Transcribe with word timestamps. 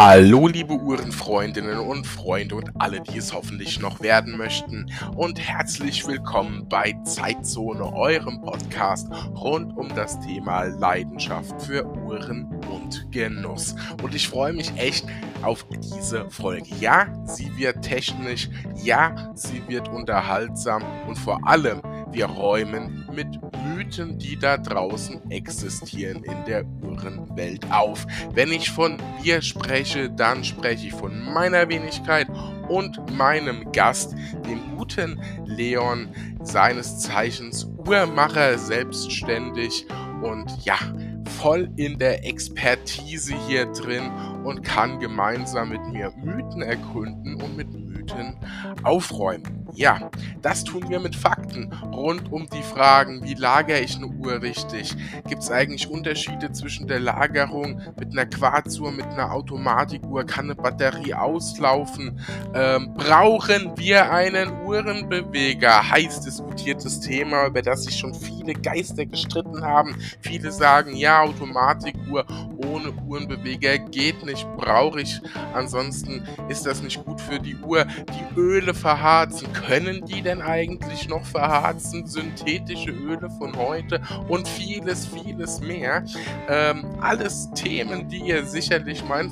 Hallo 0.00 0.46
liebe 0.46 0.74
Uhrenfreundinnen 0.74 1.80
und 1.80 2.06
Freunde 2.06 2.54
und 2.54 2.70
alle, 2.78 3.00
die 3.00 3.18
es 3.18 3.34
hoffentlich 3.34 3.80
noch 3.80 4.00
werden 4.00 4.36
möchten 4.36 4.92
und 5.16 5.40
herzlich 5.40 6.06
willkommen 6.06 6.68
bei 6.68 6.96
Zeitzone, 7.02 7.82
eurem 7.94 8.40
Podcast 8.40 9.08
rund 9.34 9.76
um 9.76 9.92
das 9.96 10.20
Thema 10.20 10.62
Leidenschaft 10.66 11.60
für 11.62 11.84
Uhren 11.84 12.44
und 12.70 13.10
Genuss. 13.10 13.74
Und 14.00 14.14
ich 14.14 14.28
freue 14.28 14.52
mich 14.52 14.72
echt 14.76 15.04
auf 15.42 15.66
diese 15.68 16.30
Folge. 16.30 16.68
Ja, 16.78 17.08
sie 17.24 17.50
wird 17.56 17.82
technisch, 17.82 18.48
ja, 18.76 19.32
sie 19.34 19.66
wird 19.66 19.88
unterhaltsam 19.88 20.84
und 21.08 21.18
vor 21.18 21.44
allem 21.44 21.82
wir 22.12 22.26
räumen 22.26 23.07
mit 23.18 23.40
Mythen, 23.74 24.16
die 24.16 24.38
da 24.38 24.56
draußen 24.56 25.28
existieren 25.32 26.22
in 26.22 26.44
der 26.46 26.64
Uhrenwelt 26.84 27.68
auf. 27.72 28.06
Wenn 28.32 28.52
ich 28.52 28.70
von 28.70 28.96
wir 29.20 29.42
spreche, 29.42 30.08
dann 30.08 30.44
spreche 30.44 30.86
ich 30.86 30.92
von 30.92 31.24
meiner 31.32 31.68
Wenigkeit 31.68 32.28
und 32.68 33.16
meinem 33.16 33.72
Gast, 33.72 34.14
dem 34.46 34.60
guten 34.76 35.20
Leon, 35.46 36.06
seines 36.44 37.00
Zeichens 37.00 37.64
Uhrmacher, 37.64 38.56
selbstständig 38.56 39.86
und 40.22 40.64
ja, 40.64 40.76
voll 41.40 41.68
in 41.74 41.98
der 41.98 42.24
Expertise 42.24 43.34
hier 43.48 43.66
drin 43.66 44.12
und 44.44 44.62
kann 44.62 45.00
gemeinsam 45.00 45.70
mit 45.70 45.84
mir 45.86 46.12
Mythen 46.22 46.62
erkunden 46.62 47.42
und 47.42 47.56
mit 47.56 47.68
Mythen 47.72 48.36
aufräumen. 48.84 49.66
Ja, 49.78 50.10
das 50.42 50.64
tun 50.64 50.88
wir 50.88 50.98
mit 50.98 51.14
Fakten 51.14 51.72
rund 51.92 52.32
um 52.32 52.48
die 52.48 52.64
Fragen, 52.64 53.22
wie 53.22 53.34
lagere 53.34 53.78
ich 53.78 53.94
eine 53.94 54.08
Uhr 54.08 54.42
richtig? 54.42 54.92
Gibt 55.28 55.40
es 55.40 55.52
eigentlich 55.52 55.88
Unterschiede 55.88 56.50
zwischen 56.50 56.88
der 56.88 56.98
Lagerung 56.98 57.80
mit 57.96 58.10
einer 58.10 58.26
Quarzuhr, 58.26 58.90
mit 58.90 59.06
einer 59.06 59.32
Automatikuhr? 59.32 60.24
Kann 60.24 60.46
eine 60.46 60.56
Batterie 60.56 61.14
auslaufen? 61.14 62.18
Ähm, 62.54 62.92
brauchen 62.94 63.78
wir 63.78 64.10
einen 64.10 64.50
Uhrenbeweger? 64.66 65.88
Heiß 65.88 66.22
diskutiertes 66.22 66.98
Thema, 66.98 67.46
über 67.46 67.62
das 67.62 67.84
sich 67.84 67.96
schon 67.96 68.14
viele 68.14 68.54
Geister 68.54 69.06
gestritten 69.06 69.62
haben. 69.62 69.94
Viele 70.22 70.50
sagen, 70.50 70.96
ja, 70.96 71.22
Automatikuhr 71.22 72.26
ohne 72.66 72.92
Uhrenbeweger 73.06 73.78
geht 73.78 74.26
nicht, 74.26 74.44
brauche 74.56 75.02
ich. 75.02 75.20
Ansonsten 75.54 76.26
ist 76.48 76.66
das 76.66 76.82
nicht 76.82 77.04
gut 77.04 77.20
für 77.20 77.38
die 77.38 77.54
Uhr. 77.54 77.84
Die 77.84 78.40
Öle 78.40 78.74
verharzen 78.74 79.52
können 79.52 79.67
die 80.06 80.22
denn 80.22 80.40
eigentlich 80.40 81.08
noch 81.08 81.26
verharzen? 81.26 82.06
Synthetische 82.06 82.90
Öle 82.90 83.28
von 83.38 83.54
heute 83.54 84.00
und 84.26 84.48
vieles, 84.48 85.06
vieles 85.06 85.60
mehr. 85.60 86.04
Ähm, 86.48 86.86
alles 87.02 87.50
Themen, 87.54 88.08
die 88.08 88.20
ihr 88.20 88.46
sicherlich 88.46 89.04
mal 89.04 89.20
in 89.20 89.30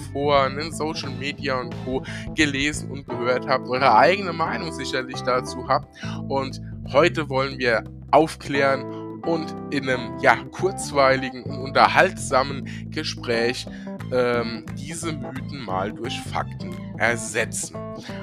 in 0.58 0.72
Social 0.72 1.10
Media 1.10 1.58
und 1.58 1.74
Co. 1.84 2.02
gelesen 2.34 2.90
und 2.90 3.08
gehört 3.08 3.48
habt, 3.48 3.66
eure 3.66 3.96
eigene 3.96 4.34
Meinung 4.34 4.72
sicherlich 4.72 5.22
dazu 5.22 5.66
habt. 5.68 5.88
Und 6.28 6.60
heute 6.92 7.30
wollen 7.30 7.58
wir 7.58 7.84
aufklären 8.10 8.84
und 9.22 9.54
in 9.70 9.88
einem 9.88 10.18
ja, 10.20 10.36
kurzweiligen 10.52 11.44
und 11.44 11.58
unterhaltsamen 11.60 12.90
Gespräch 12.90 13.66
ähm, 14.12 14.64
diese 14.76 15.12
Mythen 15.12 15.64
mal 15.64 15.92
durch 15.92 16.20
Fakten 16.20 16.74
ersetzen. 16.98 17.76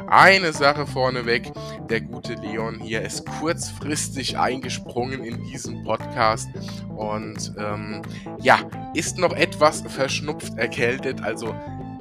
Eine 0.08 0.53
Sache 0.53 0.86
vorneweg, 0.86 1.52
der 1.90 2.02
gute 2.02 2.34
Leon 2.36 2.80
hier 2.80 3.02
ist 3.02 3.25
kurzfristig 3.25 4.38
eingesprungen 4.38 5.23
in 5.23 5.44
diesen 5.44 5.84
Podcast 5.84 6.50
und 6.95 7.53
ähm, 7.58 8.02
ja, 8.40 8.59
ist 8.94 9.17
noch 9.17 9.34
etwas 9.34 9.81
verschnupft 9.88 10.58
erkältet, 10.58 11.22
also 11.22 11.53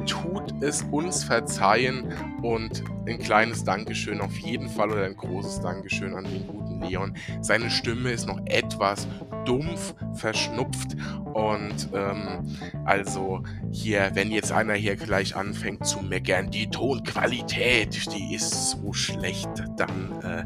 tut 0.07 0.53
es 0.63 0.83
uns 0.91 1.25
verzeihen 1.25 2.13
und 2.43 2.83
ein 3.07 3.19
kleines 3.19 3.65
Dankeschön 3.65 4.21
auf 4.21 4.37
jeden 4.39 4.69
Fall 4.69 4.91
oder 4.91 5.05
ein 5.05 5.17
großes 5.17 5.61
Dankeschön 5.61 6.15
an 6.15 6.25
den 6.25 6.47
guten 6.47 6.81
Leon. 6.81 7.17
Seine 7.41 7.71
Stimme 7.71 8.11
ist 8.11 8.27
noch 8.27 8.41
etwas 8.47 9.07
dumpf, 9.45 9.95
verschnupft. 10.15 10.97
Und 11.33 11.89
ähm, 11.95 12.57
also 12.85 13.43
hier, 13.71 14.11
wenn 14.15 14.31
jetzt 14.31 14.53
einer 14.53 14.75
hier 14.75 14.97
gleich 14.97 15.35
anfängt 15.37 15.87
zu 15.87 16.01
meckern, 16.01 16.51
die 16.51 16.69
Tonqualität, 16.69 18.13
die 18.13 18.35
ist 18.35 18.71
so 18.71 18.93
schlecht, 18.93 19.51
dann 19.77 20.13
äh, 20.23 20.45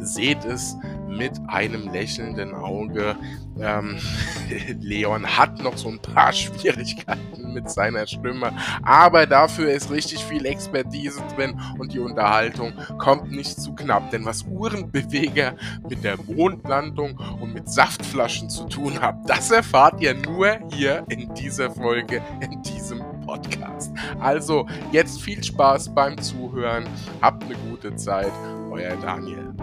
seht 0.00 0.44
es 0.44 0.76
mit 1.16 1.32
einem 1.48 1.92
lächelnden 1.92 2.54
Auge. 2.54 3.16
Ähm, 3.60 3.96
Leon 4.80 5.26
hat 5.26 5.62
noch 5.62 5.76
so 5.76 5.88
ein 5.88 6.00
paar 6.00 6.32
Schwierigkeiten 6.34 7.52
mit 7.52 7.70
seiner 7.70 8.06
Stimme, 8.06 8.52
aber 8.82 9.26
dafür 9.26 9.70
ist 9.70 9.90
richtig 9.90 10.24
viel 10.24 10.44
Expertise 10.44 11.22
drin 11.36 11.58
und 11.78 11.92
die 11.94 12.00
Unterhaltung 12.00 12.74
kommt 12.98 13.30
nicht 13.30 13.60
zu 13.60 13.74
knapp, 13.74 14.10
denn 14.10 14.24
was 14.24 14.42
Uhrenbeweger 14.42 15.54
mit 15.88 16.02
der 16.02 16.16
Mondlandung 16.26 17.18
und 17.40 17.54
mit 17.54 17.68
Saftflaschen 17.68 18.50
zu 18.50 18.64
tun 18.64 19.00
haben, 19.00 19.24
das 19.26 19.50
erfahrt 19.50 20.00
ihr 20.00 20.14
nur 20.14 20.58
hier 20.72 21.04
in 21.08 21.32
dieser 21.34 21.70
Folge, 21.70 22.20
in 22.40 22.60
diesem 22.62 23.02
Podcast. 23.24 23.92
Also 24.20 24.66
jetzt 24.90 25.22
viel 25.22 25.42
Spaß 25.42 25.94
beim 25.94 26.18
Zuhören, 26.20 26.86
habt 27.22 27.44
eine 27.44 27.54
gute 27.70 27.94
Zeit, 27.96 28.32
euer 28.70 28.96
Daniel. 28.96 29.54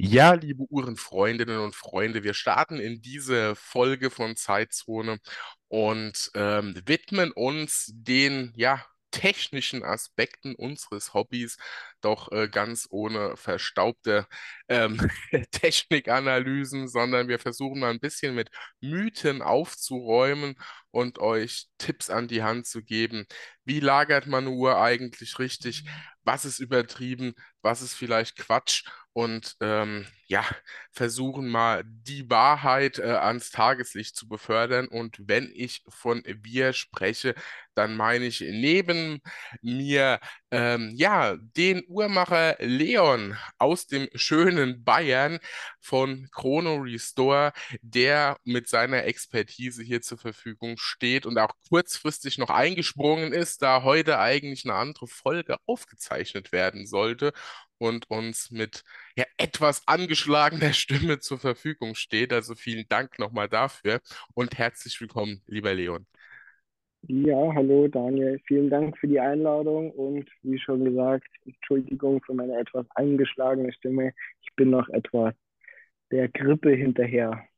Ja, 0.00 0.34
liebe 0.34 0.64
Uhrenfreundinnen 0.70 1.58
und 1.58 1.74
Freunde, 1.74 2.22
wir 2.22 2.34
starten 2.34 2.78
in 2.78 3.02
diese 3.02 3.56
Folge 3.56 4.10
von 4.10 4.36
Zeitzone 4.36 5.18
und 5.68 6.30
ähm, 6.34 6.80
widmen 6.86 7.32
uns 7.32 7.90
den 7.92 8.52
ja, 8.56 8.84
technischen 9.10 9.82
Aspekten 9.82 10.54
unseres 10.54 11.14
Hobbys, 11.14 11.56
doch 12.00 12.30
äh, 12.30 12.48
ganz 12.48 12.86
ohne 12.90 13.36
verstaubte 13.36 14.26
ähm, 14.68 14.98
Technikanalysen, 15.50 16.86
sondern 16.88 17.26
wir 17.28 17.38
versuchen 17.40 17.80
mal 17.80 17.90
ein 17.90 18.00
bisschen 18.00 18.34
mit 18.36 18.50
Mythen 18.80 19.42
aufzuräumen 19.42 20.54
und 20.92 21.18
euch 21.18 21.66
Tipps 21.78 22.08
an 22.10 22.28
die 22.28 22.42
Hand 22.44 22.66
zu 22.66 22.82
geben. 22.84 23.26
Wie 23.64 23.80
lagert 23.80 24.26
man 24.26 24.46
eine 24.46 24.54
Uhr 24.54 24.80
eigentlich 24.80 25.38
richtig? 25.38 25.84
Was 26.22 26.44
ist 26.44 26.58
übertrieben? 26.60 27.34
Was 27.62 27.82
ist 27.82 27.94
vielleicht 27.94 28.36
Quatsch? 28.36 28.84
Und 29.18 29.56
ähm, 29.60 30.06
ja, 30.28 30.44
versuchen 30.92 31.48
mal 31.48 31.82
die 31.84 32.30
Wahrheit 32.30 33.00
äh, 33.00 33.02
ans 33.02 33.50
Tageslicht 33.50 34.14
zu 34.14 34.28
befördern. 34.28 34.86
Und 34.86 35.16
wenn 35.26 35.50
ich 35.52 35.82
von 35.88 36.22
wir 36.24 36.72
spreche, 36.72 37.34
dann 37.74 37.96
meine 37.96 38.26
ich 38.26 38.40
neben 38.40 39.20
mir 39.60 40.20
ähm, 40.52 40.92
ja 40.94 41.36
den 41.36 41.82
Uhrmacher 41.88 42.58
Leon 42.60 43.36
aus 43.58 43.88
dem 43.88 44.08
schönen 44.14 44.84
Bayern 44.84 45.40
von 45.80 46.28
Chrono 46.30 46.76
Restore, 46.76 47.52
der 47.82 48.38
mit 48.44 48.68
seiner 48.68 49.02
Expertise 49.04 49.82
hier 49.82 50.00
zur 50.00 50.18
Verfügung 50.18 50.76
steht 50.78 51.26
und 51.26 51.38
auch 51.38 51.54
kurzfristig 51.68 52.38
noch 52.38 52.50
eingesprungen 52.50 53.32
ist, 53.32 53.62
da 53.62 53.82
heute 53.82 54.20
eigentlich 54.20 54.64
eine 54.64 54.74
andere 54.74 55.08
Folge 55.08 55.56
aufgezeichnet 55.66 56.52
werden 56.52 56.86
sollte 56.86 57.32
und 57.78 58.10
uns 58.10 58.50
mit 58.50 58.84
ja, 59.16 59.24
etwas 59.38 59.86
angeschlagener 59.86 60.72
Stimme 60.74 61.20
zur 61.20 61.38
Verfügung 61.38 61.94
steht. 61.94 62.32
Also 62.32 62.54
vielen 62.54 62.86
Dank 62.88 63.18
nochmal 63.18 63.48
dafür 63.48 64.00
und 64.34 64.58
herzlich 64.58 65.00
willkommen, 65.00 65.42
lieber 65.46 65.74
Leon. 65.74 66.06
Ja, 67.02 67.54
hallo 67.54 67.88
Daniel, 67.88 68.40
vielen 68.46 68.70
Dank 68.70 68.98
für 68.98 69.08
die 69.08 69.20
Einladung 69.20 69.90
und 69.92 70.28
wie 70.42 70.58
schon 70.58 70.84
gesagt, 70.84 71.26
Entschuldigung 71.46 72.20
für 72.24 72.34
meine 72.34 72.58
etwas 72.58 72.86
angeschlagene 72.94 73.72
Stimme. 73.72 74.12
Ich 74.42 74.54
bin 74.56 74.70
noch 74.70 74.88
etwas 74.90 75.34
der 76.10 76.28
Grippe 76.28 76.70
hinterher. 76.72 77.48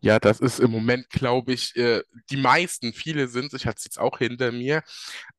Ja, 0.00 0.18
das 0.18 0.40
ist 0.40 0.60
im 0.60 0.70
Moment, 0.70 1.08
glaube 1.10 1.52
ich, 1.52 1.74
äh, 1.76 2.02
die 2.30 2.36
meisten, 2.36 2.92
viele 2.92 3.28
sind, 3.28 3.52
ich 3.54 3.66
hatte 3.66 3.78
es 3.78 3.84
jetzt 3.84 3.98
auch 3.98 4.18
hinter 4.18 4.52
mir 4.52 4.82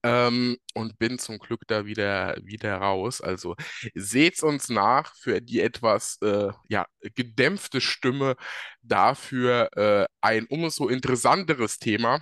ähm, 0.03 0.57
und 0.73 0.99
bin 0.99 1.19
zum 1.19 1.37
Glück 1.39 1.61
da 1.67 1.85
wieder, 1.85 2.37
wieder 2.43 2.75
raus. 2.77 3.21
Also 3.21 3.55
seht's 3.95 4.43
uns 4.43 4.69
nach 4.69 5.15
für 5.15 5.41
die 5.41 5.61
etwas 5.61 6.17
äh, 6.21 6.49
ja, 6.69 6.87
gedämpfte 7.15 7.81
Stimme, 7.81 8.35
dafür 8.81 9.69
äh, 9.77 10.07
ein 10.21 10.45
umso 10.47 10.87
interessanteres 10.89 11.79
Thema. 11.79 12.21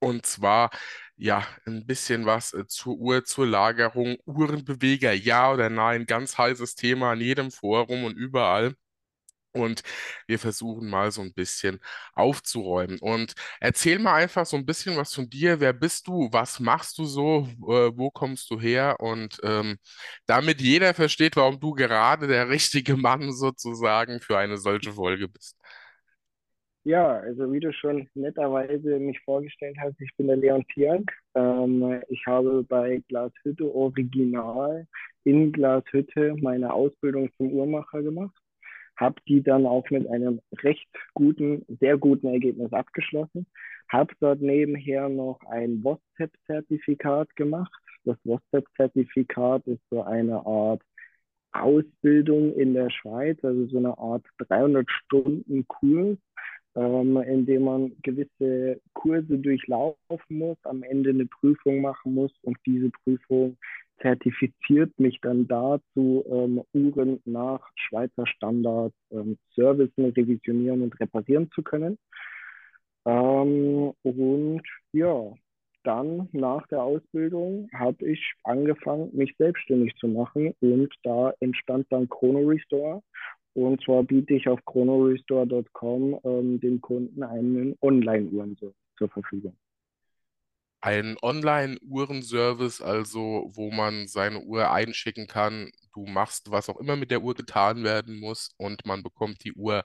Und 0.00 0.26
zwar 0.26 0.70
ja, 1.16 1.46
ein 1.66 1.86
bisschen 1.86 2.26
was 2.26 2.52
äh, 2.52 2.66
zur 2.66 2.96
Uhr, 2.98 3.24
zur 3.24 3.46
Lagerung, 3.46 4.16
Uhrenbeweger, 4.26 5.12
ja 5.12 5.52
oder 5.52 5.70
nein, 5.70 6.06
ganz 6.06 6.36
heißes 6.38 6.74
Thema 6.74 7.12
in 7.12 7.20
jedem 7.20 7.50
Forum 7.52 8.04
und 8.04 8.16
überall. 8.16 8.74
Und 9.52 9.82
wir 10.26 10.38
versuchen 10.38 10.88
mal 10.88 11.10
so 11.12 11.22
ein 11.22 11.32
bisschen 11.34 11.80
aufzuräumen. 12.14 12.98
Und 13.00 13.34
erzähl 13.60 13.98
mal 13.98 14.14
einfach 14.14 14.46
so 14.46 14.56
ein 14.56 14.66
bisschen 14.66 14.96
was 14.96 15.14
von 15.14 15.28
dir. 15.30 15.60
Wer 15.60 15.72
bist 15.72 16.06
du? 16.08 16.28
Was 16.32 16.60
machst 16.60 16.98
du 16.98 17.04
so? 17.04 17.48
Äh, 17.68 17.92
wo 17.96 18.10
kommst 18.10 18.50
du 18.50 18.60
her? 18.60 18.96
Und 19.00 19.38
ähm, 19.44 19.78
damit 20.26 20.60
jeder 20.60 20.94
versteht, 20.94 21.36
warum 21.36 21.60
du 21.60 21.72
gerade 21.72 22.26
der 22.26 22.48
richtige 22.50 22.96
Mann 22.96 23.32
sozusagen 23.32 24.20
für 24.20 24.38
eine 24.38 24.58
solche 24.58 24.92
Folge 24.92 25.28
bist. 25.28 25.56
Ja, 26.84 27.18
also 27.20 27.52
wie 27.52 27.60
du 27.60 27.72
schon 27.72 28.08
netterweise 28.14 28.98
mich 28.98 29.20
vorgestellt 29.20 29.76
hast, 29.80 30.00
ich 30.00 30.10
bin 30.16 30.26
der 30.26 30.36
Leon 30.36 30.64
Tiank. 30.74 31.12
Ähm, 31.34 32.02
ich 32.08 32.26
habe 32.26 32.64
bei 32.64 33.00
Glashütte 33.08 33.72
Original 33.72 34.86
in 35.24 35.52
Glashütte 35.52 36.34
meine 36.40 36.72
Ausbildung 36.72 37.30
zum 37.36 37.52
Uhrmacher 37.52 38.02
gemacht, 38.02 38.36
habe 38.96 39.20
die 39.26 39.42
dann 39.42 39.66
auch 39.66 39.88
mit 39.90 40.08
einem 40.08 40.40
recht 40.58 40.88
guten, 41.14 41.64
sehr 41.80 41.98
guten 41.98 42.28
Ergebnis 42.28 42.72
abgeschlossen, 42.72 43.46
habe 43.88 44.14
dort 44.20 44.40
nebenher 44.40 45.08
noch 45.08 45.40
ein 45.48 45.82
WOSTEP-Zertifikat 45.82 47.34
gemacht. 47.36 47.72
Das 48.04 48.16
WOSTEP-Zertifikat 48.24 49.66
ist 49.66 49.82
so 49.90 50.02
eine 50.02 50.44
Art 50.46 50.82
Ausbildung 51.52 52.54
in 52.54 52.74
der 52.74 52.90
Schweiz, 52.90 53.38
also 53.42 53.66
so 53.66 53.78
eine 53.78 53.96
Art 53.98 54.24
300 54.38 54.90
Stunden 54.90 55.66
Kurs, 55.68 56.16
ähm, 56.74 57.16
in 57.18 57.44
dem 57.44 57.64
man 57.64 57.92
gewisse 58.02 58.80
Kurse 58.94 59.38
durchlaufen 59.38 59.96
muss, 60.28 60.56
am 60.62 60.82
Ende 60.82 61.10
eine 61.10 61.26
Prüfung 61.26 61.82
machen 61.82 62.14
muss 62.14 62.32
und 62.42 62.56
diese 62.64 62.90
Prüfung 63.04 63.56
zertifiziert 64.02 64.92
mich 64.98 65.18
dann 65.22 65.46
dazu, 65.46 66.24
ähm, 66.28 66.62
Uhren 66.74 67.20
nach 67.24 67.70
Schweizer 67.76 68.26
Standards 68.26 68.94
ähm, 69.10 69.38
servicen, 69.54 70.06
revisionieren 70.06 70.82
und 70.82 70.98
reparieren 71.00 71.50
zu 71.54 71.62
können. 71.62 71.96
Ähm, 73.06 73.92
und 74.02 74.62
ja, 74.92 75.32
dann 75.84 76.28
nach 76.32 76.66
der 76.68 76.82
Ausbildung 76.82 77.68
habe 77.74 78.06
ich 78.06 78.34
angefangen, 78.44 79.10
mich 79.12 79.34
selbstständig 79.36 79.94
zu 79.96 80.08
machen 80.08 80.54
und 80.60 80.92
da 81.02 81.32
entstand 81.40 81.86
dann 81.90 82.08
Chrono 82.08 82.48
Restore. 82.48 83.02
Und 83.54 83.82
zwar 83.84 84.02
biete 84.02 84.34
ich 84.34 84.48
auf 84.48 84.64
chronorestore.com 84.64 86.20
ähm, 86.24 86.60
dem 86.60 86.80
Kunden 86.80 87.22
einen 87.22 87.76
Online-Uhren 87.82 88.56
so, 88.58 88.72
zur 88.96 89.08
Verfügung. 89.08 89.54
Ein 90.84 91.16
Online-Uhrenservice, 91.22 92.82
also 92.82 93.48
wo 93.54 93.70
man 93.70 94.08
seine 94.08 94.40
Uhr 94.40 94.70
einschicken 94.72 95.28
kann. 95.28 95.70
Du 95.94 96.06
machst, 96.06 96.50
was 96.50 96.68
auch 96.68 96.78
immer 96.80 96.96
mit 96.96 97.10
der 97.12 97.22
Uhr 97.22 97.34
getan 97.34 97.84
werden 97.84 98.18
muss 98.18 98.50
und 98.56 98.84
man 98.84 99.02
bekommt 99.04 99.44
die 99.44 99.52
Uhr 99.52 99.84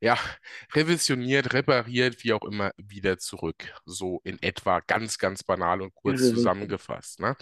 ja, 0.00 0.16
revisioniert, 0.74 1.52
repariert, 1.52 2.22
wie 2.24 2.32
auch 2.32 2.44
immer, 2.44 2.72
wieder 2.76 3.18
zurück. 3.18 3.72
So 3.84 4.20
in 4.24 4.40
etwa 4.42 4.80
ganz, 4.80 5.18
ganz 5.18 5.42
banal 5.42 5.82
und 5.82 5.94
kurz 5.94 6.20
zusammengefasst. 6.20 7.20
Ne? 7.20 7.36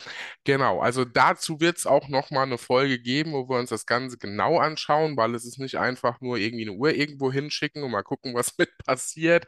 Genau, 0.44 0.80
also 0.80 1.04
dazu 1.04 1.60
wird 1.60 1.78
es 1.78 1.86
auch 1.86 2.08
nochmal 2.08 2.46
eine 2.46 2.58
Folge 2.58 2.98
geben, 2.98 3.32
wo 3.32 3.48
wir 3.48 3.58
uns 3.58 3.70
das 3.70 3.86
Ganze 3.86 4.18
genau 4.18 4.58
anschauen, 4.58 5.16
weil 5.16 5.34
es 5.34 5.44
ist 5.44 5.58
nicht 5.58 5.78
einfach 5.78 6.20
nur 6.20 6.38
irgendwie 6.38 6.68
eine 6.68 6.76
Uhr 6.76 6.92
irgendwo 6.94 7.30
hinschicken 7.32 7.82
und 7.82 7.90
mal 7.90 8.02
gucken, 8.02 8.34
was 8.34 8.56
mit 8.58 8.70
passiert 8.78 9.46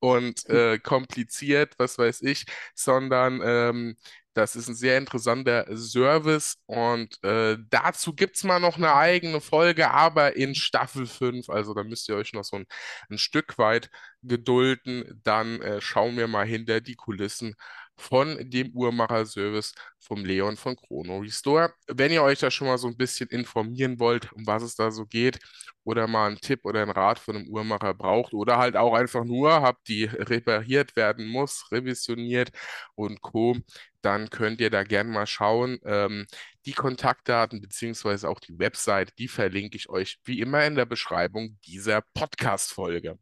und 0.00 0.48
äh, 0.48 0.78
kompliziert, 0.78 1.74
was 1.78 1.98
weiß 1.98 2.22
ich, 2.22 2.46
sondern 2.74 3.40
ähm, 3.44 3.96
das 4.34 4.56
ist 4.56 4.68
ein 4.68 4.74
sehr 4.74 4.98
interessanter 4.98 5.66
Service 5.76 6.56
und 6.66 7.22
äh, 7.24 7.56
dazu 7.70 8.14
gibt 8.14 8.36
es 8.36 8.44
mal 8.44 8.58
noch 8.60 8.76
eine 8.76 8.94
eigene 8.94 9.40
Folge, 9.40 9.90
aber 9.90 10.36
in 10.36 10.54
Staffel 10.54 11.06
5. 11.06 11.48
Also 11.50 11.72
da 11.74 11.84
müsst 11.84 12.08
ihr 12.08 12.16
euch 12.16 12.32
noch 12.32 12.44
so 12.44 12.56
ein, 12.56 12.66
ein 13.10 13.18
Stück 13.18 13.58
weit 13.58 13.90
gedulden. 14.22 15.20
Dann 15.24 15.60
äh, 15.62 15.80
schauen 15.80 16.16
wir 16.16 16.26
mal 16.28 16.46
hinter 16.46 16.80
die 16.80 16.96
Kulissen 16.96 17.54
von 17.96 18.38
dem 18.50 18.70
Uhrmacher-Service 18.72 19.74
vom 19.98 20.24
Leon 20.24 20.56
von 20.56 20.76
Chrono 20.76 21.18
Restore. 21.18 21.72
Wenn 21.86 22.12
ihr 22.12 22.22
euch 22.22 22.40
da 22.40 22.50
schon 22.50 22.66
mal 22.66 22.78
so 22.78 22.88
ein 22.88 22.96
bisschen 22.96 23.28
informieren 23.30 23.98
wollt, 23.98 24.32
um 24.32 24.46
was 24.46 24.62
es 24.62 24.74
da 24.74 24.90
so 24.90 25.06
geht, 25.06 25.38
oder 25.84 26.06
mal 26.06 26.28
einen 26.28 26.38
Tipp 26.38 26.64
oder 26.64 26.82
einen 26.82 26.90
Rat 26.90 27.18
von 27.18 27.36
einem 27.36 27.48
Uhrmacher 27.48 27.94
braucht, 27.94 28.32
oder 28.32 28.58
halt 28.58 28.76
auch 28.76 28.94
einfach 28.94 29.24
nur 29.24 29.62
habt, 29.62 29.88
die 29.88 30.04
repariert 30.04 30.96
werden 30.96 31.26
muss, 31.26 31.70
revisioniert 31.70 32.50
und 32.94 33.20
Co., 33.20 33.56
dann 34.02 34.28
könnt 34.28 34.60
ihr 34.60 34.68
da 34.68 34.82
gerne 34.82 35.10
mal 35.10 35.26
schauen. 35.26 35.78
Ähm, 35.84 36.26
die 36.66 36.72
Kontaktdaten 36.72 37.60
beziehungsweise 37.60 38.28
auch 38.28 38.38
die 38.38 38.58
Website, 38.58 39.18
die 39.18 39.28
verlinke 39.28 39.76
ich 39.76 39.88
euch 39.88 40.18
wie 40.24 40.40
immer 40.40 40.64
in 40.66 40.74
der 40.74 40.84
Beschreibung 40.84 41.58
dieser 41.64 42.02
Podcast-Folge. 42.12 43.18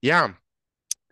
Ja, 0.00 0.36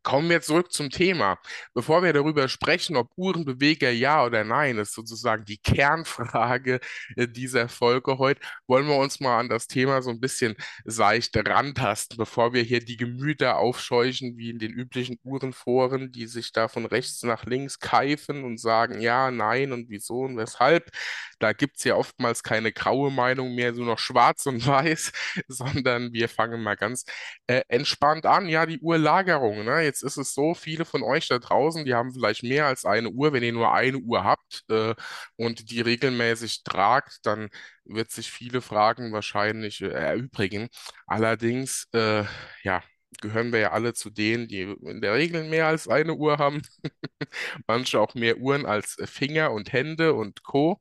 Kommen 0.02 0.28
wir 0.30 0.40
zurück 0.42 0.72
zum 0.72 0.90
Thema. 0.90 1.38
Bevor 1.74 2.02
wir 2.02 2.12
darüber 2.12 2.48
sprechen, 2.48 2.96
ob 2.96 3.10
Uhrenbeweger 3.16 3.90
ja 3.90 4.24
oder 4.24 4.42
nein, 4.42 4.78
ist 4.78 4.94
sozusagen 4.94 5.44
die 5.44 5.58
Kernfrage 5.58 6.80
äh, 7.16 7.28
dieser 7.28 7.68
Folge 7.68 8.18
heute, 8.18 8.40
wollen 8.66 8.88
wir 8.88 8.96
uns 8.96 9.20
mal 9.20 9.38
an 9.38 9.48
das 9.48 9.68
Thema 9.68 10.02
so 10.02 10.10
ein 10.10 10.18
bisschen 10.18 10.56
seicht 10.84 11.36
rantasten, 11.36 12.16
bevor 12.16 12.52
wir 12.52 12.62
hier 12.62 12.80
die 12.80 12.96
Gemüter 12.96 13.58
aufscheuchen, 13.58 14.36
wie 14.36 14.50
in 14.50 14.58
den 14.58 14.72
üblichen 14.72 15.20
Uhrenforen, 15.22 16.10
die 16.10 16.26
sich 16.26 16.50
da 16.50 16.66
von 16.66 16.84
rechts 16.84 17.22
nach 17.22 17.44
links 17.44 17.78
keifen 17.78 18.42
und 18.42 18.58
sagen 18.58 19.00
ja, 19.00 19.30
nein 19.30 19.72
und 19.72 19.88
wieso 19.88 20.22
und 20.22 20.36
weshalb. 20.36 20.90
Da 21.38 21.52
gibt 21.52 21.78
es 21.78 21.84
ja 21.84 21.96
oftmals 21.96 22.42
keine 22.42 22.72
graue 22.72 23.10
Meinung 23.10 23.54
mehr, 23.54 23.74
so 23.74 23.82
noch 23.84 23.98
schwarz 23.98 24.46
und 24.46 24.66
weiß, 24.66 25.12
sondern 25.48 26.12
wir 26.12 26.28
fangen 26.28 26.62
mal 26.62 26.76
ganz 26.76 27.04
äh, 27.46 27.62
entspannt 27.68 28.26
an. 28.26 28.48
Ja, 28.48 28.66
die 28.66 28.80
Uhrlagerung, 28.80 29.64
ne? 29.64 29.91
Jetzt 29.92 30.02
ist 30.02 30.16
es 30.16 30.32
so, 30.34 30.54
viele 30.54 30.86
von 30.86 31.02
euch 31.02 31.28
da 31.28 31.38
draußen, 31.38 31.84
die 31.84 31.92
haben 31.94 32.12
vielleicht 32.14 32.42
mehr 32.44 32.66
als 32.66 32.86
eine 32.86 33.10
Uhr. 33.10 33.32
Wenn 33.34 33.42
ihr 33.42 33.52
nur 33.52 33.74
eine 33.74 33.98
Uhr 33.98 34.24
habt 34.24 34.64
äh, 34.70 34.94
und 35.36 35.70
die 35.70 35.82
regelmäßig 35.82 36.64
tragt, 36.64 37.18
dann 37.26 37.50
wird 37.84 38.10
sich 38.10 38.30
viele 38.32 38.62
Fragen 38.62 39.12
wahrscheinlich 39.12 39.82
äh, 39.82 39.88
erübrigen. 39.88 40.68
Allerdings, 41.06 41.88
äh, 41.92 42.24
ja, 42.62 42.82
gehören 43.20 43.52
wir 43.52 43.60
ja 43.60 43.72
alle 43.72 43.92
zu 43.92 44.08
denen, 44.10 44.48
die 44.48 44.62
in 44.62 45.02
der 45.02 45.12
Regel 45.14 45.44
mehr 45.44 45.66
als 45.66 45.88
eine 45.88 46.14
Uhr 46.14 46.38
haben. 46.38 46.62
Manche 47.66 48.00
auch 48.00 48.14
mehr 48.14 48.38
Uhren 48.38 48.64
als 48.66 48.96
Finger 49.04 49.52
und 49.52 49.72
Hände 49.72 50.14
und 50.14 50.42
Co. 50.42 50.78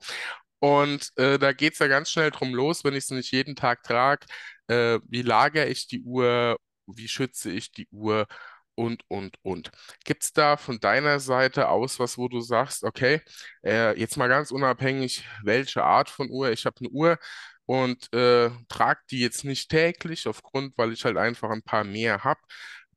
Und 0.59 1.11
äh, 1.17 1.39
da 1.39 1.53
geht 1.53 1.73
es 1.73 1.79
ja 1.79 1.87
ganz 1.87 2.11
schnell 2.11 2.31
drum 2.31 2.53
los, 2.53 2.83
wenn 2.83 2.93
ich 2.93 3.05
es 3.05 3.09
nicht 3.11 3.31
jeden 3.31 3.55
Tag 3.55 3.83
trage, 3.83 4.25
äh, 4.67 4.99
wie 5.07 5.23
lagere 5.23 5.67
ich 5.67 5.87
die 5.87 6.01
Uhr, 6.03 6.57
wie 6.87 7.07
schütze 7.07 7.51
ich 7.51 7.71
die 7.71 7.87
Uhr 7.91 8.27
und, 8.75 9.03
und, 9.09 9.37
und. 9.43 9.71
Gibt 10.05 10.23
es 10.23 10.33
da 10.33 10.57
von 10.57 10.79
deiner 10.79 11.19
Seite 11.19 11.69
aus 11.69 11.99
was, 11.99 12.17
wo 12.17 12.27
du 12.27 12.41
sagst, 12.41 12.83
okay, 12.83 13.21
äh, 13.63 13.97
jetzt 13.99 14.17
mal 14.17 14.27
ganz 14.27 14.51
unabhängig, 14.51 15.25
welche 15.43 15.83
Art 15.83 16.09
von 16.09 16.29
Uhr, 16.29 16.51
ich 16.51 16.65
habe 16.65 16.77
eine 16.79 16.89
Uhr 16.89 17.17
und 17.65 18.11
äh, 18.13 18.49
trage 18.69 19.01
die 19.11 19.19
jetzt 19.19 19.43
nicht 19.45 19.69
täglich, 19.69 20.27
aufgrund, 20.27 20.77
weil 20.77 20.91
ich 20.93 21.05
halt 21.05 21.17
einfach 21.17 21.49
ein 21.51 21.63
paar 21.63 21.83
mehr 21.83 22.23
habe. 22.23 22.39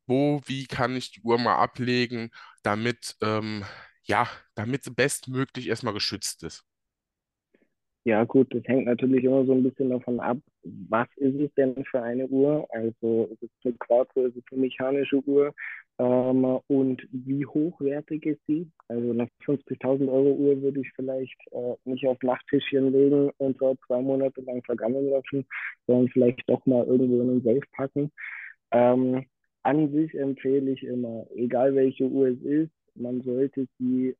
Wo, 0.06 0.40
wie 0.46 0.66
kann 0.66 0.96
ich 0.96 1.12
die 1.12 1.22
Uhr 1.22 1.38
mal 1.38 1.56
ablegen, 1.56 2.30
damit, 2.62 3.16
ähm, 3.22 3.64
ja, 4.02 4.28
damit 4.54 4.84
sie 4.84 4.90
bestmöglich 4.90 5.68
erstmal 5.68 5.94
geschützt 5.94 6.42
ist? 6.42 6.64
Ja, 8.06 8.24
gut, 8.24 8.54
das 8.54 8.62
hängt 8.66 8.84
natürlich 8.86 9.24
immer 9.24 9.46
so 9.46 9.52
ein 9.54 9.62
bisschen 9.62 9.88
davon 9.88 10.20
ab, 10.20 10.36
was 10.62 11.08
ist 11.16 11.36
es 11.40 11.54
denn 11.54 11.74
für 11.86 12.02
eine 12.02 12.26
Uhr? 12.28 12.66
Also 12.70 13.30
ist 13.32 13.42
es 13.42 13.50
eine 13.64 13.74
Quarzo, 13.78 14.26
ist 14.26 14.36
es 14.36 14.44
eine 14.52 14.60
mechanische 14.60 15.16
Uhr? 15.26 15.54
Ähm, 15.98 16.44
und 16.66 17.02
wie 17.12 17.46
hochwertig 17.46 18.26
ist 18.26 18.40
sie? 18.46 18.70
Also 18.88 19.10
eine 19.10 19.28
50.000 19.46 20.08
Euro 20.08 20.32
Uhr 20.34 20.60
würde 20.60 20.80
ich 20.80 20.92
vielleicht 20.94 21.38
äh, 21.52 21.74
nicht 21.84 22.06
auf 22.06 22.18
Nachttischchen 22.22 22.92
legen 22.92 23.30
und 23.38 23.60
dort 23.62 23.78
zwei 23.86 24.02
Monate 24.02 24.42
lang 24.42 24.62
vergammeln 24.64 25.08
lassen, 25.08 25.46
sondern 25.86 26.08
vielleicht 26.10 26.42
doch 26.48 26.64
mal 26.66 26.84
irgendwo 26.86 27.22
in 27.22 27.30
einen 27.30 27.42
Safe 27.42 27.66
packen. 27.72 28.12
Ähm, 28.72 29.24
an 29.62 29.92
sich 29.92 30.14
empfehle 30.14 30.72
ich 30.72 30.82
immer, 30.82 31.26
egal 31.36 31.74
welche 31.74 32.04
Uhr 32.04 32.28
es 32.28 32.40
ist, 32.42 32.72
man 32.96 33.22
sollte 33.22 33.66
sie 33.78 34.14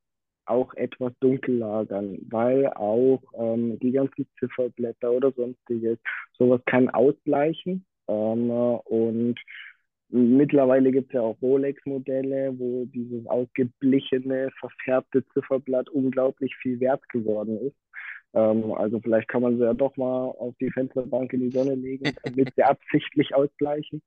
auch 0.45 0.73
etwas 0.75 1.13
dunkel 1.19 1.57
lagern, 1.57 2.17
weil 2.29 2.67
auch 2.67 3.21
ähm, 3.37 3.79
die 3.79 3.91
ganzen 3.91 4.27
Zifferblätter 4.39 5.11
oder 5.11 5.31
sonstiges, 5.31 5.97
sowas 6.37 6.61
kann 6.65 6.89
ausgleichen. 6.89 7.85
Ähm, 8.07 8.49
und 8.49 9.35
mittlerweile 10.09 10.91
gibt 10.91 11.07
es 11.09 11.13
ja 11.13 11.21
auch 11.21 11.41
Rolex-Modelle, 11.41 12.53
wo 12.57 12.85
dieses 12.85 13.25
ausgeblichene, 13.27 14.51
verfärbte 14.59 15.25
Zifferblatt 15.33 15.89
unglaublich 15.89 16.55
viel 16.57 16.79
wert 16.79 17.07
geworden 17.09 17.59
ist. 17.59 17.75
Ähm, 18.35 18.73
also 18.73 18.99
vielleicht 18.99 19.29
kann 19.29 19.41
man 19.41 19.57
sie 19.57 19.63
ja 19.63 19.73
doch 19.73 19.95
mal 19.95 20.25
auf 20.25 20.53
die 20.59 20.69
Fensterbank 20.69 21.31
in 21.33 21.39
die 21.39 21.51
Sonne 21.51 21.75
legen, 21.75 22.03
damit 22.23 22.53
sie 22.55 22.63
absichtlich 22.63 23.33
ausgleichen. 23.33 24.01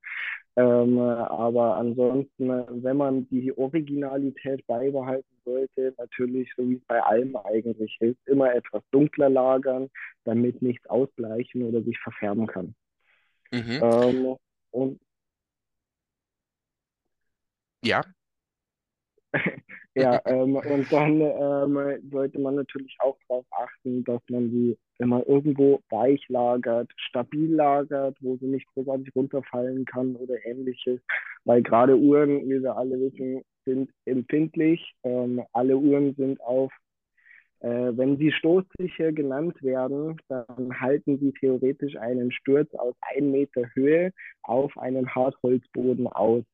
Ähm, 0.57 0.99
aber 0.99 1.77
ansonsten, 1.77 2.49
wenn 2.85 2.97
man 2.97 3.29
die 3.31 3.57
Originalität 3.57 4.67
beibehalten 4.67 5.35
sollte, 5.45 5.95
natürlich, 5.97 6.53
so 6.57 6.69
wie 6.69 6.75
es 6.75 6.85
bei 6.87 7.03
allem 7.03 7.37
eigentlich 7.37 7.97
ist, 8.01 8.19
immer 8.27 8.55
etwas 8.55 8.83
dunkler 8.91 9.31
lagern, 9.31 9.89
damit 10.25 10.61
nichts 10.61 10.87
ausgleichen 10.87 11.63
oder 11.63 11.83
sich 11.83 11.99
verfärben 11.99 12.47
kann. 12.47 12.75
Mhm. 13.51 13.81
Ähm, 13.83 14.37
und 14.73 15.01
Ja, 17.83 18.03
Ja, 19.99 20.21
ähm, 20.27 20.57
und 20.57 20.93
dann 20.93 21.21
ähm, 21.21 22.11
sollte 22.11 22.39
man 22.39 22.55
natürlich 22.55 22.97
auch 23.01 23.17
darauf 23.29 23.47
achten, 23.51 24.05
dass 24.05 24.21
man 24.31 24.51
die 24.51 24.79
immer 24.99 25.27
irgendwo 25.29 25.81
weich 25.91 26.25
lagert, 26.29 26.91
stabil 26.97 27.55
lagert, 27.55 28.17
wo 28.21 28.37
sie 28.37 28.47
nicht 28.47 28.67
großartig 28.75 29.15
runterfallen 29.15 29.85
kann 29.85 30.17
oder 30.17 30.35
ähnliches. 30.45 31.01
Weil 31.45 31.63
gerade 31.63 31.97
Uhren, 31.97 32.49
wie 32.49 32.63
wir 32.63 32.77
alle 32.77 33.01
wissen, 33.01 33.43
sind 33.65 33.91
empfindlich. 34.05 34.95
Ähm, 35.05 35.43
alle 35.53 35.77
Uhren 35.77 36.15
sind 36.15 36.41
auf, 36.41 36.73
äh, 37.61 37.69
wenn 37.69 38.17
sie 38.19 38.33
stoßsicher 38.33 39.13
genannt 39.13 39.63
werden, 39.63 40.17
dann 40.29 40.81
halten 40.81 41.19
sie 41.19 41.33
theoretisch 41.33 41.97
einen 41.97 42.33
Sturz 42.33 42.73
aus 42.75 42.95
1 43.01 43.27
Meter 43.27 43.63
Höhe 43.75 44.13
auf 44.43 44.77
einen 44.79 45.15
Hartholzboden 45.15 46.07
aus. 46.07 46.45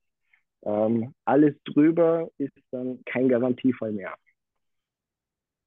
Ähm, 0.65 1.15
alles 1.25 1.55
drüber 1.65 2.31
ist 2.39 2.53
dann 2.73 3.03
kein 3.07 3.29
Garantiefall 3.29 3.93
mehr. 3.93 4.15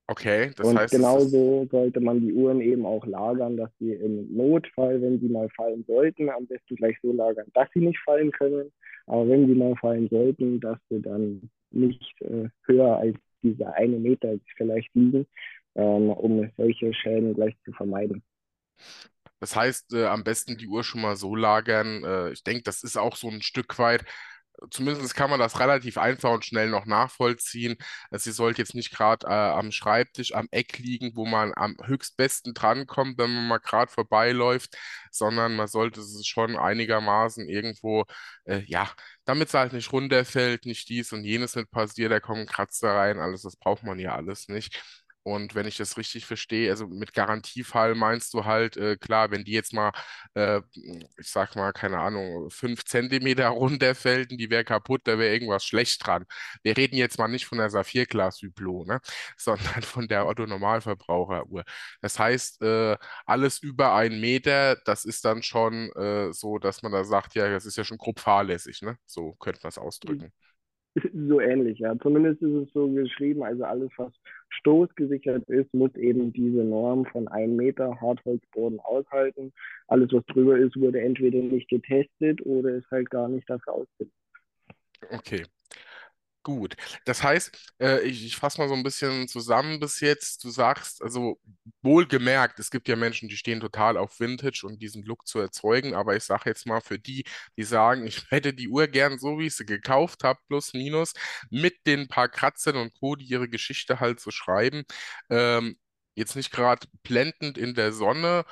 okay, 0.08 0.52
das 0.56 0.74
Und 0.74 0.76
heißt, 0.76 0.92
genauso 0.92 1.68
sollte 1.72 2.00
man 2.00 2.22
die 2.22 2.34
Uhren 2.34 2.62
eben 2.62 2.86
auch 2.86 3.06
lagern, 3.06 3.58
dass 3.58 3.70
sie 3.80 3.94
im 3.94 4.36
Notfall, 4.36 5.02
wenn 5.02 5.20
sie 5.20 5.28
mal 5.30 5.50
fallen 5.56 5.84
sollten, 5.88 6.30
am 6.30 6.48
besten 6.48 6.76
gleich 6.76 6.98
so 7.04 7.14
lagern, 7.14 7.48
dass 7.54 7.70
sie 7.74 7.80
nicht 7.82 8.00
fallen 8.04 8.32
können. 8.32 8.72
Aber 9.06 9.30
wenn 9.30 9.48
sie 9.48 9.54
mal 9.54 9.76
fallen 9.78 10.10
sollten, 10.10 10.60
dass 10.60 10.80
sie 10.90 11.02
dann 11.02 11.50
nicht 11.72 12.22
äh, 12.22 12.50
höher 12.66 12.98
als 12.98 13.18
diese 13.44 13.72
eine 13.74 13.98
Meter 14.00 14.36
vielleicht 14.58 14.94
liegen, 14.96 15.28
ähm, 15.76 16.10
um 16.10 16.50
solche 16.58 16.94
Schäden 16.94 17.36
gleich 17.36 17.56
zu 17.64 17.72
vermeiden. 17.74 18.24
das 19.40 19.56
heißt, 19.56 19.94
äh, 19.94 20.06
am 20.08 20.24
besten 20.24 20.58
die 20.58 20.68
Uhr 20.68 20.84
schon 20.84 21.02
mal 21.02 21.16
so 21.16 21.36
lagern. 21.36 22.04
Äh, 22.04 22.32
ich 22.32 22.44
denke, 22.44 22.64
das 22.64 22.84
ist 22.84 22.98
auch 22.98 23.16
so 23.16 23.30
ein 23.30 23.42
Stück 23.42 23.78
weit. 23.80 24.04
Zumindest 24.72 25.16
kann 25.16 25.30
man 25.30 25.40
das 25.40 25.60
relativ 25.60 25.98
einfach 25.98 26.32
und 26.32 26.46
schnell 26.46 26.70
noch 26.70 26.86
nachvollziehen. 26.86 27.76
Also 28.10 28.26
Sie 28.26 28.32
sollte 28.36 28.62
jetzt 28.62 28.74
nicht 28.76 28.92
gerade 28.92 29.28
äh, 29.28 29.30
am 29.32 29.72
Schreibtisch, 29.72 30.34
am 30.34 30.48
Eck 30.52 30.80
liegen, 30.80 31.16
wo 31.16 31.26
man 31.26 31.54
am 31.56 31.76
höchstbesten 31.84 32.54
drankommt, 32.54 33.18
wenn 33.18 33.34
man 33.34 33.48
mal 33.48 33.60
gerade 33.60 33.92
vorbeiläuft, 33.92 34.76
sondern 35.12 35.56
man 35.56 35.68
sollte 35.68 36.02
es 36.02 36.26
schon 36.26 36.58
einigermaßen 36.58 37.48
irgendwo, 37.48 38.06
äh, 38.46 38.60
ja, 38.66 38.90
damit 39.26 39.50
es 39.50 39.54
halt 39.54 39.74
nicht 39.74 39.92
runterfällt, 39.92 40.66
nicht 40.66 40.90
dies 40.90 41.14
und 41.14 41.24
jenes 41.24 41.56
nicht 41.56 41.70
passiert, 41.72 42.12
da 42.12 42.20
kommen 42.20 42.46
Kratzer 42.48 42.96
rein, 42.96 43.20
alles, 43.20 43.44
das 43.44 43.56
braucht 43.58 43.84
man 43.84 44.00
ja 44.00 44.16
alles 44.16 44.48
nicht. 44.48 44.82
Und 45.28 45.56
wenn 45.56 45.68
ich 45.68 45.76
das 45.76 45.98
richtig 45.98 46.26
verstehe, 46.26 46.70
also 46.70 46.88
mit 46.88 47.12
Garantiefall 47.14 47.96
meinst 47.96 48.34
du 48.34 48.46
halt, 48.46 48.78
äh, 48.78 48.96
klar, 48.96 49.30
wenn 49.30 49.44
die 49.44 49.52
jetzt 49.52 49.74
mal, 49.74 49.92
äh, 50.36 50.62
ich 51.20 51.28
sag 51.30 51.54
mal, 51.58 51.74
keine 51.74 52.00
Ahnung, 52.00 52.50
fünf 52.50 52.86
Zentimeter 52.86 53.50
runterfällt 53.50 54.32
und 54.32 54.38
die 54.38 54.50
wäre 54.50 54.64
kaputt, 54.64 55.02
da 55.04 55.20
wäre 55.20 55.34
irgendwas 55.34 55.66
schlecht 55.66 56.08
dran. 56.08 56.24
Wir 56.64 56.78
reden 56.78 56.96
jetzt 56.96 57.18
mal 57.20 57.28
nicht 57.28 57.46
von 57.46 57.58
der 57.58 57.70
Saphirglas-Hublot, 57.70 58.88
ne, 58.88 59.02
sondern 59.38 59.82
von 59.82 60.08
der 60.08 60.28
Otto-Normalverbraucher-Uhr. 60.28 61.66
Das 62.02 62.18
heißt, 62.20 62.62
äh, 62.62 62.96
alles 63.26 63.60
über 63.60 63.94
einen 63.96 64.22
Meter, 64.22 64.78
das 64.86 65.04
ist 65.04 65.26
dann 65.26 65.44
schon 65.44 65.92
äh, 65.98 66.32
so, 66.32 66.58
dass 66.58 66.84
man 66.84 66.94
da 66.94 67.04
sagt, 67.04 67.36
ja, 67.36 67.50
das 67.50 67.66
ist 67.66 67.76
ja 67.78 67.84
schon 67.84 67.98
grob 67.98 68.22
fahrlässig, 68.22 68.82
ne? 68.82 68.98
So 69.06 69.34
könnte 69.34 69.60
man 69.62 69.70
es 69.72 69.78
ausdrücken. 69.78 70.32
So 71.14 71.42
ähnlich, 71.42 71.80
ja. 71.80 71.98
Zumindest 72.00 72.42
ist 72.42 72.54
es 72.54 72.74
so 72.74 72.90
geschrieben, 72.90 73.44
also 73.44 73.66
alles, 73.66 73.92
was 73.98 74.14
stoßgesichert 74.50 75.48
ist, 75.50 75.74
muss 75.74 75.94
eben 75.96 76.32
diese 76.34 76.64
Norm 76.64 77.06
von 77.06 77.28
1 77.28 77.54
Meter 77.54 78.00
Hartholzboden 78.00 78.80
aushalten. 78.80 79.54
Alles, 79.88 80.12
was 80.12 80.26
drüber 80.26 80.58
ist, 80.58 80.80
wurde 80.80 81.02
entweder 81.02 81.40
nicht 81.40 81.70
getestet 81.70 82.46
oder 82.46 82.76
ist 82.76 82.90
halt 82.92 83.10
gar 83.10 83.28
nicht 83.28 83.50
dafür 83.50 83.74
ausgelegt. 83.74 84.16
Okay. 85.12 85.44
Gut, 86.48 86.78
das 87.04 87.24
heißt, 87.24 87.52
äh, 87.82 88.04
ich, 88.08 88.26
ich 88.26 88.38
fasse 88.38 88.58
mal 88.62 88.70
so 88.70 88.74
ein 88.74 88.82
bisschen 88.84 89.28
zusammen 89.28 89.82
bis 89.82 90.00
jetzt. 90.00 90.46
Du 90.46 90.50
sagst, 90.50 91.02
also 91.04 91.42
wohlgemerkt, 91.82 92.58
es 92.60 92.72
gibt 92.72 92.88
ja 92.88 92.96
Menschen, 92.96 93.28
die 93.28 93.36
stehen 93.36 93.60
total 93.60 93.98
auf 93.98 94.18
Vintage 94.22 94.62
und 94.66 94.82
diesen 94.82 95.04
Look 95.04 95.28
zu 95.28 95.40
erzeugen, 95.40 95.94
aber 95.94 96.16
ich 96.16 96.24
sage 96.24 96.44
jetzt 96.50 96.66
mal 96.66 96.80
für 96.80 97.00
die, 97.00 97.26
die 97.58 97.64
sagen, 97.64 98.08
ich 98.08 98.32
hätte 98.32 98.54
die 98.54 98.70
Uhr 98.70 98.88
gern 98.88 99.20
so, 99.20 99.38
wie 99.40 99.48
ich 99.48 99.58
sie 99.58 99.66
gekauft 99.66 100.24
habe, 100.24 100.40
plus 100.48 100.72
minus, 100.74 101.12
mit 101.50 101.86
den 101.86 102.08
paar 102.08 102.30
Kratzern 102.30 102.78
und 102.78 102.94
Co., 102.98 103.18
die 103.18 103.26
ihre 103.26 103.50
Geschichte 103.50 104.00
halt 104.00 104.22
so 104.22 104.32
schreiben, 104.32 104.84
ähm, 105.30 105.78
jetzt 106.16 106.36
nicht 106.38 106.52
gerade 106.52 106.88
blendend 107.04 107.58
in 107.58 107.76
der 107.76 107.92
Sonne 107.92 108.46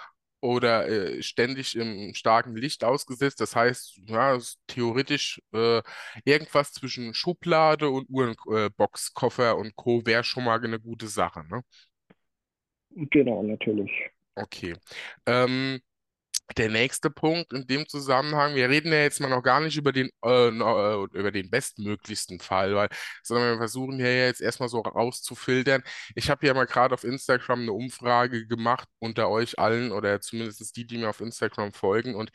oder 0.45 0.87
äh, 0.87 1.21
ständig 1.23 1.75
im 1.75 2.13
starken 2.13 2.55
Licht 2.55 2.83
ausgesetzt. 2.83 3.41
Das 3.41 3.55
heißt, 3.55 3.99
ja, 4.07 4.37
theoretisch 4.67 5.41
äh, 5.53 5.81
irgendwas 6.23 6.71
zwischen 6.71 7.13
Schublade 7.13 7.89
und 7.89 8.09
Uhrenbox, 8.09 9.13
Koffer 9.13 9.57
und 9.57 9.75
Co. 9.75 10.05
wäre 10.05 10.23
schon 10.23 10.45
mal 10.45 10.63
eine 10.63 10.79
gute 10.79 11.07
Sache, 11.07 11.43
ne? 11.49 11.61
Genau, 12.89 13.43
natürlich. 13.43 13.91
Okay. 14.35 14.75
Ähm, 15.25 15.79
der 16.57 16.69
nächste 16.69 17.09
Punkt 17.09 17.53
in 17.53 17.65
dem 17.67 17.87
Zusammenhang, 17.87 18.55
wir 18.55 18.69
reden 18.69 18.91
ja 18.91 18.99
jetzt 18.99 19.19
mal 19.19 19.29
noch 19.29 19.41
gar 19.43 19.59
nicht 19.59 19.77
über 19.77 19.91
den, 19.91 20.09
äh, 20.23 20.47
äh, 20.49 21.07
über 21.13 21.31
den 21.31 21.49
bestmöglichsten 21.49 22.39
Fall, 22.39 22.75
weil, 22.75 22.89
sondern 23.23 23.53
wir 23.53 23.57
versuchen 23.57 23.97
hier 23.97 24.25
jetzt 24.25 24.41
erstmal 24.41 24.69
so 24.69 24.81
rauszufiltern. 24.81 25.81
Ich 26.15 26.29
habe 26.29 26.45
ja 26.45 26.53
mal 26.53 26.65
gerade 26.65 26.93
auf 26.93 27.03
Instagram 27.03 27.61
eine 27.61 27.73
Umfrage 27.73 28.45
gemacht 28.47 28.87
unter 28.99 29.29
euch 29.29 29.59
allen 29.59 29.91
oder 29.91 30.21
zumindest 30.21 30.75
die, 30.75 30.85
die 30.85 30.97
mir 30.97 31.09
auf 31.09 31.21
Instagram 31.21 31.73
folgen 31.73 32.15
und 32.15 32.31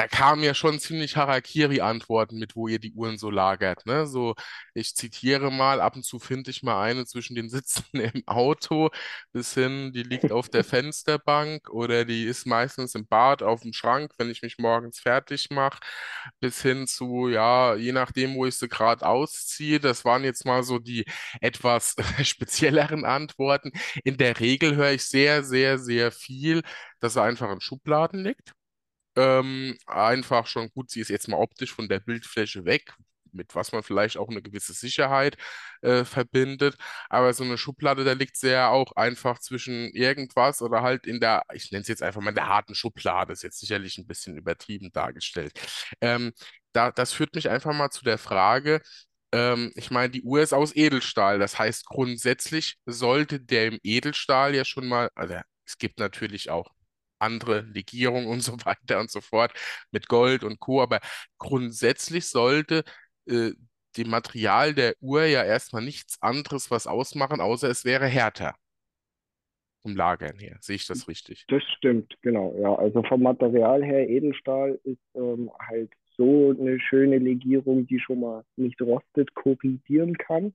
da 0.00 0.08
kamen 0.08 0.42
ja 0.42 0.54
schon 0.54 0.80
ziemlich 0.80 1.16
Harakiri-Antworten 1.16 2.38
mit, 2.38 2.56
wo 2.56 2.68
ihr 2.68 2.78
die 2.78 2.94
Uhren 2.94 3.18
so 3.18 3.28
lagert, 3.30 3.84
ne? 3.84 4.06
So, 4.06 4.34
ich 4.72 4.96
zitiere 4.96 5.50
mal, 5.52 5.82
ab 5.82 5.94
und 5.94 6.04
zu 6.04 6.18
finde 6.18 6.50
ich 6.50 6.62
mal 6.62 6.82
eine 6.82 7.04
zwischen 7.04 7.34
den 7.34 7.50
Sitzen 7.50 7.84
im 7.92 8.22
Auto 8.26 8.88
bis 9.32 9.52
hin, 9.52 9.92
die 9.92 10.02
liegt 10.02 10.32
auf 10.32 10.48
der 10.48 10.64
Fensterbank 10.64 11.68
oder 11.68 12.06
die 12.06 12.24
ist 12.24 12.46
meistens 12.46 12.94
im 12.94 13.06
Bad 13.06 13.42
auf 13.42 13.60
dem 13.60 13.74
Schrank, 13.74 14.12
wenn 14.16 14.30
ich 14.30 14.40
mich 14.40 14.56
morgens 14.56 15.00
fertig 15.00 15.50
mache, 15.50 15.80
bis 16.40 16.62
hin 16.62 16.86
zu, 16.86 17.28
ja, 17.28 17.74
je 17.74 17.92
nachdem, 17.92 18.36
wo 18.36 18.46
ich 18.46 18.56
sie 18.56 18.68
gerade 18.68 19.04
ausziehe. 19.06 19.80
Das 19.80 20.06
waren 20.06 20.24
jetzt 20.24 20.46
mal 20.46 20.62
so 20.62 20.78
die 20.78 21.04
etwas 21.42 21.94
spezielleren 22.22 23.04
Antworten. 23.04 23.70
In 24.04 24.16
der 24.16 24.40
Regel 24.40 24.76
höre 24.76 24.92
ich 24.92 25.04
sehr, 25.04 25.44
sehr, 25.44 25.78
sehr 25.78 26.10
viel, 26.10 26.62
dass 27.00 27.16
er 27.16 27.24
einfach 27.24 27.52
in 27.52 27.60
Schubladen 27.60 28.24
liegt. 28.24 28.54
Ähm, 29.16 29.76
einfach 29.86 30.46
schon 30.46 30.70
gut, 30.70 30.90
sie 30.90 31.00
ist 31.00 31.08
jetzt 31.10 31.28
mal 31.28 31.36
optisch 31.38 31.72
von 31.74 31.88
der 31.88 32.00
Bildfläche 32.00 32.64
weg, 32.64 32.94
mit 33.32 33.54
was 33.54 33.72
man 33.72 33.82
vielleicht 33.82 34.16
auch 34.16 34.28
eine 34.28 34.42
gewisse 34.42 34.72
Sicherheit 34.72 35.36
äh, 35.82 36.04
verbindet. 36.04 36.76
Aber 37.08 37.32
so 37.32 37.44
eine 37.44 37.58
Schublade, 37.58 38.04
da 38.04 38.12
liegt 38.12 38.36
sie 38.36 38.50
ja 38.50 38.68
auch 38.70 38.92
einfach 38.96 39.38
zwischen 39.40 39.90
irgendwas 39.94 40.62
oder 40.62 40.82
halt 40.82 41.06
in 41.06 41.20
der, 41.20 41.42
ich 41.52 41.70
nenne 41.72 41.82
es 41.82 41.88
jetzt 41.88 42.02
einfach 42.02 42.20
mal 42.20 42.30
in 42.30 42.36
der 42.36 42.48
harten 42.48 42.74
Schublade, 42.74 43.32
ist 43.32 43.42
jetzt 43.42 43.58
sicherlich 43.60 43.98
ein 43.98 44.06
bisschen 44.06 44.36
übertrieben 44.36 44.90
dargestellt. 44.92 45.52
Ähm, 46.00 46.32
da, 46.72 46.90
das 46.92 47.12
führt 47.12 47.34
mich 47.34 47.48
einfach 47.50 47.72
mal 47.74 47.90
zu 47.90 48.04
der 48.04 48.18
Frage, 48.18 48.80
ähm, 49.32 49.72
ich 49.76 49.90
meine, 49.90 50.10
die 50.10 50.22
Uhr 50.22 50.40
ist 50.42 50.52
aus 50.52 50.74
Edelstahl. 50.74 51.38
Das 51.38 51.58
heißt, 51.58 51.86
grundsätzlich 51.86 52.78
sollte 52.86 53.40
der 53.40 53.66
im 53.68 53.78
Edelstahl 53.82 54.54
ja 54.54 54.64
schon 54.64 54.88
mal, 54.88 55.10
also 55.14 55.34
es 55.66 55.78
gibt 55.78 55.98
natürlich 55.98 56.50
auch 56.50 56.70
andere 57.20 57.62
Legierungen 57.62 58.28
und 58.28 58.42
so 58.42 58.52
weiter 58.64 59.00
und 59.00 59.10
so 59.10 59.20
fort 59.20 59.52
mit 59.90 60.08
Gold 60.08 60.44
und 60.44 60.60
Co. 60.60 60.82
Aber 60.82 61.00
grundsätzlich 61.38 62.26
sollte 62.28 62.84
äh, 63.26 63.52
dem 63.96 64.10
Material 64.10 64.74
der 64.74 64.94
Uhr 65.00 65.24
ja 65.24 65.44
erstmal 65.44 65.82
nichts 65.82 66.20
anderes 66.22 66.70
was 66.70 66.86
ausmachen, 66.86 67.40
außer 67.40 67.68
es 67.68 67.84
wäre 67.84 68.06
härter 68.06 68.54
vom 69.82 69.96
Lagern 69.96 70.38
her. 70.38 70.56
Sehe 70.60 70.76
ich 70.76 70.86
das 70.86 71.08
richtig? 71.08 71.44
Das 71.48 71.62
stimmt, 71.76 72.14
genau. 72.22 72.54
Ja, 72.60 72.74
also 72.74 73.02
vom 73.04 73.22
Material 73.22 73.82
her, 73.82 74.08
Edelstahl 74.08 74.78
ist 74.84 75.00
ähm, 75.14 75.50
halt 75.58 75.90
so 76.16 76.54
eine 76.58 76.78
schöne 76.80 77.18
Legierung, 77.18 77.86
die 77.86 77.98
schon 77.98 78.20
mal 78.20 78.44
nicht 78.56 78.80
rostet, 78.82 79.34
korrigieren 79.34 80.16
kann. 80.18 80.54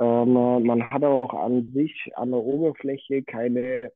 Ähm, 0.00 0.36
äh, 0.36 0.60
man 0.60 0.90
hat 0.90 1.04
auch 1.04 1.32
an 1.32 1.72
sich 1.72 2.10
an 2.16 2.30
der 2.30 2.40
Oberfläche 2.40 3.22
keine 3.22 3.92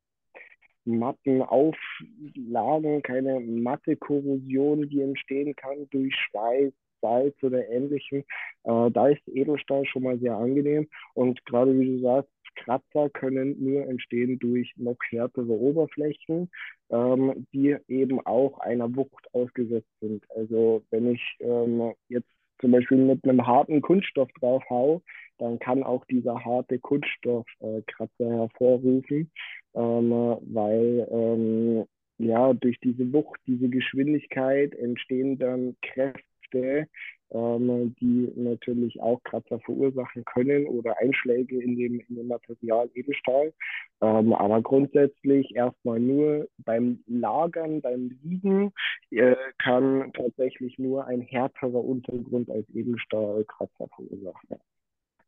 matten 0.85 1.43
Auflagen, 1.43 3.03
keine 3.03 3.41
matte 3.41 3.97
Korrosion, 3.97 4.89
die 4.89 5.03
entstehen 5.03 5.55
kann 5.57 5.89
durch 5.91 6.15
Schweiß, 6.15 6.73
Salz 7.01 7.35
oder 7.43 7.67
ähnlichem. 7.69 8.25
Äh, 8.65 8.91
da 8.91 9.09
ist 9.09 9.27
Edelstahl 9.27 9.85
schon 9.87 10.03
mal 10.03 10.19
sehr 10.19 10.37
angenehm. 10.37 10.89
Und 11.15 11.45
gerade 11.47 11.79
wie 11.79 11.97
du 11.97 12.03
sagst, 12.03 12.31
Kratzer 12.57 13.09
können 13.11 13.57
nur 13.63 13.87
entstehen 13.87 14.39
durch 14.39 14.73
noch 14.77 14.97
härtere 15.09 15.53
Oberflächen, 15.53 16.51
ähm, 16.91 17.47
die 17.53 17.77
eben 17.89 18.21
auch 18.27 18.59
einer 18.59 18.95
Wucht 18.95 19.33
ausgesetzt 19.33 19.89
sind. 20.01 20.25
Also 20.31 20.83
wenn 20.91 21.13
ich 21.13 21.23
ähm, 21.41 21.95
jetzt 22.09 22.29
zum 22.61 22.73
Beispiel 22.73 22.99
mit 22.99 23.25
einem 23.25 23.47
harten 23.47 23.81
Kunststoff 23.81 24.29
drauf 24.39 24.63
hau, 24.69 25.03
dann 25.39 25.59
kann 25.59 25.83
auch 25.83 26.05
dieser 26.07 26.45
harte 26.45 26.79
Kunststoff 26.79 27.47
äh, 27.61 27.81
Kratzer 27.87 28.31
hervorrufen, 28.31 29.31
ähm, 29.75 30.11
weil 30.53 31.09
ähm, 31.11 31.85
ja, 32.19 32.53
durch 32.53 32.79
diese 32.81 33.12
Wucht, 33.12 33.41
diese 33.47 33.69
Geschwindigkeit 33.69 34.75
entstehen 34.75 35.39
dann 35.39 35.77
Kräfte, 35.81 36.87
ähm, 37.31 37.95
die 38.00 38.31
natürlich 38.37 39.00
auch 39.00 39.23
Kratzer 39.23 39.59
verursachen 39.61 40.25
können 40.27 40.67
oder 40.67 40.99
Einschläge 40.99 41.62
in 41.62 41.77
dem, 41.77 42.00
in 42.00 42.17
dem 42.17 42.29
Material 42.29 42.91
Edelstahl. 42.95 43.55
Ähm, 44.03 44.35
aber 44.35 44.61
grundsätzlich 44.61 45.55
erstmal 45.55 46.00
nur 46.00 46.49
beim 46.59 47.03
Lagern, 47.07 47.81
beim 47.81 48.19
Liegen 48.23 48.73
äh, 49.11 49.37
kann 49.59 50.12
tatsächlich 50.12 50.79
nur 50.79 51.07
ein 51.07 51.23
härterer 51.23 51.83
Untergrund 51.83 52.50
als 52.50 52.69
Edelstahl 52.75 53.45
Kratzer 53.45 53.89
verursachen. 53.95 54.59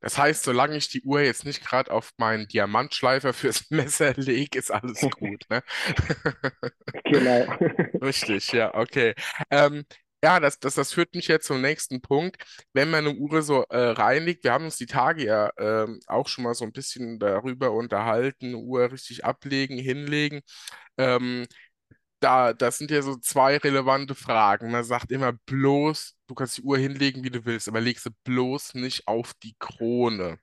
Das 0.02 0.18
heißt, 0.18 0.44
solange 0.44 0.76
ich 0.76 0.88
die 0.88 1.02
Uhr 1.02 1.20
jetzt 1.22 1.44
nicht 1.44 1.64
gerade 1.64 1.90
auf 1.92 2.12
meinen 2.18 2.48
Diamantschleifer 2.48 3.32
fürs 3.32 3.66
Messer 3.70 4.14
lege, 4.16 4.58
ist 4.58 4.70
alles 4.72 5.08
gut, 5.10 5.44
ne? 5.50 5.62
genau. 7.08 7.46
Richtig, 8.02 8.52
ja, 8.52 8.74
okay. 8.74 9.14
Ähm, 9.50 9.84
ja, 10.24 10.38
das, 10.40 10.58
das, 10.60 10.74
das 10.76 10.92
führt 10.92 11.14
mich 11.14 11.28
jetzt 11.28 11.46
zum 11.46 11.60
nächsten 11.60 12.00
Punkt. 12.00 12.36
Wenn 12.72 12.90
man 12.90 13.06
eine 13.06 13.16
Uhr 13.18 13.42
so 13.42 13.64
äh, 13.70 13.76
reinlegt, 13.78 14.44
wir 14.44 14.52
haben 14.52 14.64
uns 14.66 14.76
die 14.76 14.86
Tage 14.86 15.24
ja 15.26 15.50
ähm, 15.58 16.00
auch 16.06 16.28
schon 16.28 16.44
mal 16.44 16.54
so 16.54 16.64
ein 16.64 16.72
bisschen 16.72 17.18
darüber 17.18 17.72
unterhalten, 17.72 18.54
Uhr 18.54 18.92
richtig 18.92 19.24
ablegen, 19.24 19.78
hinlegen. 19.78 20.42
Ähm, 20.98 21.46
da, 22.22 22.52
das 22.52 22.78
sind 22.78 22.90
ja 22.90 23.02
so 23.02 23.16
zwei 23.16 23.56
relevante 23.58 24.14
Fragen. 24.14 24.70
Man 24.70 24.84
sagt 24.84 25.12
immer 25.12 25.32
bloß, 25.46 26.16
du 26.26 26.34
kannst 26.34 26.58
die 26.58 26.62
Uhr 26.62 26.78
hinlegen, 26.78 27.24
wie 27.24 27.30
du 27.30 27.44
willst, 27.44 27.68
aber 27.68 27.80
leg 27.80 27.98
sie 27.98 28.10
bloß 28.24 28.74
nicht 28.74 29.08
auf 29.08 29.34
die 29.42 29.54
Krone. 29.58 30.38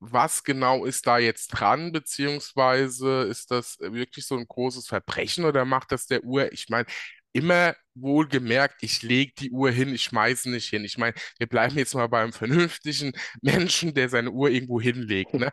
Was 0.00 0.44
genau 0.44 0.84
ist 0.84 1.06
da 1.08 1.18
jetzt 1.18 1.48
dran, 1.48 1.90
beziehungsweise 1.92 3.22
ist 3.22 3.50
das 3.50 3.78
wirklich 3.80 4.26
so 4.26 4.36
ein 4.36 4.46
großes 4.46 4.86
Verbrechen 4.86 5.44
oder 5.44 5.64
macht 5.64 5.90
das 5.92 6.06
der 6.06 6.22
Uhr? 6.24 6.52
Ich 6.52 6.68
meine, 6.68 6.86
immer 7.32 7.74
wohlgemerkt, 7.94 8.82
ich 8.82 9.02
lege 9.02 9.32
die 9.38 9.50
Uhr 9.50 9.70
hin, 9.70 9.92
ich 9.94 10.04
schmeiße 10.04 10.50
nicht 10.50 10.68
hin. 10.68 10.84
Ich 10.84 10.98
meine, 10.98 11.14
wir 11.38 11.48
bleiben 11.48 11.76
jetzt 11.76 11.94
mal 11.94 12.06
beim 12.08 12.32
vernünftigen 12.32 13.12
Menschen, 13.42 13.94
der 13.94 14.08
seine 14.08 14.30
Uhr 14.30 14.50
irgendwo 14.50 14.80
hinlegt. 14.80 15.34
Ne? 15.34 15.50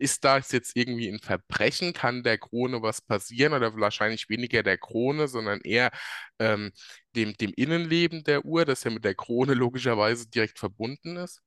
Ist 0.00 0.24
das 0.24 0.52
jetzt 0.52 0.76
irgendwie 0.76 1.08
ein 1.08 1.18
Verbrechen? 1.20 1.92
Kann 1.92 2.22
der 2.22 2.38
Krone 2.38 2.82
was 2.82 3.02
passieren 3.02 3.52
oder 3.52 3.76
wahrscheinlich 3.76 4.28
weniger 4.30 4.62
der 4.62 4.78
Krone, 4.78 5.28
sondern 5.28 5.60
eher 5.62 5.90
ähm, 6.38 6.72
dem, 7.16 7.34
dem 7.34 7.52
Innenleben 7.56 8.24
der 8.24 8.44
Uhr, 8.44 8.64
das 8.64 8.84
ja 8.84 8.90
mit 8.90 9.04
der 9.04 9.14
Krone 9.14 9.54
logischerweise 9.54 10.28
direkt 10.30 10.58
verbunden 10.58 11.16
ist? 11.16 11.42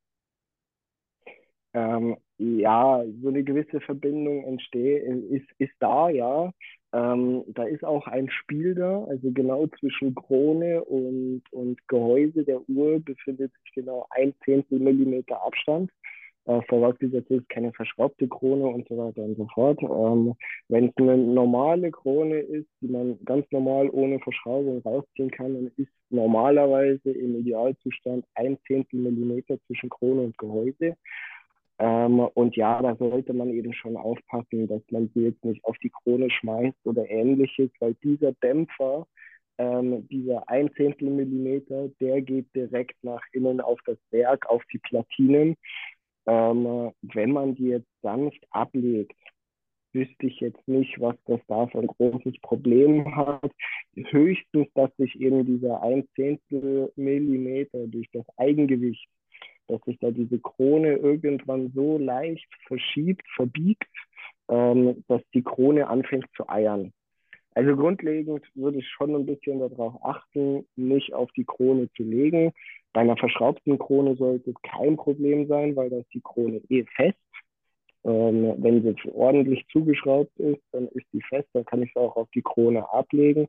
Ähm, 1.74 2.18
ja, 2.38 3.04
so 3.22 3.30
eine 3.30 3.44
gewisse 3.44 3.82
Verbindung 3.82 4.44
entsteht, 4.46 5.04
ist, 5.32 5.48
ist 5.58 5.74
da, 5.80 6.10
ja. 6.10 6.52
Ähm, 6.94 7.44
da 7.48 7.64
ist 7.64 7.84
auch 7.84 8.06
ein 8.06 8.30
Spiel 8.30 8.76
da, 8.76 9.04
also 9.06 9.32
genau 9.32 9.66
zwischen 9.80 10.14
Krone 10.14 10.84
und, 10.84 11.42
und 11.52 11.88
Gehäuse 11.88 12.44
der 12.44 12.62
Uhr 12.70 13.00
befindet 13.00 13.52
sich 13.64 13.74
genau 13.74 14.06
ein 14.12 14.36
Zehntel 14.46 14.78
Millimeter 14.78 15.42
Abstand 15.44 15.90
äh, 16.46 16.62
vorausgesetzt 16.68 17.32
ist 17.32 17.48
keine 17.50 17.72
verschraubte 17.72 18.28
Krone 18.28 18.66
und 18.66 18.88
so 18.88 18.98
weiter 18.98 19.24
und 19.24 19.38
so 19.38 19.48
fort. 19.54 19.82
Ähm, 19.82 20.34
Wenn 20.68 20.90
es 20.90 20.98
eine 20.98 21.18
normale 21.18 21.90
Krone 21.92 22.40
ist, 22.40 22.68
die 22.82 22.88
man 22.88 23.18
ganz 23.24 23.46
normal 23.52 23.90
ohne 23.92 24.20
Verschraubung 24.20 24.82
rausziehen 24.82 25.32
kann, 25.32 25.54
dann 25.54 25.72
ist 25.78 25.92
normalerweise 26.10 27.12
im 27.12 27.40
Idealzustand 27.40 28.26
ein 28.36 28.58
Zehntel 28.68 29.00
Millimeter 29.00 29.58
zwischen 29.68 29.90
Krone 29.90 30.22
und 30.22 30.38
Gehäuse. 30.38 30.96
Ähm, 31.80 32.20
und 32.20 32.56
ja, 32.56 32.82
da 32.82 32.96
sollte 32.96 33.34
man 33.34 33.50
eben 33.50 33.74
schon 33.74 33.98
aufpassen, 33.98 34.68
dass 34.68 34.82
man 34.92 35.10
sie 35.14 35.24
jetzt 35.24 35.44
nicht 35.44 35.64
auf 35.64 35.78
die 35.80 35.90
Krone 35.90 36.30
schmeißt 36.30 36.78
oder 36.86 37.10
ähnliches, 37.10 37.72
weil 37.80 37.96
dieser 38.04 38.34
Dämpfer, 38.34 39.08
ähm, 39.58 40.08
dieser 40.10 40.48
ein 40.50 40.72
Zehntel 40.74 41.10
Millimeter, 41.10 41.90
der 42.00 42.22
geht 42.22 42.54
direkt 42.56 43.02
nach 43.04 43.22
innen 43.32 43.60
auf 43.60 43.80
das 43.86 43.98
Werk, 44.12 44.50
auf 44.50 44.64
die 44.72 44.80
Platinen. 44.80 45.56
Ähm, 46.26 46.92
wenn 47.02 47.32
man 47.32 47.56
die 47.56 47.68
jetzt 47.68 47.90
sanft 48.02 48.46
ablegt, 48.52 49.16
wüsste 49.94 50.28
ich 50.28 50.40
jetzt 50.40 50.68
nicht, 50.68 51.00
was 51.00 51.16
das 51.26 51.40
da 51.48 51.68
für 51.68 51.80
ein 51.80 51.88
großes 51.88 52.40
Problem 52.42 53.16
hat. 53.16 53.52
Höchstens, 53.96 54.68
dass 54.74 54.96
sich 54.98 55.20
eben 55.20 55.46
dieser 55.46 55.82
ein 55.82 56.08
Zehntel 56.16 56.92
Millimeter 56.96 57.88
durch 57.88 58.10
das 58.12 58.26
Eigengewicht, 58.38 59.08
dass 59.68 59.82
sich 59.84 59.98
da 60.00 60.12
diese 60.12 60.40
Krone 60.40 60.94
irgendwann 60.96 61.72
so 61.74 61.98
leicht 61.98 62.48
verschiebt, 62.68 63.26
verbiegt, 63.36 63.88
ähm, 64.50 65.04
dass 65.08 65.22
die 65.34 65.44
Krone 65.44 65.88
anfängt 65.88 66.28
zu 66.36 66.50
eiern. 66.50 66.92
Also 67.56 67.76
grundlegend 67.76 68.44
würde 68.56 68.80
ich 68.80 68.88
schon 68.90 69.16
ein 69.16 69.28
bisschen 69.28 69.60
darauf 69.60 70.04
achten, 70.04 70.66
nicht 70.76 71.14
auf 71.14 71.32
die 71.34 71.46
Krone 71.46 71.88
zu 71.96 72.04
legen. 72.04 72.52
Bei 72.94 73.02
einer 73.02 73.18
verschraubten 73.18 73.80
Krone 73.80 74.16
sollte 74.16 74.52
es 74.52 74.62
kein 74.62 74.96
Problem 74.96 75.48
sein, 75.48 75.76
weil 75.76 75.90
da 75.90 75.98
ist 75.98 76.14
die 76.14 76.22
Krone 76.22 76.62
eh 76.70 76.86
fest. 76.96 77.18
Ähm, 78.06 78.56
wenn 78.58 78.84
sie 78.84 79.12
ordentlich 79.12 79.66
zugeschraubt 79.72 80.38
ist, 80.38 80.62
dann 80.72 80.88
ist 80.90 81.08
die 81.14 81.22
fest, 81.22 81.48
dann 81.54 81.66
kann 81.66 81.82
ich 81.82 81.92
sie 81.94 82.00
auch 82.00 82.16
auf 82.16 82.30
die 82.36 82.42
Krone 82.42 82.88
ablegen. 82.92 83.48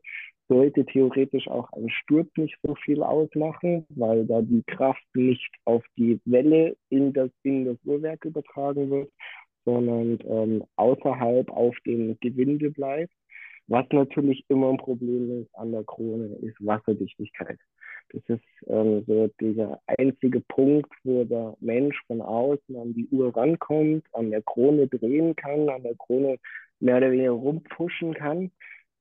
Sollte 0.49 0.85
theoretisch 0.87 1.49
auch 1.49 1.71
ein 1.73 1.91
Sturz 1.91 2.29
nicht 2.37 2.57
so 2.63 2.75
viel 2.77 3.03
ausmachen, 3.03 3.85
weil 3.91 4.27
da 4.27 4.43
die 4.43 4.63
Kraft 4.63 5.05
nicht 5.15 5.51
auf 5.65 5.85
die 5.97 6.21
Welle 6.25 6.77
in 6.89 7.13
das, 7.13 7.31
in 7.43 7.65
das 7.65 7.77
Uhrwerk 7.85 8.25
übertragen 8.25 8.91
wird, 8.91 9.11
sondern 9.65 10.19
ähm, 10.27 10.65
außerhalb 10.77 11.51
auf 11.51 11.75
dem 11.85 12.17
Gewinde 12.21 12.71
bleibt. 12.71 13.13
Was 13.67 13.87
natürlich 13.91 14.45
immer 14.49 14.71
ein 14.71 14.77
Problem 14.77 15.43
ist 15.43 15.55
an 15.55 15.73
der 15.73 15.85
Krone, 15.85 16.37
ist 16.43 16.57
Wasserdichtigkeit. 16.65 17.59
Das 18.11 18.23
ist 18.29 18.45
ähm, 18.69 19.05
so 19.07 19.29
dieser 19.41 19.81
einzige 19.87 20.41
Punkt, 20.41 20.91
wo 21.03 21.25
der 21.25 21.57
Mensch 21.61 22.01
von 22.07 22.21
außen 22.21 22.77
an 22.77 22.95
die 22.95 23.09
Uhr 23.09 23.35
rankommt, 23.37 24.05
an 24.13 24.31
der 24.31 24.43
Krone 24.43 24.87
drehen 24.87 25.35
kann, 25.37 25.69
an 25.69 25.83
der 25.83 25.97
Krone 25.97 26.39
mehr 26.81 26.99
oder 26.99 27.11
weniger 27.11 27.33
rumpfuschen 27.33 28.15
kann. 28.15 28.51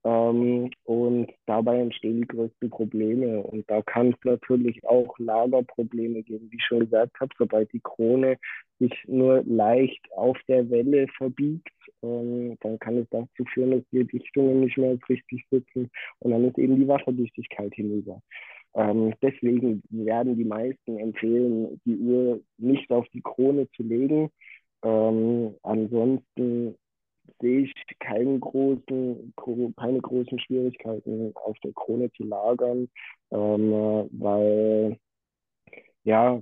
Ähm, 0.06 0.70
und 0.84 1.32
dabei 1.46 1.80
entstehen 1.80 2.22
die 2.22 2.28
größten 2.28 2.70
Probleme. 2.70 3.42
Und 3.42 3.70
da 3.70 3.82
kann 3.82 4.10
es 4.10 4.26
natürlich 4.26 4.84
auch 4.86 5.18
Lagerprobleme 5.18 6.24
geben, 6.24 6.50
wie 6.52 6.58
ich 6.58 6.66
schon 6.66 6.82
gesagt 6.82 7.20
habe, 7.20 7.34
sobald 7.38 7.72
die 7.72 7.82
Krone 7.82 8.38
sich 8.80 8.94
nur 9.08 9.44
leicht 9.46 10.02
auf 10.14 10.38
der 10.48 10.70
Welle 10.70 11.08
verbiegt, 11.18 11.70
ähm, 12.02 12.58
dann 12.62 12.80
kann 12.80 12.98
es 12.98 13.08
dazu 13.12 13.46
führen, 13.54 13.72
dass 13.72 13.84
die 13.92 14.04
Dichtungen 14.04 14.62
nicht 14.62 14.78
mehr 14.78 14.98
richtig 15.08 15.46
sitzen 15.50 15.90
und 16.20 16.32
dann 16.32 16.46
ist 16.46 16.58
eben 16.58 16.76
die 16.76 16.88
Wasserdichtigkeit 16.88 17.74
hinüber. 17.74 18.22
Ähm, 18.76 19.14
deswegen 19.22 19.84
werden 19.90 20.36
die 20.38 20.46
meisten 20.46 20.98
empfehlen, 20.98 21.80
die 21.86 21.98
Uhr 21.98 22.42
nicht 22.58 22.90
auf 22.92 23.08
die 23.10 23.22
Krone 23.22 23.70
zu 23.76 23.84
legen. 23.84 24.30
Ähm, 24.84 25.56
ansonsten 25.64 26.76
sehe 27.40 27.62
ich 27.62 27.74
keinen 28.00 28.40
großen, 28.40 29.34
keine 29.78 30.02
großen 30.02 30.40
Schwierigkeiten 30.40 31.34
auf 31.36 31.58
der 31.64 31.74
Krone 31.74 32.12
zu 32.14 32.24
lagern, 32.24 32.90
ähm, 33.32 34.10
weil 34.12 34.98
ja, 36.04 36.42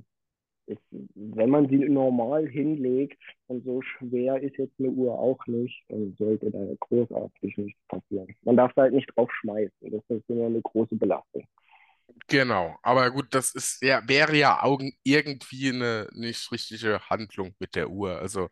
es, 0.67 0.77
wenn 1.15 1.49
man 1.49 1.69
sie 1.69 1.77
normal 1.77 2.47
hinlegt 2.47 3.21
und 3.47 3.63
so 3.65 3.81
schwer 3.81 4.41
ist 4.41 4.57
jetzt 4.57 4.79
eine 4.79 4.89
Uhr 4.89 5.17
auch 5.17 5.45
nicht, 5.47 5.83
dann 5.89 6.15
sollte 6.17 6.49
da 6.51 6.59
großartig 6.79 7.57
nichts 7.57 7.79
passieren. 7.87 8.27
Man 8.43 8.57
darf 8.57 8.75
halt 8.75 8.93
nicht 8.93 9.11
draufschmeißen, 9.15 9.91
das 9.91 10.01
ist 10.09 10.29
immer 10.29 10.45
eine 10.45 10.61
große 10.61 10.95
Belastung. 10.95 11.45
Genau, 12.27 12.77
aber 12.83 13.11
gut, 13.11 13.27
das 13.33 13.53
ist 13.53 13.81
ja, 13.83 14.01
wäre 14.07 14.35
ja 14.35 14.63
Augen 14.63 14.93
irgendwie 15.03 15.69
eine 15.69 16.07
nicht 16.13 16.51
richtige 16.51 16.99
Handlung 17.09 17.55
mit 17.59 17.75
der 17.75 17.89
Uhr. 17.89 18.19
Also 18.19 18.49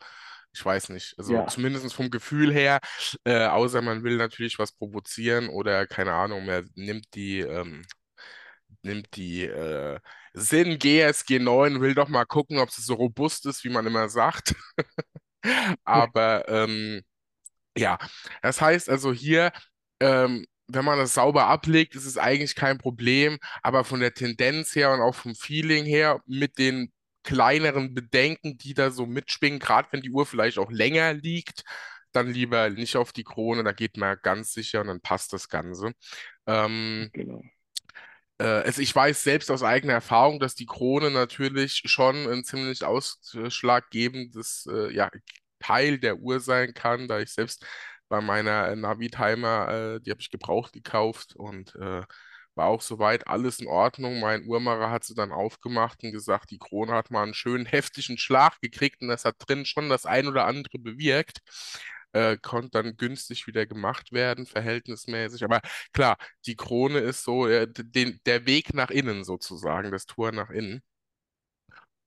ich 0.53 0.63
weiß 0.65 0.89
nicht, 0.89 1.15
also 1.17 1.43
Ja, 1.43 1.45
zumindest 1.45 1.93
vom 1.93 2.09
Gefühl 2.11 2.53
her, 2.53 2.79
äh, 3.25 3.45
außer 3.47 3.81
man 3.81 4.03
will 4.03 4.17
natürlich 4.17 4.59
was 4.59 4.71
provozieren 4.73 5.49
oder 5.49 5.87
keine 5.87 6.13
Ahnung, 6.13 6.45
man 6.45 6.69
nimmt 6.75 7.07
die, 7.15 7.39
ähm, 7.41 7.85
nimmt 8.83 9.15
die 9.15 9.45
äh, 9.45 9.99
Sinn 10.33 10.79
GSG 10.79 11.39
9, 11.39 11.81
will 11.81 11.95
doch 11.95 12.09
mal 12.09 12.25
gucken, 12.25 12.59
ob 12.59 12.71
sie 12.71 12.81
so 12.81 12.95
robust 12.95 13.45
ist, 13.45 13.63
wie 13.63 13.69
man 13.69 13.85
immer 13.87 14.09
sagt. 14.09 14.55
Aber 15.83 16.47
ähm, 16.49 17.01
ja, 17.77 17.97
das 18.41 18.61
heißt 18.61 18.89
also 18.89 19.13
hier, 19.13 19.51
ähm, 19.99 20.45
wenn 20.69 20.85
man 20.85 20.99
das 20.99 21.13
sauber 21.15 21.47
ablegt, 21.47 21.95
ist 21.95 22.05
es 22.05 22.17
eigentlich 22.17 22.55
kein 22.55 22.77
Problem, 22.77 23.39
aber 23.63 23.83
von 23.83 23.99
der 23.99 24.13
Tendenz 24.13 24.75
her 24.75 24.93
und 24.93 25.01
auch 25.01 25.15
vom 25.15 25.35
Feeling 25.35 25.85
her 25.85 26.21
mit 26.25 26.57
den 26.57 26.91
kleineren 27.23 27.93
Bedenken, 27.93 28.57
die 28.57 28.73
da 28.73 28.91
so 28.91 29.05
mitschwingen, 29.05 29.59
gerade 29.59 29.89
wenn 29.91 30.01
die 30.01 30.11
Uhr 30.11 30.25
vielleicht 30.25 30.57
auch 30.57 30.71
länger 30.71 31.13
liegt, 31.13 31.63
dann 32.11 32.27
lieber 32.31 32.69
nicht 32.69 32.95
auf 32.95 33.11
die 33.11 33.23
Krone, 33.23 33.63
da 33.63 33.71
geht 33.71 33.97
man 33.97 34.17
ganz 34.21 34.53
sicher 34.53 34.81
und 34.81 34.87
dann 34.87 35.01
passt 35.01 35.33
das 35.33 35.49
Ganze. 35.49 35.91
Ähm, 36.47 37.09
genau. 37.13 37.41
äh, 38.39 38.45
also 38.45 38.81
ich 38.81 38.95
weiß 38.95 39.23
selbst 39.23 39.51
aus 39.51 39.63
eigener 39.63 39.93
Erfahrung, 39.93 40.39
dass 40.39 40.55
die 40.55 40.65
Krone 40.65 41.11
natürlich 41.11 41.83
schon 41.85 42.27
ein 42.27 42.43
ziemlich 42.43 42.83
ausschlaggebendes 42.83 44.67
äh, 44.71 44.93
ja, 44.93 45.09
Teil 45.59 45.99
der 45.99 46.17
Uhr 46.19 46.39
sein 46.39 46.73
kann, 46.73 47.07
da 47.07 47.19
ich 47.19 47.31
selbst 47.31 47.65
bei 48.09 48.21
meiner 48.21 48.75
Navi-Timer, 48.75 49.95
äh, 49.97 50.01
die 50.01 50.11
habe 50.11 50.21
ich 50.21 50.31
gebraucht 50.31 50.73
gekauft 50.73 51.35
und 51.35 51.75
äh, 51.75 52.03
war 52.55 52.67
auch 52.67 52.81
soweit 52.81 53.27
alles 53.27 53.59
in 53.59 53.67
Ordnung. 53.67 54.19
Mein 54.19 54.45
Uhrmacher 54.45 54.91
hat 54.91 55.03
sie 55.05 55.15
dann 55.15 55.31
aufgemacht 55.31 56.03
und 56.03 56.11
gesagt, 56.11 56.51
die 56.51 56.59
Krone 56.59 56.93
hat 56.93 57.11
mal 57.11 57.23
einen 57.23 57.33
schönen 57.33 57.65
heftigen 57.65 58.17
Schlag 58.17 58.59
gekriegt 58.61 59.01
und 59.01 59.07
das 59.09 59.25
hat 59.25 59.35
drin 59.39 59.65
schon 59.65 59.89
das 59.89 60.05
ein 60.05 60.27
oder 60.27 60.45
andere 60.45 60.79
bewirkt. 60.79 61.39
Äh, 62.11 62.37
konnte 62.41 62.71
dann 62.71 62.97
günstig 62.97 63.45
wieder 63.47 63.65
gemacht 63.67 64.11
werden, 64.11 64.45
verhältnismäßig. 64.47 65.43
Aber 65.43 65.61
klar, 65.93 66.17
die 66.47 66.55
Krone 66.55 66.99
ist 66.99 67.23
so 67.23 67.47
äh, 67.47 67.67
den, 67.71 68.19
der 68.25 68.45
Weg 68.47 68.73
nach 68.73 68.89
innen 68.89 69.23
sozusagen, 69.23 69.91
das 69.91 70.05
Tor 70.05 70.31
nach 70.31 70.49
innen. 70.49 70.81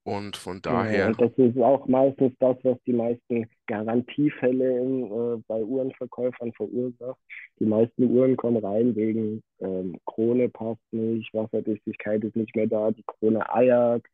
Und 0.04 0.36
von 0.36 0.60
daher, 0.60 1.06
und 1.06 1.20
das 1.20 1.30
ist 1.36 1.56
auch 1.58 1.86
meistens 1.86 2.32
das, 2.40 2.56
was 2.64 2.76
die 2.86 2.92
meisten 2.92 3.46
Garantiefälle 3.68 4.80
in, 4.80 5.04
äh, 5.04 5.42
bei 5.46 5.62
Uhrenverkäufern 5.62 6.52
verursacht. 6.54 7.20
Die 7.60 7.66
meisten 7.66 8.10
Uhren 8.10 8.36
kommen 8.36 8.64
rein 8.64 8.96
wegen 8.96 9.42
ähm, 9.60 9.96
Krone 10.06 10.48
passt 10.48 10.80
nicht, 10.90 11.32
Wasserdichtigkeit 11.32 12.24
ist 12.24 12.34
nicht 12.34 12.56
mehr 12.56 12.66
da, 12.66 12.90
die 12.90 13.04
Krone 13.06 13.48
eiert, 13.54 14.04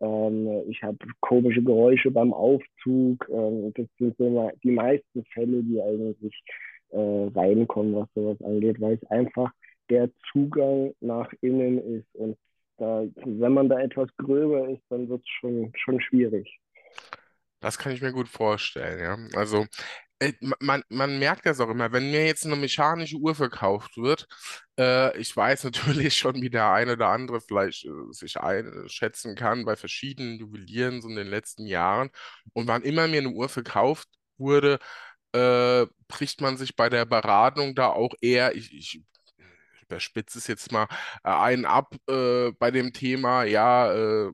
ähm, 0.00 0.62
ich 0.68 0.82
habe 0.82 0.98
komische 1.20 1.62
Geräusche 1.62 2.10
beim 2.10 2.32
Aufzug. 2.32 3.28
Ähm, 3.30 3.72
das 3.74 3.86
sind 3.98 4.16
so 4.18 4.50
die 4.62 4.70
meisten 4.70 5.24
Fälle, 5.32 5.62
die 5.62 5.80
eigentlich 5.80 6.42
äh, 6.90 7.30
reinkommen, 7.34 7.94
was 7.94 8.08
sowas 8.14 8.40
angeht, 8.42 8.80
weil 8.80 8.94
es 8.94 9.10
einfach 9.10 9.50
der 9.90 10.10
Zugang 10.32 10.94
nach 11.00 11.30
innen 11.40 11.78
ist 11.78 12.14
und 12.14 12.36
da, 12.78 13.04
wenn 13.16 13.52
man 13.54 13.68
da 13.68 13.80
etwas 13.80 14.08
gröber 14.16 14.68
ist, 14.70 14.82
dann 14.90 15.08
wird 15.08 15.22
es 15.22 15.28
schon, 15.40 15.72
schon 15.76 16.00
schwierig. 16.00 16.60
das 17.60 17.78
kann 17.78 17.92
ich 17.92 18.02
mir 18.02 18.12
gut 18.12 18.28
vorstellen, 18.28 19.00
ja. 19.00 19.38
Also, 19.38 19.66
äh, 20.20 20.32
ma- 20.40 20.56
man, 20.60 20.82
man 20.90 21.18
merkt 21.18 21.46
das 21.46 21.60
auch 21.60 21.70
immer, 21.70 21.92
wenn 21.92 22.10
mir 22.10 22.26
jetzt 22.26 22.46
eine 22.46 22.56
mechanische 22.56 23.16
Uhr 23.18 23.34
verkauft 23.34 23.96
wird, 23.98 24.26
äh, 24.78 25.16
ich 25.18 25.36
weiß 25.36 25.64
natürlich 25.66 26.16
schon, 26.18 26.36
wie 26.42 26.50
der 26.50 26.72
eine 26.72 26.92
oder 26.94 27.08
andere 27.08 27.40
vielleicht 27.40 27.84
äh, 27.86 27.90
sich 28.12 28.38
einschätzen 28.40 29.34
kann 29.36 29.64
bei 29.64 29.76
verschiedenen 29.76 30.38
Juwelieren 30.38 31.02
so 31.02 31.08
in 31.08 31.16
den 31.16 31.28
letzten 31.28 31.66
Jahren. 31.66 32.10
Und 32.54 32.68
wann 32.68 32.82
immer 32.82 33.08
mir 33.08 33.18
eine 33.20 33.30
Uhr 33.30 33.48
verkauft 33.48 34.08
wurde, 34.38 34.78
äh, 35.32 35.86
bricht 36.08 36.40
man 36.40 36.56
sich 36.56 36.76
bei 36.76 36.88
der 36.90 37.04
Beratung 37.06 37.74
da 37.74 37.88
auch 37.88 38.14
eher, 38.20 38.54
ich, 38.56 38.72
ich 38.74 39.02
überspitze 39.86 40.38
es 40.38 40.46
jetzt 40.46 40.72
mal, 40.72 40.86
äh, 41.24 41.30
einen 41.30 41.64
ab 41.66 41.94
äh, 42.08 42.52
bei 42.52 42.70
dem 42.70 42.92
Thema, 42.92 43.44
ja, 43.44 43.92
äh, 43.92 44.30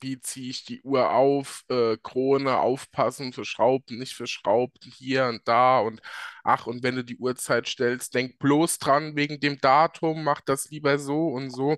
wie 0.00 0.20
ziehe 0.20 0.50
ich 0.50 0.64
die 0.64 0.82
Uhr 0.82 1.10
auf, 1.10 1.64
äh, 1.70 1.96
Krone, 2.02 2.58
aufpassen, 2.58 3.32
verschrauben, 3.32 3.98
nicht 3.98 4.14
verschrauben, 4.14 4.78
hier 4.82 5.26
und 5.26 5.40
da 5.48 5.78
und 5.80 6.00
ach, 6.44 6.66
und 6.66 6.82
wenn 6.82 6.96
du 6.96 7.04
die 7.04 7.16
Uhrzeit 7.16 7.66
stellst, 7.66 8.14
denk 8.14 8.38
bloß 8.38 8.78
dran 8.78 9.16
wegen 9.16 9.40
dem 9.40 9.58
Datum, 9.58 10.22
mach 10.24 10.40
das 10.42 10.70
lieber 10.70 10.98
so 10.98 11.28
und 11.28 11.50
so. 11.50 11.76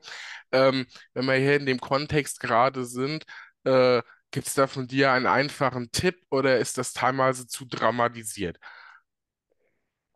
Ähm, 0.52 0.86
wenn 1.14 1.26
wir 1.26 1.34
hier 1.36 1.56
in 1.56 1.66
dem 1.66 1.80
Kontext 1.80 2.40
gerade 2.40 2.84
sind, 2.84 3.24
äh, 3.64 4.02
gibt 4.30 4.46
es 4.48 4.54
da 4.54 4.66
von 4.66 4.86
dir 4.88 5.12
einen 5.12 5.26
einfachen 5.26 5.90
Tipp 5.92 6.16
oder 6.30 6.58
ist 6.58 6.76
das 6.78 6.92
teilweise 6.92 7.46
zu 7.46 7.64
dramatisiert? 7.66 8.58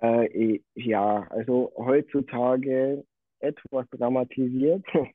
Äh, 0.02 0.60
ja, 0.74 1.26
also 1.30 1.72
heutzutage 1.76 3.04
etwas 3.40 3.86
dramatisiert. 3.90 4.84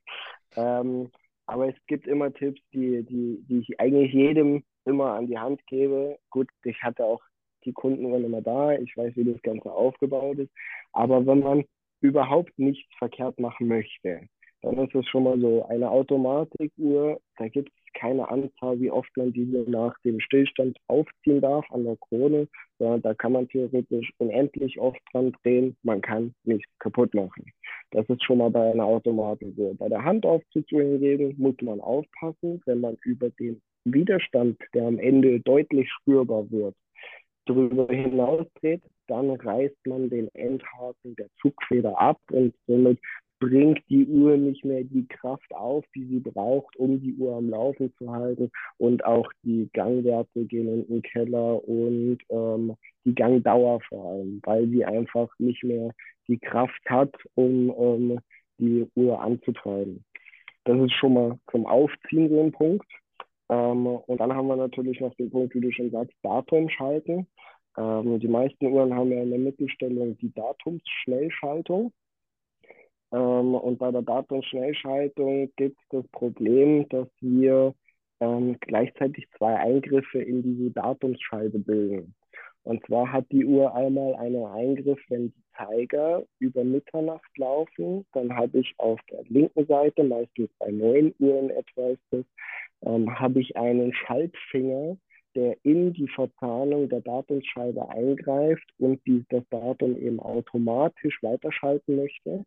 Ähm, 0.56 1.12
aber 1.46 1.68
es 1.68 1.76
gibt 1.88 2.08
immer 2.08 2.34
Tipps, 2.34 2.60
die, 2.74 3.04
die, 3.04 3.44
die 3.48 3.60
ich 3.60 3.80
eigentlich 3.80 4.14
jedem 4.14 4.64
immer 4.86 5.14
an 5.14 5.28
die 5.28 5.38
Hand 5.38 5.62
gebe. 5.68 6.18
Gut, 6.32 6.50
ich 6.64 6.82
hatte 6.82 7.04
auch 7.04 7.22
die 7.66 7.74
Kunden 7.74 8.12
waren 8.12 8.24
immer 8.24 8.42
da, 8.42 8.72
ich 8.74 8.96
weiß, 8.96 9.16
wie 9.18 9.32
das 9.32 9.42
Ganze 9.42 9.72
aufgebaut 9.72 10.40
ist. 10.40 10.52
Aber 10.94 11.26
wenn 11.28 11.40
man 11.42 11.66
überhaupt 12.02 12.58
nichts 12.58 12.90
verkehrt 12.98 13.40
machen 13.40 13.68
möchte, 13.68 14.22
dann 14.62 14.78
ist 14.80 14.96
es 14.96 15.06
schon 15.08 15.24
mal 15.24 15.40
so 15.40 15.66
eine 15.68 15.92
Automatikuhr. 15.92 17.20
Da 17.38 17.50
gibt 17.50 17.70
es 17.70 17.77
keine 18.00 18.30
Anzahl, 18.30 18.80
wie 18.80 18.92
oft 18.92 19.10
man 19.18 19.34
diese 19.34 19.70
nach 19.70 19.96
dem 20.04 20.20
Stillstand 20.20 20.78
aufziehen 20.88 21.42
darf 21.42 21.66
an 21.72 21.84
der 21.84 21.98
Krone, 21.98 22.48
sondern 22.80 23.02
da 23.02 23.14
kann 23.14 23.32
man 23.32 23.48
theoretisch 23.50 24.12
unendlich 24.18 24.80
oft 24.80 25.00
dran 25.12 25.34
drehen. 25.42 25.76
Man 25.84 26.02
kann 26.02 26.34
nichts 26.44 26.70
kaputt 26.80 27.14
machen. 27.14 27.46
Das 27.92 28.08
ist 28.10 28.24
schon 28.24 28.38
mal 28.38 28.52
bei 28.52 28.72
einer 28.72 28.86
Automatik 28.86 29.54
so. 29.58 29.74
Bei 29.78 29.90
der 29.90 30.04
Handaufzug 30.04 30.66
hingegen 30.70 31.36
muss 31.38 31.56
man 31.62 31.82
aufpassen, 31.82 32.62
wenn 32.66 32.82
man 32.82 32.98
über 33.04 33.30
den 33.32 33.62
Widerstand, 33.86 34.58
der 34.74 34.88
am 34.88 35.00
Ende 35.00 35.40
deutlich 35.40 35.90
spürbar 35.92 36.50
wird, 36.52 36.76
darüber 37.46 37.88
hinaus 37.88 38.46
dreht, 38.60 38.82
dann 39.08 39.32
reißt 39.32 39.88
man 39.88 40.10
den 40.10 40.28
Endhaken 40.36 41.16
der 41.16 41.28
Zugfeder 41.42 42.00
ab 42.00 42.20
und 42.32 42.54
somit 42.68 43.00
bringt 43.40 43.80
die 43.90 44.06
Uhr 44.08 44.38
nicht 44.38 44.66
mehr 44.66 44.84
die 44.84 45.08
Kraft 45.08 45.54
auf, 45.54 45.86
die 45.96 46.06
sie 46.06 46.20
braucht, 46.20 46.76
um 46.78 47.00
die 47.00 47.14
Uhr 47.16 47.36
am 47.36 47.50
Laufen 47.50 47.94
zu 47.98 48.12
halten. 48.12 48.52
Und 48.78 49.06
auch 49.06 49.30
die 49.44 49.70
Gangwerte 49.74 50.46
gehen 50.46 50.68
in 50.68 50.88
den 50.88 51.02
Keller 51.02 51.68
und 51.68 52.18
ähm, 52.30 52.76
die 53.06 53.16
Gangdauer 53.16 53.80
vor 53.88 54.12
allem, 54.12 54.42
weil 54.44 54.68
sie 54.68 54.84
einfach 54.84 55.30
nicht 55.40 55.64
mehr 55.64 55.92
die 56.28 56.40
Kraft 56.40 56.82
hat, 56.88 57.16
um 57.36 57.74
ähm, 57.78 58.20
die 58.58 58.88
Uhr 58.96 59.20
anzutreiben. 59.22 60.04
Das 60.66 60.78
ist 60.80 60.94
schon 60.94 61.14
mal 61.14 61.40
zum 61.52 61.66
Aufziehen 61.66 62.30
so 62.30 62.42
ein 62.42 62.52
Punkt. 62.52 62.88
Ähm, 63.50 63.86
und 63.86 64.20
dann 64.20 64.34
haben 64.34 64.48
wir 64.48 64.58
natürlich 64.58 65.00
noch 65.00 65.16
den 65.16 65.30
Punkt, 65.30 65.56
wie 65.56 65.62
du 65.62 65.72
schon 65.72 65.92
sagst, 65.92 66.14
Datum 66.24 66.70
schalten. 66.70 67.28
Ähm, 67.78 68.20
die 68.20 68.28
meisten 68.28 68.66
Uhren 68.68 68.94
haben 68.94 69.12
ja 69.12 69.22
in 69.22 69.30
der 69.30 69.40
Mittelstellung 69.40 70.18
die 70.18 70.34
Datumsschnellschaltung. 70.34 71.94
Ähm, 73.12 73.56
und 73.56 73.80
bei 73.80 73.92
der 73.92 74.02
Datumsschnellschaltung 74.02 75.52
gibt 75.56 75.78
es 75.80 75.88
das 75.90 76.08
Problem, 76.10 76.88
dass 76.90 77.08
wir 77.22 77.74
ähm, 78.20 78.58
gleichzeitig 78.62 79.28
zwei 79.38 79.56
Eingriffe 79.56 80.22
in 80.22 80.44
diese 80.44 80.72
Datumsscheibe 80.72 81.60
bilden. 81.60 82.14
Und 82.64 82.86
zwar 82.86 83.12
hat 83.12 83.26
die 83.32 83.46
Uhr 83.46 83.74
einmal 83.74 84.16
einen 84.16 84.46
Eingriff, 84.46 85.00
wenn 85.08 85.30
die 85.30 85.44
Zeiger 85.56 86.26
über 86.40 86.66
Mitternacht 86.66 87.38
laufen, 87.38 88.06
dann 88.12 88.36
habe 88.36 88.60
ich 88.60 88.74
auf 88.78 89.00
der 89.10 89.24
linken 89.30 89.66
Seite, 89.68 90.04
meistens 90.04 90.50
bei 90.60 90.70
neun 90.70 91.14
Uhren 91.20 91.50
etwa 91.50 91.90
ist 91.90 92.04
das, 92.12 92.26
ähm, 92.86 93.20
habe 93.20 93.40
ich 93.40 93.56
einen 93.56 93.94
Schaltfinger, 93.94 94.98
der 95.36 95.56
in 95.64 95.94
die 95.94 96.10
Verzahnung 96.10 96.90
der 96.90 97.02
Datumsscheibe 97.02 97.88
eingreift 97.90 98.70
und 98.80 99.00
die, 99.06 99.24
das 99.30 99.44
Datum 99.50 99.96
eben 99.98 100.20
automatisch 100.20 101.18
weiterschalten 101.22 101.96
möchte. 101.96 102.44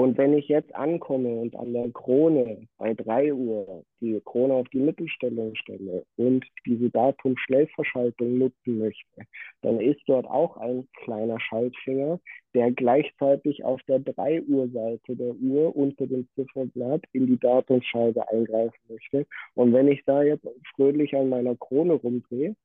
Und 0.00 0.16
wenn 0.16 0.32
ich 0.32 0.48
jetzt 0.48 0.74
ankomme 0.74 1.28
und 1.28 1.54
an 1.54 1.74
der 1.74 1.90
Krone 1.90 2.66
bei 2.78 2.94
3 2.94 3.34
Uhr 3.34 3.84
die 4.00 4.18
Krone 4.24 4.54
auf 4.54 4.66
die 4.70 4.78
Mittelstellung 4.78 5.54
stelle 5.56 6.06
und 6.16 6.42
diese 6.64 6.88
Datum-Schnellverschaltung 6.88 8.38
nutzen 8.38 8.78
möchte, 8.78 9.20
dann 9.60 9.78
ist 9.78 10.00
dort 10.06 10.24
auch 10.24 10.56
ein 10.56 10.88
kleiner 11.04 11.38
Schaltfinger, 11.38 12.18
der 12.54 12.72
gleichzeitig 12.72 13.62
auf 13.62 13.82
der 13.82 13.98
3 13.98 14.40
Uhr 14.44 14.70
Seite 14.70 15.16
der 15.16 15.34
Uhr 15.34 15.76
unter 15.76 16.06
dem 16.06 16.26
Zifferblatt 16.34 17.02
in 17.12 17.26
die 17.26 17.38
Datumsscheibe 17.38 18.26
eingreifen 18.26 18.80
möchte. 18.88 19.26
Und 19.52 19.74
wenn 19.74 19.88
ich 19.88 20.02
da 20.06 20.22
jetzt 20.22 20.48
fröhlich 20.76 21.14
an 21.14 21.28
meiner 21.28 21.56
Krone 21.56 21.92
rumdrehe, 21.92 22.56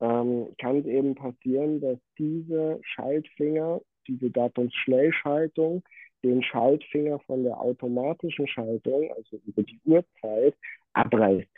ähm, 0.00 0.46
kann 0.60 0.78
es 0.78 0.86
eben 0.86 1.16
passieren, 1.16 1.80
dass 1.80 1.98
diese 2.16 2.78
Schaltfinger, 2.84 3.80
diese 4.06 4.30
Datumsschnellschaltung, 4.30 5.82
den 6.22 6.42
Schaltfinger 6.42 7.18
von 7.20 7.44
der 7.44 7.60
automatischen 7.60 8.46
Schaltung, 8.48 9.10
also 9.16 9.40
über 9.46 9.62
die 9.62 9.80
Uhrzeit, 9.84 10.54
abreißt. 10.92 11.48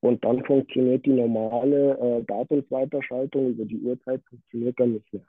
Und 0.00 0.24
dann 0.24 0.44
funktioniert 0.44 1.04
die 1.04 1.12
normale 1.12 1.98
äh, 1.98 2.24
Datumsweiterschaltung 2.24 3.50
über 3.50 3.64
die 3.66 3.80
Uhrzeit 3.80 4.22
funktioniert 4.28 4.80
dann 4.80 4.94
nicht 4.94 5.12
mehr. 5.12 5.22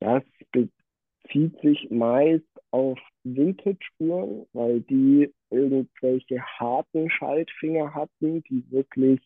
Das 0.00 0.22
bezieht 0.52 1.60
sich 1.60 1.90
meist 1.90 2.44
auf 2.70 2.98
Vintage-Uhren, 3.24 4.46
weil 4.54 4.80
die 4.80 5.30
irgendwelche 5.50 6.40
harten 6.42 7.10
Schaltfinger 7.10 7.92
hatten, 7.94 8.42
die 8.44 8.64
wirklich 8.70 9.20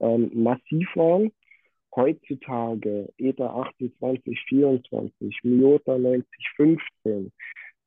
ähm, 0.00 0.30
massiv 0.32 0.88
waren. 0.94 1.30
Heutzutage 1.94 3.12
ETA 3.18 3.70
2824, 3.78 5.40
Miota 5.44 5.98
9015, 5.98 7.30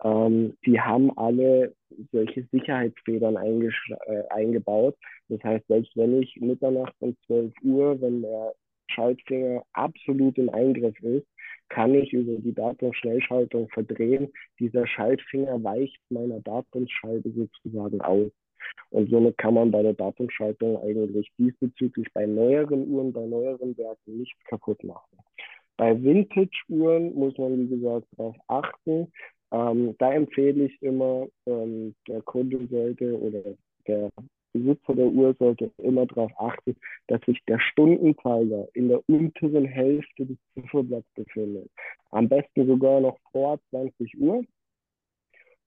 ähm, 0.04 0.58
die 0.66 0.80
haben 0.80 1.16
alle 1.18 1.74
solche 2.12 2.48
Sicherheitsfedern 2.52 3.36
äh, 3.36 4.24
eingebaut. 4.30 4.96
Das 5.30 5.44
heißt, 5.44 5.66
selbst 5.68 5.96
wenn 5.96 6.22
ich 6.22 6.36
Mitternacht 6.38 6.94
um 7.00 7.16
12 7.26 7.54
Uhr, 7.64 8.02
wenn 8.02 8.22
der 8.22 8.54
Schaltfinger 8.90 9.64
absolut 9.74 10.38
im 10.38 10.50
Eingriff 10.50 10.98
ist, 11.02 11.28
kann 11.70 11.94
ich 11.94 12.14
über 12.14 12.40
die 12.40 12.54
Datumsschnellschaltung 12.54 13.68
verdrehen. 13.70 14.32
Dieser 14.60 14.88
Schaltfinger 14.88 15.62
weicht 15.64 16.00
meiner 16.10 16.40
Datumsschaltung 16.42 17.34
sozusagen 17.36 18.02
aus. 18.02 18.32
Und 18.90 19.10
somit 19.10 19.38
kann 19.38 19.56
man 19.56 19.72
bei 19.72 19.82
der 19.82 19.94
Datumschaltung 19.94 20.82
eigentlich 20.82 21.30
diesbezüglich 21.38 22.08
bei 22.14 22.26
neueren 22.26 22.90
Uhren, 22.90 23.12
bei 23.12 23.26
neueren 23.26 23.78
Werken 23.78 24.18
nichts 24.18 24.42
kaputt 24.46 24.84
machen. 24.84 25.18
Bei 25.78 26.02
Vintage-Uhren 26.02 27.14
muss 27.14 27.38
man, 27.38 27.60
wie 27.60 27.68
gesagt, 27.68 28.08
darauf 28.18 28.36
achten. 28.48 29.12
Ähm, 29.52 29.96
da 30.00 30.12
empfehle 30.14 30.66
ich 30.66 30.82
immer, 30.82 31.28
ähm, 31.46 31.96
der 32.08 32.22
Kunde 32.22 32.68
sollte 32.68 33.18
oder 33.20 33.42
der 33.88 34.12
Besitzer 34.54 34.96
der 34.96 35.08
Uhr 35.08 35.36
sollte 35.40 35.72
immer 35.78 36.06
darauf 36.06 36.32
achten, 36.38 36.76
dass 37.08 37.22
sich 37.22 37.40
der 37.48 37.60
Stundenzeiger 37.60 38.68
in 38.74 38.90
der 38.90 39.02
unteren 39.08 39.66
Hälfte 39.66 40.26
des 40.26 40.38
Zifferblatts 40.54 41.08
befindet. 41.16 41.70
Am 42.12 42.28
besten 42.28 42.68
sogar 42.68 43.00
noch 43.00 43.18
vor 43.32 43.60
20 43.70 44.20
Uhr, 44.20 44.44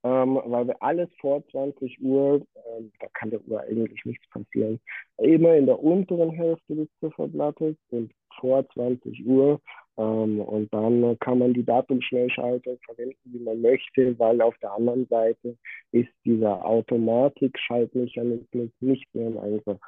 ähm, 0.02 0.40
weil 0.44 0.66
wir 0.66 0.82
alles 0.82 1.08
vor 1.20 1.46
20 1.48 2.00
Uhr, 2.02 2.42
ähm, 2.56 2.90
da 3.00 3.06
kann 3.14 3.30
der 3.30 3.46
Uhr 3.46 3.60
eigentlich 3.60 4.04
nichts 4.04 4.28
passieren, 4.30 4.80
immer 5.18 5.54
in 5.56 5.66
der 5.66 5.78
unteren 5.78 6.30
Hälfte 6.30 6.74
des 6.74 6.88
Zifferblattes 7.00 7.76
und 7.90 8.12
vor 8.40 8.66
20 8.70 9.26
Uhr. 9.26 9.60
Ähm, 10.00 10.40
und 10.40 10.72
dann 10.72 11.18
kann 11.18 11.40
man 11.40 11.52
die 11.52 11.64
Datumschnellschaltung 11.64 12.78
verwenden, 12.86 13.18
wie 13.24 13.40
man 13.40 13.60
möchte, 13.60 14.18
weil 14.18 14.40
auf 14.40 14.56
der 14.62 14.72
anderen 14.72 15.06
Seite 15.08 15.58
ist 15.92 16.08
dieser 16.24 16.64
Automatik-Schaltmechanismus 16.64 18.70
nicht 18.80 19.14
mehr 19.14 19.26
im 19.26 19.38
Einsatz. 19.38 19.80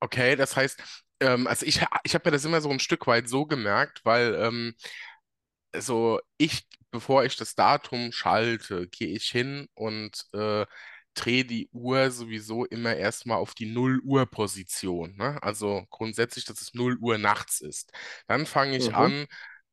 Okay, 0.00 0.34
das 0.34 0.56
heißt, 0.56 1.06
ähm, 1.20 1.46
also 1.46 1.64
ich, 1.64 1.80
ich 2.02 2.14
habe 2.14 2.28
mir 2.28 2.32
das 2.32 2.44
immer 2.44 2.60
so 2.60 2.70
ein 2.70 2.80
Stück 2.80 3.06
weit 3.06 3.28
so 3.28 3.46
gemerkt, 3.46 4.00
weil 4.04 4.34
ähm, 4.34 4.74
so 5.76 6.18
ich, 6.36 6.66
bevor 6.90 7.24
ich 7.24 7.36
das 7.36 7.54
Datum 7.54 8.10
schalte, 8.10 8.88
gehe 8.88 9.14
ich 9.14 9.26
hin 9.26 9.68
und 9.74 10.26
äh, 10.32 10.66
drehe 11.14 11.44
die 11.44 11.68
Uhr 11.72 12.10
sowieso 12.10 12.64
immer 12.66 12.94
erstmal 12.96 13.38
auf 13.38 13.54
die 13.54 13.66
0 13.66 14.00
Uhr 14.04 14.26
Position. 14.26 15.16
Ne? 15.16 15.42
Also 15.42 15.84
grundsätzlich, 15.90 16.44
dass 16.44 16.60
es 16.60 16.74
0 16.74 16.96
Uhr 17.00 17.18
nachts 17.18 17.60
ist. 17.60 17.92
Dann 18.26 18.46
fange 18.46 18.76
ich 18.76 18.94
Mhm. 18.94 18.94
an, 18.94 19.26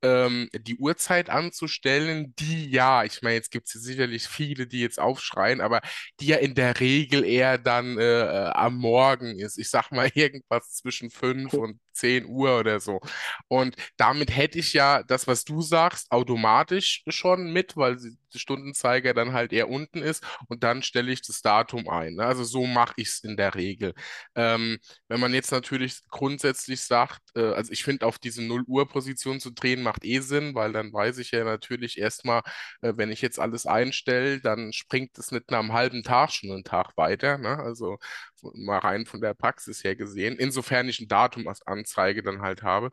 ähm, 0.04 0.50
die 0.54 0.78
Uhrzeit 0.78 1.30
anzustellen, 1.30 2.34
die 2.40 2.70
ja, 2.72 3.04
ich 3.04 3.22
meine, 3.22 3.36
jetzt 3.36 3.52
gibt 3.52 3.68
es 3.68 3.74
sicherlich 3.84 4.28
viele, 4.28 4.66
die 4.68 4.80
jetzt 4.82 5.00
aufschreien, 5.00 5.62
aber 5.62 5.82
die 6.20 6.28
ja 6.28 6.38
in 6.38 6.56
der 6.56 6.80
Regel 6.80 7.24
eher 7.24 7.58
dann 7.60 7.98
äh, 8.00 8.04
äh, 8.48 8.50
am 8.54 8.78
Morgen 8.78 9.38
ist. 9.40 9.58
Ich 9.60 9.70
sag 9.70 9.92
mal 9.92 10.10
irgendwas 10.16 10.72
zwischen 10.74 11.12
5 11.12 11.56
und 11.58 11.80
10 11.94 12.26
Uhr 12.26 12.60
oder 12.60 12.80
so. 12.80 13.00
Und 13.48 13.76
damit 13.98 14.36
hätte 14.36 14.60
ich 14.60 14.74
ja 14.74 15.04
das, 15.04 15.28
was 15.28 15.44
du 15.44 15.62
sagst, 15.62 16.12
automatisch 16.12 17.04
schon 17.08 17.52
mit, 17.54 17.78
weil 17.78 17.98
der 18.34 18.40
Stundenzeiger 18.40 19.14
dann 19.14 19.34
halt 19.34 19.54
eher 19.54 19.70
unten 19.70 20.02
ist 20.02 20.24
und 20.48 20.64
dann 20.64 20.84
stelle 20.84 21.12
ich 21.12 21.22
das 21.22 21.42
Datum 21.42 21.90
ein. 21.90 22.16
Ne? 22.16 22.26
Also 22.26 22.44
so 22.44 22.66
mache 22.66 22.94
ich 22.98 23.10
es 23.10 23.24
in 23.24 23.38
der 23.38 23.56
Regel. 23.56 23.94
Ähm, 24.36 24.80
wenn 25.08 25.20
man 25.20 25.34
jetzt 25.34 25.52
natürlich 25.52 26.00
grundsätzlich 26.10 26.82
sagt, 26.82 27.22
äh, 27.36 27.54
also 27.54 27.72
ich 27.72 27.84
finde, 27.84 28.06
auf 28.06 28.20
diese 28.20 28.42
0 28.44 28.64
Uhr 28.68 28.88
Position 28.88 29.40
zu 29.40 29.52
drehen, 29.52 29.84
macht 29.84 30.06
eh 30.06 30.20
Sinn, 30.20 30.56
weil 30.56 30.72
dann 30.74 30.94
weiß 30.94 31.18
ich 31.18 31.32
ja 31.32 31.44
natürlich 31.44 31.98
erstmal, 31.98 32.42
äh, 32.82 32.94
wenn 32.96 33.12
ich 33.12 33.22
jetzt 33.22 33.40
alles 33.40 33.66
einstelle, 33.66 34.40
dann 34.42 34.74
springt 34.74 35.18
es 35.18 35.32
nicht 35.32 35.52
nach 35.52 35.60
einem 35.60 35.74
halben 35.74 36.04
Tag 36.04 36.32
schon 36.32 36.52
einen 36.52 36.64
Tag 36.64 36.96
weiter. 36.98 37.38
Ne? 37.38 37.58
Also 37.58 37.98
mal 38.42 38.80
rein 38.80 39.06
von 39.06 39.22
der 39.22 39.34
Praxis 39.34 39.84
her 39.84 39.96
gesehen, 39.96 40.38
insofern 40.38 40.90
ich 40.90 41.00
ein 41.00 41.08
Datum 41.08 41.48
als 41.48 41.62
Anzeige 41.66 42.24
dann 42.24 42.42
halt 42.42 42.64
habe. 42.64 42.92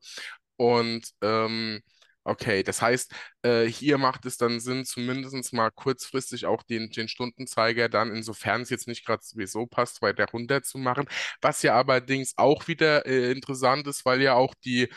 Und 0.56 1.10
ähm, 1.22 1.82
okay, 2.28 2.62
das 2.62 2.82
heißt, 2.82 3.12
äh, 3.42 3.64
hier 3.64 3.98
macht 3.98 4.26
es 4.26 4.36
dann 4.36 4.60
Sinn, 4.60 4.84
zumindest 4.84 5.52
mal 5.52 5.70
kurzfristig 5.70 6.46
auch 6.46 6.62
den, 6.62 6.90
den 6.90 7.08
Stundenzeiger 7.08 7.88
dann, 7.88 8.14
insofern 8.14 8.62
es 8.62 8.70
jetzt 8.70 8.88
nicht 8.88 9.04
gerade 9.06 9.22
sowieso 9.22 9.66
passt, 9.66 10.02
weiter 10.02 10.26
runter 10.32 10.62
zu 10.62 10.78
machen. 10.78 11.06
Was 11.40 11.62
ja 11.62 11.76
allerdings 11.80 12.34
auch 12.36 12.68
wieder 12.68 13.06
äh, 13.06 13.32
interessant 13.32 13.86
ist, 13.86 14.04
weil 14.04 14.22
ja 14.22 14.34
auch 14.34 14.54
die 14.64 14.88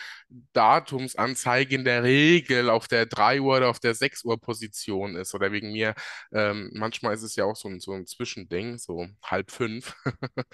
Datumsanzeige 0.54 1.76
in 1.76 1.86
der 1.86 2.04
Regel 2.04 2.70
auf 2.70 2.88
der 2.88 3.06
3 3.06 3.42
Uhr 3.42 3.58
oder 3.58 3.70
auf 3.70 3.80
der 3.80 3.96
6 3.96 4.24
Uhr 4.26 4.40
Position 4.40 5.16
ist. 5.16 5.34
Oder 5.34 5.52
wegen 5.52 5.72
mir, 5.72 5.94
ähm, 6.34 6.72
manchmal 6.74 7.14
ist 7.14 7.24
es 7.24 7.36
ja 7.36 7.46
auch 7.46 7.56
so 7.56 7.70
ein, 7.70 7.80
so 7.80 7.94
ein 7.94 8.06
Zwischending, 8.06 8.78
so 8.78 9.08
halb 9.24 9.52
fünf. 9.52 9.96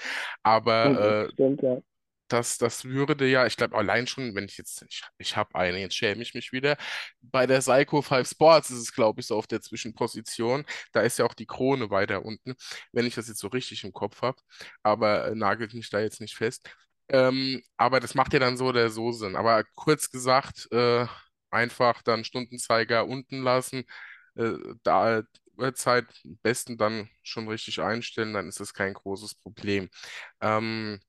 Aber 0.44 1.28
äh, 1.28 1.32
Stimmt, 1.34 1.62
ja. 1.62 1.82
Das, 2.28 2.58
das 2.58 2.86
würde 2.86 3.28
ja, 3.28 3.46
ich 3.46 3.58
glaube, 3.58 3.78
allein 3.78 4.08
schon, 4.08 4.36
wenn 4.36 4.46
ich 4.46 4.58
jetzt, 4.58 4.84
ich, 4.90 5.04
ich 5.18 5.36
habe 5.38 5.56
eine, 5.56 5.80
jetzt 5.80 5.96
schäme 5.96 6.22
ich 6.22 6.34
mich 6.34 6.52
wieder. 6.52 6.78
Bei 7.22 7.48
der 7.48 7.60
Psycho 7.60 8.02
5 8.02 8.30
Sports 8.30 8.70
ist 8.70 8.80
es, 8.80 8.94
glaube 8.94 9.22
ich, 9.22 9.28
so 9.28 9.38
auf 9.38 9.48
der 9.48 9.62
Zwischenposition. 9.62 10.66
Da 10.94 11.02
ist 11.02 11.18
ja 11.20 11.26
auch 11.26 11.34
die 11.34 11.46
Krone 11.46 11.90
weiter 11.90 12.24
unten, 12.26 12.56
wenn 12.92 13.06
ich 13.06 13.16
das 13.16 13.28
jetzt 13.28 13.40
so 13.40 13.48
richtig 13.48 13.84
im 13.84 13.94
Kopf 13.94 14.22
habe. 14.22 14.42
Aber 14.84 15.28
äh, 15.28 15.36
nagelt 15.36 15.74
mich 15.74 15.90
da 15.90 16.00
jetzt 16.00 16.22
nicht 16.22 16.36
fest. 16.36 16.70
Ähm, 17.10 17.62
aber 17.78 18.00
das 18.00 18.16
macht 18.16 18.34
ja 18.34 18.40
dann 18.40 18.58
so 18.58 18.66
oder 18.68 18.90
so 18.90 19.12
Sinn. 19.12 19.36
Aber 19.36 19.64
kurz 19.76 20.10
gesagt, 20.12 20.68
äh, 20.72 21.06
einfach 21.52 22.02
dann 22.02 22.24
Stundenzeiger 22.26 23.08
unten 23.08 23.42
lassen, 23.44 23.86
äh, 24.36 24.54
da 24.84 25.24
Uhrzeit 25.58 26.06
am 26.26 26.38
besten 26.44 26.78
dann 26.78 27.10
schon 27.24 27.48
richtig 27.48 27.82
einstellen, 27.82 28.34
dann 28.34 28.48
ist 28.48 28.60
das 28.60 28.74
kein 28.74 28.94
großes 28.94 29.36
Problem. 29.36 29.90
Ähm, 30.42 31.00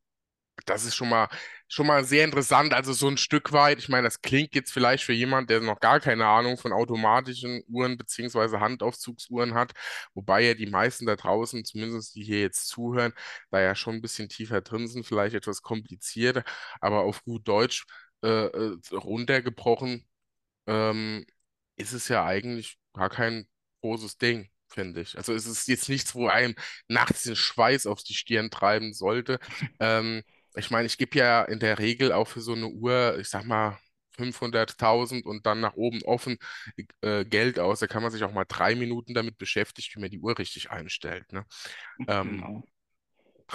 das 0.66 0.84
ist 0.84 0.94
schon 0.96 1.08
mal, 1.08 1.28
schon 1.68 1.86
mal 1.86 2.04
sehr 2.04 2.24
interessant. 2.24 2.74
Also 2.74 2.92
so 2.92 3.08
ein 3.08 3.16
Stück 3.16 3.52
weit, 3.52 3.78
ich 3.78 3.88
meine, 3.88 4.04
das 4.06 4.20
klingt 4.22 4.54
jetzt 4.54 4.72
vielleicht 4.72 5.04
für 5.04 5.12
jemand, 5.12 5.50
der 5.50 5.60
noch 5.60 5.80
gar 5.80 6.00
keine 6.00 6.26
Ahnung 6.26 6.58
von 6.58 6.72
automatischen 6.72 7.62
Uhren 7.68 7.96
beziehungsweise 7.98 8.60
Handaufzugsuhren 8.60 9.54
hat, 9.54 9.72
wobei 10.14 10.42
ja 10.42 10.54
die 10.54 10.66
meisten 10.66 11.06
da 11.06 11.16
draußen, 11.16 11.64
zumindest 11.64 12.14
die 12.14 12.22
hier 12.24 12.40
jetzt 12.40 12.68
zuhören, 12.68 13.12
da 13.50 13.60
ja 13.60 13.74
schon 13.74 13.96
ein 13.96 14.02
bisschen 14.02 14.28
tiefer 14.28 14.60
drin 14.60 14.88
sind, 14.88 15.06
vielleicht 15.06 15.34
etwas 15.34 15.62
komplizierter, 15.62 16.44
aber 16.80 17.00
auf 17.02 17.22
gut 17.24 17.46
Deutsch 17.48 17.84
äh, 18.22 18.28
äh, 18.46 18.76
runtergebrochen 18.92 20.04
ähm, 20.66 21.26
ist 21.76 21.92
es 21.92 22.08
ja 22.08 22.24
eigentlich 22.24 22.78
gar 22.92 23.10
kein 23.10 23.48
großes 23.82 24.18
Ding, 24.18 24.50
finde 24.68 25.00
ich. 25.02 25.16
Also 25.16 25.32
es 25.34 25.46
ist 25.46 25.68
jetzt 25.68 25.88
nichts, 25.88 26.14
wo 26.14 26.28
einem 26.28 26.54
nachts 26.88 27.22
den 27.24 27.36
Schweiß 27.36 27.86
auf 27.86 28.02
die 28.02 28.14
Stirn 28.14 28.50
treiben 28.50 28.92
sollte. 28.92 29.38
Ähm, 29.80 30.22
ich 30.56 30.70
meine, 30.70 30.86
ich 30.86 30.98
gebe 30.98 31.18
ja 31.18 31.42
in 31.44 31.60
der 31.60 31.78
Regel 31.78 32.12
auch 32.12 32.28
für 32.28 32.40
so 32.40 32.52
eine 32.54 32.68
Uhr, 32.68 33.18
ich 33.18 33.28
sag 33.28 33.44
mal, 33.44 33.78
500.000 34.18 35.24
und 35.24 35.46
dann 35.46 35.60
nach 35.60 35.74
oben 35.76 36.02
offen 36.02 36.38
äh, 37.02 37.24
Geld 37.24 37.58
aus. 37.58 37.80
Da 37.80 37.86
kann 37.86 38.02
man 38.02 38.10
sich 38.10 38.24
auch 38.24 38.32
mal 38.32 38.44
drei 38.48 38.74
Minuten 38.74 39.14
damit 39.14 39.38
beschäftigen, 39.38 39.88
wie 39.94 40.00
man 40.00 40.10
die 40.10 40.20
Uhr 40.20 40.38
richtig 40.38 40.70
einstellt. 40.70 41.32
Ne? 41.32 41.44
Ähm, 42.08 42.40
Genau. 42.40 42.62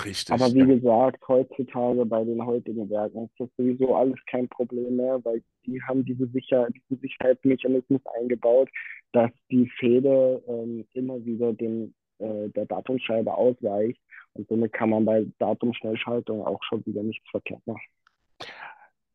richtig. 0.03 0.33
Aber 0.33 0.53
wie 0.53 0.59
ja. 0.59 0.65
gesagt, 0.65 1.27
heutzutage 1.27 2.05
bei 2.05 2.23
den 2.23 2.45
heutigen 2.45 2.89
Werken 2.89 3.25
ist 3.25 3.39
das 3.39 3.49
sowieso 3.57 3.95
alles 3.95 4.19
kein 4.27 4.47
Problem 4.49 4.97
mehr, 4.97 5.23
weil 5.25 5.43
die 5.65 5.81
haben 5.83 6.05
diese 6.05 6.27
Sicher 6.27 6.67
diesen 6.71 7.01
Sicherheitsmechanismus 7.01 8.01
eingebaut, 8.19 8.69
dass 9.11 9.31
die 9.51 9.69
Feder 9.79 10.41
ähm, 10.47 10.85
immer 10.93 11.23
wieder 11.25 11.53
dem, 11.53 11.93
äh, 12.19 12.49
der 12.49 12.65
Datumscheibe 12.65 13.33
ausweicht. 13.33 13.99
Und 14.33 14.47
somit 14.49 14.73
kann 14.73 14.89
man 14.91 15.05
bei 15.05 15.25
Datumschnellschaltung 15.39 16.45
auch 16.45 16.61
schon 16.63 16.85
wieder 16.85 17.03
nichts 17.03 17.29
verkehrt 17.29 17.65
machen. 17.67 17.81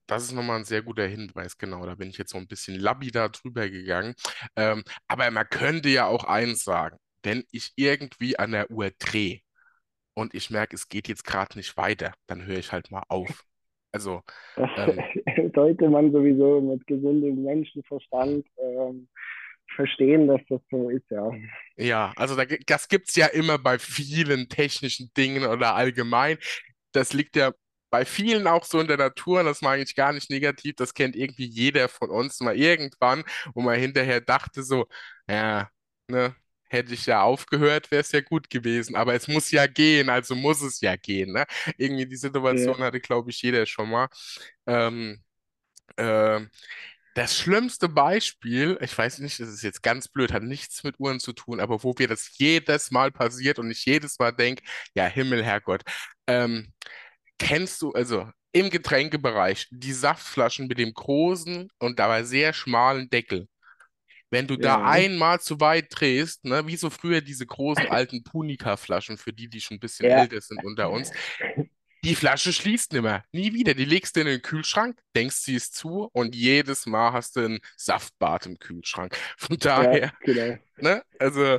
Das 0.06 0.22
ist 0.24 0.32
nochmal 0.32 0.58
ein 0.58 0.64
sehr 0.64 0.82
guter 0.82 1.06
Hinweis, 1.06 1.58
genau. 1.58 1.84
Da 1.84 1.94
bin 1.94 2.08
ich 2.10 2.16
jetzt 2.18 2.30
so 2.30 2.38
ein 2.38 2.48
bisschen 2.48 2.80
lapidar 2.80 3.28
drüber 3.28 3.68
gegangen. 3.68 4.14
Ähm, 4.56 4.82
aber 5.06 5.30
man 5.30 5.48
könnte 5.48 5.90
ja 5.90 6.06
auch 6.06 6.24
eins 6.24 6.64
sagen, 6.64 6.96
wenn 7.22 7.44
ich 7.52 7.72
irgendwie 7.76 8.38
an 8.38 8.52
der 8.52 8.70
Uhr 8.70 8.90
drehe 8.98 9.40
und 10.14 10.34
ich 10.34 10.50
merke, 10.50 10.76
es 10.76 10.88
geht 10.88 11.08
jetzt 11.08 11.24
gerade 11.24 11.58
nicht 11.58 11.76
weiter, 11.76 12.14
dann 12.26 12.44
höre 12.46 12.58
ich 12.58 12.72
halt 12.72 12.90
mal 12.90 13.04
auf. 13.08 13.44
Also, 13.92 14.22
Das 14.56 14.70
ähm, 14.76 14.98
sollte 15.54 15.88
man 15.88 16.12
sowieso 16.12 16.60
mit 16.60 16.86
gesundem 16.86 17.44
Menschenverstand 17.44 18.46
ähm, 18.58 19.08
verstehen, 19.76 20.26
dass 20.28 20.40
das 20.48 20.60
so 20.70 20.90
ist, 20.90 21.10
ja. 21.10 21.30
ja, 21.76 22.12
also 22.16 22.36
da, 22.36 22.44
das 22.66 22.88
gibt 22.88 23.08
es 23.08 23.14
ja 23.16 23.26
immer 23.26 23.58
bei 23.58 23.78
vielen 23.78 24.48
technischen 24.48 25.12
Dingen 25.16 25.44
oder 25.46 25.74
allgemein. 25.74 26.38
Das 26.92 27.12
liegt 27.12 27.36
ja 27.36 27.52
bei 27.90 28.04
vielen 28.04 28.46
auch 28.46 28.64
so 28.64 28.80
in 28.80 28.88
der 28.88 28.98
Natur, 28.98 29.40
und 29.40 29.46
das 29.46 29.62
meine 29.62 29.82
ich 29.82 29.94
gar 29.96 30.12
nicht 30.12 30.30
negativ, 30.30 30.76
das 30.76 30.94
kennt 30.94 31.16
irgendwie 31.16 31.46
jeder 31.46 31.88
von 31.88 32.10
uns 32.10 32.40
mal 32.40 32.56
irgendwann, 32.56 33.24
wo 33.54 33.62
man 33.62 33.78
hinterher 33.80 34.20
dachte 34.20 34.62
so, 34.62 34.86
ja, 35.28 35.70
ne, 36.08 36.36
hätte 36.68 36.94
ich 36.94 37.06
ja 37.06 37.22
aufgehört, 37.22 37.90
wäre 37.90 38.02
es 38.02 38.12
ja 38.12 38.20
gut 38.20 38.50
gewesen, 38.50 38.94
aber 38.96 39.14
es 39.14 39.28
muss 39.28 39.50
ja 39.50 39.66
gehen, 39.66 40.10
also 40.10 40.34
muss 40.36 40.60
es 40.62 40.80
ja 40.82 40.96
gehen, 40.96 41.32
ne? 41.32 41.46
Irgendwie 41.78 42.06
die 42.06 42.16
Situation 42.16 42.76
Ja, 42.76 42.84
hatte, 42.84 43.00
glaube 43.00 43.30
ich, 43.30 43.42
jeder 43.42 43.66
schon 43.66 43.90
mal. 43.90 44.08
Ähm, 44.66 45.22
ähm, 45.96 46.50
das 47.18 47.36
schlimmste 47.36 47.88
Beispiel, 47.88 48.78
ich 48.80 48.96
weiß 48.96 49.18
nicht, 49.18 49.40
das 49.40 49.48
ist 49.48 49.62
jetzt 49.62 49.82
ganz 49.82 50.08
blöd, 50.08 50.32
hat 50.32 50.42
nichts 50.42 50.84
mit 50.84 50.98
Uhren 50.98 51.20
zu 51.20 51.32
tun, 51.32 51.60
aber 51.60 51.82
wo 51.82 51.94
mir 51.98 52.08
das 52.08 52.38
jedes 52.38 52.90
Mal 52.90 53.10
passiert 53.10 53.58
und 53.58 53.70
ich 53.70 53.84
jedes 53.84 54.18
Mal 54.18 54.32
denke, 54.32 54.62
ja, 54.94 55.06
Himmel, 55.06 55.44
Herrgott, 55.44 55.82
ähm, 56.26 56.72
Kennst 57.38 57.80
du, 57.82 57.92
also 57.92 58.28
im 58.52 58.68
Getränkebereich, 58.68 59.68
die 59.70 59.92
Saftflaschen 59.92 60.66
mit 60.66 60.78
dem 60.78 60.92
großen 60.92 61.68
und 61.78 61.98
dabei 61.98 62.24
sehr 62.24 62.52
schmalen 62.52 63.08
Deckel? 63.08 63.48
Wenn 64.30 64.46
du 64.46 64.56
da 64.56 64.78
ja, 64.78 64.84
einmal 64.84 65.40
zu 65.40 65.58
weit 65.60 65.86
drehst, 65.88 66.44
ne, 66.44 66.66
wie 66.66 66.76
so 66.76 66.90
früher 66.90 67.22
diese 67.22 67.46
großen 67.46 67.86
alten 67.86 68.24
Punica-Flaschen, 68.24 69.16
für 69.16 69.32
die, 69.32 69.48
die 69.48 69.60
schon 69.60 69.76
ein 69.76 69.80
bisschen 69.80 70.10
ja, 70.10 70.18
älter 70.18 70.40
sind 70.40 70.62
unter 70.64 70.90
uns, 70.90 71.12
Die 72.04 72.14
Flasche 72.14 72.52
schließt 72.52 72.92
nimmer, 72.92 73.24
nie 73.32 73.52
wieder. 73.54 73.74
Die 73.74 73.84
legst 73.84 74.16
du 74.16 74.20
in 74.20 74.26
den 74.26 74.42
Kühlschrank, 74.42 75.00
denkst, 75.16 75.36
sie 75.36 75.54
ist 75.56 75.74
zu 75.74 76.08
und 76.12 76.34
jedes 76.34 76.86
Mal 76.86 77.12
hast 77.12 77.36
du 77.36 77.40
ein 77.44 77.60
Saftbad 77.76 78.46
im 78.46 78.58
Kühlschrank. 78.58 79.16
Von 79.36 79.58
Ja, 79.76 79.98
daher, 79.98 80.12
genau. 80.20 80.58
ne, 80.80 81.02
also 81.18 81.58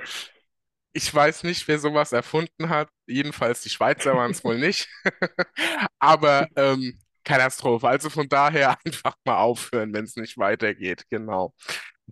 ich 0.93 1.13
weiß 1.13 1.43
nicht, 1.43 1.67
wer 1.67 1.79
sowas 1.79 2.11
erfunden 2.13 2.69
hat. 2.69 2.89
Jedenfalls 3.07 3.61
die 3.61 3.69
Schweizer 3.69 4.15
waren 4.15 4.31
es 4.31 4.43
wohl 4.43 4.57
nicht. 4.59 4.89
Aber 5.99 6.47
ähm, 6.55 6.99
Katastrophe. 7.23 7.87
Also 7.87 8.09
von 8.09 8.27
daher 8.29 8.77
einfach 8.85 9.15
mal 9.25 9.37
aufhören, 9.39 9.93
wenn 9.93 10.05
es 10.05 10.15
nicht 10.15 10.37
weitergeht. 10.37 11.05
Genau. 11.09 11.53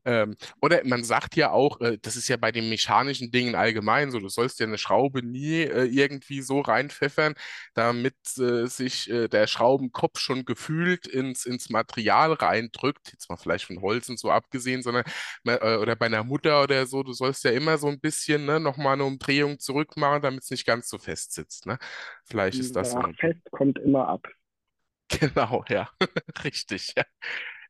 Ähm, 0.05 0.36
oder 0.62 0.81
man 0.86 1.03
sagt 1.03 1.36
ja 1.36 1.51
auch, 1.51 1.81
äh, 1.81 1.97
das 2.01 2.15
ist 2.15 2.27
ja 2.27 2.38
bei 2.38 2.51
den 2.51 2.69
mechanischen 2.69 3.31
Dingen 3.31 3.55
allgemein 3.55 4.12
so, 4.12 4.19
du 4.19 4.29
sollst 4.29 4.60
ja 4.60 4.65
eine 4.65 4.77
Schraube 4.77 5.23
nie 5.25 5.62
äh, 5.63 5.86
irgendwie 5.86 6.41
so 6.41 6.62
reinpfeffern, 6.62 7.33
damit 7.73 8.15
äh, 8.39 8.67
sich 8.67 9.10
äh, 9.10 9.27
der 9.27 9.47
Schraubenkopf 9.47 10.19
schon 10.19 10.45
gefühlt 10.45 11.07
ins, 11.07 11.45
ins 11.45 11.69
Material 11.69 12.33
reindrückt, 12.33 13.12
jetzt 13.12 13.29
mal 13.29 13.38
vielleicht 13.38 13.65
von 13.65 13.81
Holz 13.81 14.10
und 14.10 14.19
so 14.19 14.31
abgesehen, 14.31 14.81
sondern 14.83 15.03
äh, 15.45 15.77
oder 15.77 15.95
bei 15.95 16.07
einer 16.07 16.23
Mutter 16.23 16.63
oder 16.63 16.86
so, 16.86 17.03
du 17.03 17.13
sollst 17.13 17.43
ja 17.43 17.51
immer 17.51 17.77
so 17.77 17.88
ein 17.88 17.99
bisschen 17.99 18.45
ne, 18.45 18.60
nochmal 18.60 18.93
eine 18.93 19.05
Umdrehung 19.05 19.60
zurück 19.60 19.97
machen, 19.97 20.21
damit 20.21 20.43
es 20.43 20.51
nicht 20.51 20.65
ganz 20.65 20.89
so 20.89 20.97
fest 20.97 21.33
sitzt. 21.33 21.65
Ne? 21.65 21.77
Vielleicht 22.25 22.60
ist 22.60 22.75
das 22.75 22.93
Ja, 22.93 23.12
fest 23.19 23.49
kommt 23.51 23.79
immer 23.79 24.07
ab. 24.07 24.27
Genau, 25.10 25.63
ja, 25.69 25.89
richtig. 26.43 26.93
Ja. 26.97 27.03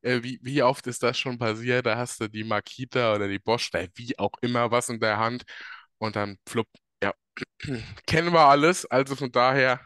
Äh, 0.01 0.23
wie, 0.23 0.39
wie 0.41 0.63
oft 0.63 0.87
ist 0.87 1.03
das 1.03 1.17
schon 1.17 1.37
passiert? 1.37 1.85
Da 1.85 1.97
hast 1.97 2.19
du 2.21 2.27
die 2.27 2.43
Makita 2.43 3.15
oder 3.15 3.27
die 3.27 3.39
Bosch, 3.39 3.69
oder 3.73 3.87
wie 3.95 4.17
auch 4.19 4.33
immer 4.41 4.71
was 4.71 4.89
in 4.89 4.99
der 4.99 5.17
Hand 5.17 5.43
und 5.97 6.15
dann 6.15 6.37
flupp, 6.47 6.67
ja, 7.03 7.13
kennen 8.07 8.33
wir 8.33 8.47
alles. 8.47 8.85
Also 8.85 9.15
von 9.15 9.31
daher, 9.31 9.81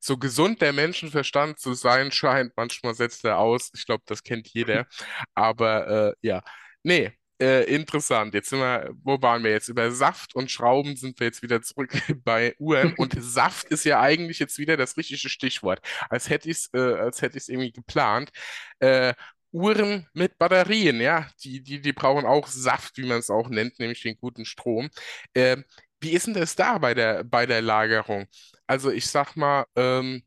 so 0.00 0.16
gesund 0.18 0.60
der 0.62 0.72
Menschenverstand 0.72 1.58
zu 1.58 1.74
sein 1.74 2.12
scheint, 2.12 2.52
manchmal 2.56 2.94
setzt 2.94 3.24
er 3.24 3.38
aus. 3.38 3.70
Ich 3.74 3.86
glaube, 3.86 4.04
das 4.06 4.22
kennt 4.22 4.48
jeder. 4.48 4.86
Aber 5.34 6.12
äh, 6.12 6.14
ja, 6.22 6.42
nee. 6.82 7.12
Äh, 7.38 7.64
interessant. 7.74 8.32
Jetzt 8.32 8.48
sind 8.48 8.60
wir, 8.60 8.90
wo 9.02 9.20
waren 9.20 9.44
wir 9.44 9.50
jetzt? 9.50 9.68
Über 9.68 9.90
Saft 9.90 10.34
und 10.34 10.50
Schrauben 10.50 10.96
sind 10.96 11.20
wir 11.20 11.26
jetzt 11.26 11.42
wieder 11.42 11.60
zurück 11.60 11.90
bei 12.24 12.54
Uhren. 12.58 12.94
Und 12.96 13.14
Saft 13.22 13.66
ist 13.66 13.84
ja 13.84 14.00
eigentlich 14.00 14.38
jetzt 14.38 14.58
wieder 14.58 14.78
das 14.78 14.96
richtige 14.96 15.28
Stichwort. 15.28 15.80
Als 16.08 16.30
hätte 16.30 16.48
ich 16.48 16.56
es, 16.56 16.70
äh, 16.72 16.78
als 16.94 17.20
hätte 17.20 17.36
ich 17.36 17.42
es 17.44 17.48
irgendwie 17.50 17.72
geplant. 17.72 18.30
Äh, 18.78 19.12
Uhren 19.56 20.06
mit 20.12 20.38
Batterien, 20.38 21.00
ja, 21.00 21.28
die, 21.44 21.62
die, 21.62 21.80
die 21.80 21.92
brauchen 21.92 22.26
auch 22.26 22.46
Saft, 22.48 22.96
wie 22.98 23.06
man 23.06 23.18
es 23.18 23.30
auch 23.30 23.48
nennt, 23.48 23.78
nämlich 23.78 24.02
den 24.02 24.16
guten 24.18 24.44
Strom. 24.44 24.90
Ähm, 25.34 25.64
wie 26.00 26.10
ist 26.12 26.26
denn 26.26 26.34
das 26.34 26.54
da 26.56 26.78
bei 26.78 26.94
der, 26.94 27.24
bei 27.24 27.46
der 27.46 27.62
Lagerung? 27.62 28.26
Also 28.66 28.90
ich 28.90 29.06
sag 29.08 29.36
mal, 29.36 29.64
ähm, 29.76 30.22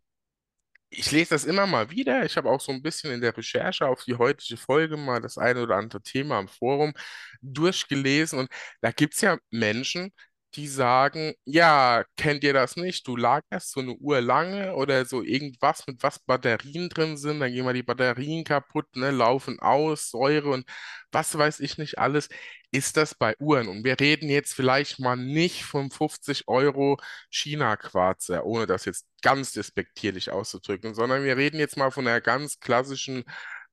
ich 0.92 1.12
lese 1.12 1.32
das 1.32 1.46
immer 1.46 1.68
mal 1.68 1.90
wieder. 1.92 2.26
Ich 2.26 2.36
habe 2.38 2.50
auch 2.50 2.60
so 2.62 2.72
ein 2.72 2.82
bisschen 2.82 3.12
in 3.12 3.22
der 3.22 3.36
Recherche 3.38 3.88
auf 3.88 4.04
die 4.06 4.16
heutige 4.16 4.58
Folge 4.58 4.98
mal 4.98 5.22
das 5.22 5.38
eine 5.38 5.62
oder 5.64 5.76
andere 5.76 6.02
Thema 6.02 6.40
im 6.40 6.48
Forum 6.48 6.94
durchgelesen. 7.42 8.40
Und 8.40 8.50
da 8.82 8.92
gibt 8.92 9.14
es 9.16 9.22
ja 9.22 9.38
Menschen, 9.52 10.12
die 10.56 10.68
sagen, 10.68 11.34
ja, 11.46 12.04
kennt 12.18 12.44
ihr 12.44 12.54
das 12.54 12.76
nicht? 12.76 13.08
Du 13.08 13.16
lagerst 13.16 13.72
so 13.72 13.82
eine 13.82 13.94
Uhr 13.96 14.22
lange 14.22 14.76
oder 14.76 15.06
so 15.06 15.22
irgendwas, 15.24 15.86
mit 15.88 16.02
was 16.04 16.20
Batterien 16.20 16.90
drin 16.90 17.18
sind, 17.18 17.40
dann 17.40 17.52
gehen 17.52 17.66
mal 17.66 17.74
die 17.74 17.84
Batterien 17.84 18.44
kaputt, 18.44 18.88
ne, 18.96 19.12
laufen 19.12 19.60
aus, 19.60 20.10
Säure 20.10 20.50
und 20.50 20.66
was 21.12 21.38
weiß 21.38 21.60
ich 21.60 21.78
nicht 21.78 21.98
alles. 22.00 22.30
Ist 22.72 22.98
das 22.98 23.16
bei 23.16 23.36
Uhren? 23.40 23.68
Und 23.68 23.84
wir 23.84 24.00
reden 24.00 24.30
jetzt 24.30 24.54
vielleicht 24.54 25.00
mal 25.00 25.16
nicht 25.16 25.64
vom 25.64 25.90
50 25.92 26.48
Euro 26.48 26.98
China-Quarzer, 27.32 28.46
ohne 28.46 28.68
das 28.68 28.86
jetzt 28.86 29.06
ganz 29.22 29.52
despektierlich 29.54 30.32
auszudrücken, 30.32 30.94
sondern 30.94 31.24
wir 31.24 31.38
reden 31.38 31.60
jetzt 31.60 31.78
mal 31.78 31.92
von 31.92 32.08
einer 32.08 32.22
ganz 32.22 32.60
klassischen 32.60 33.24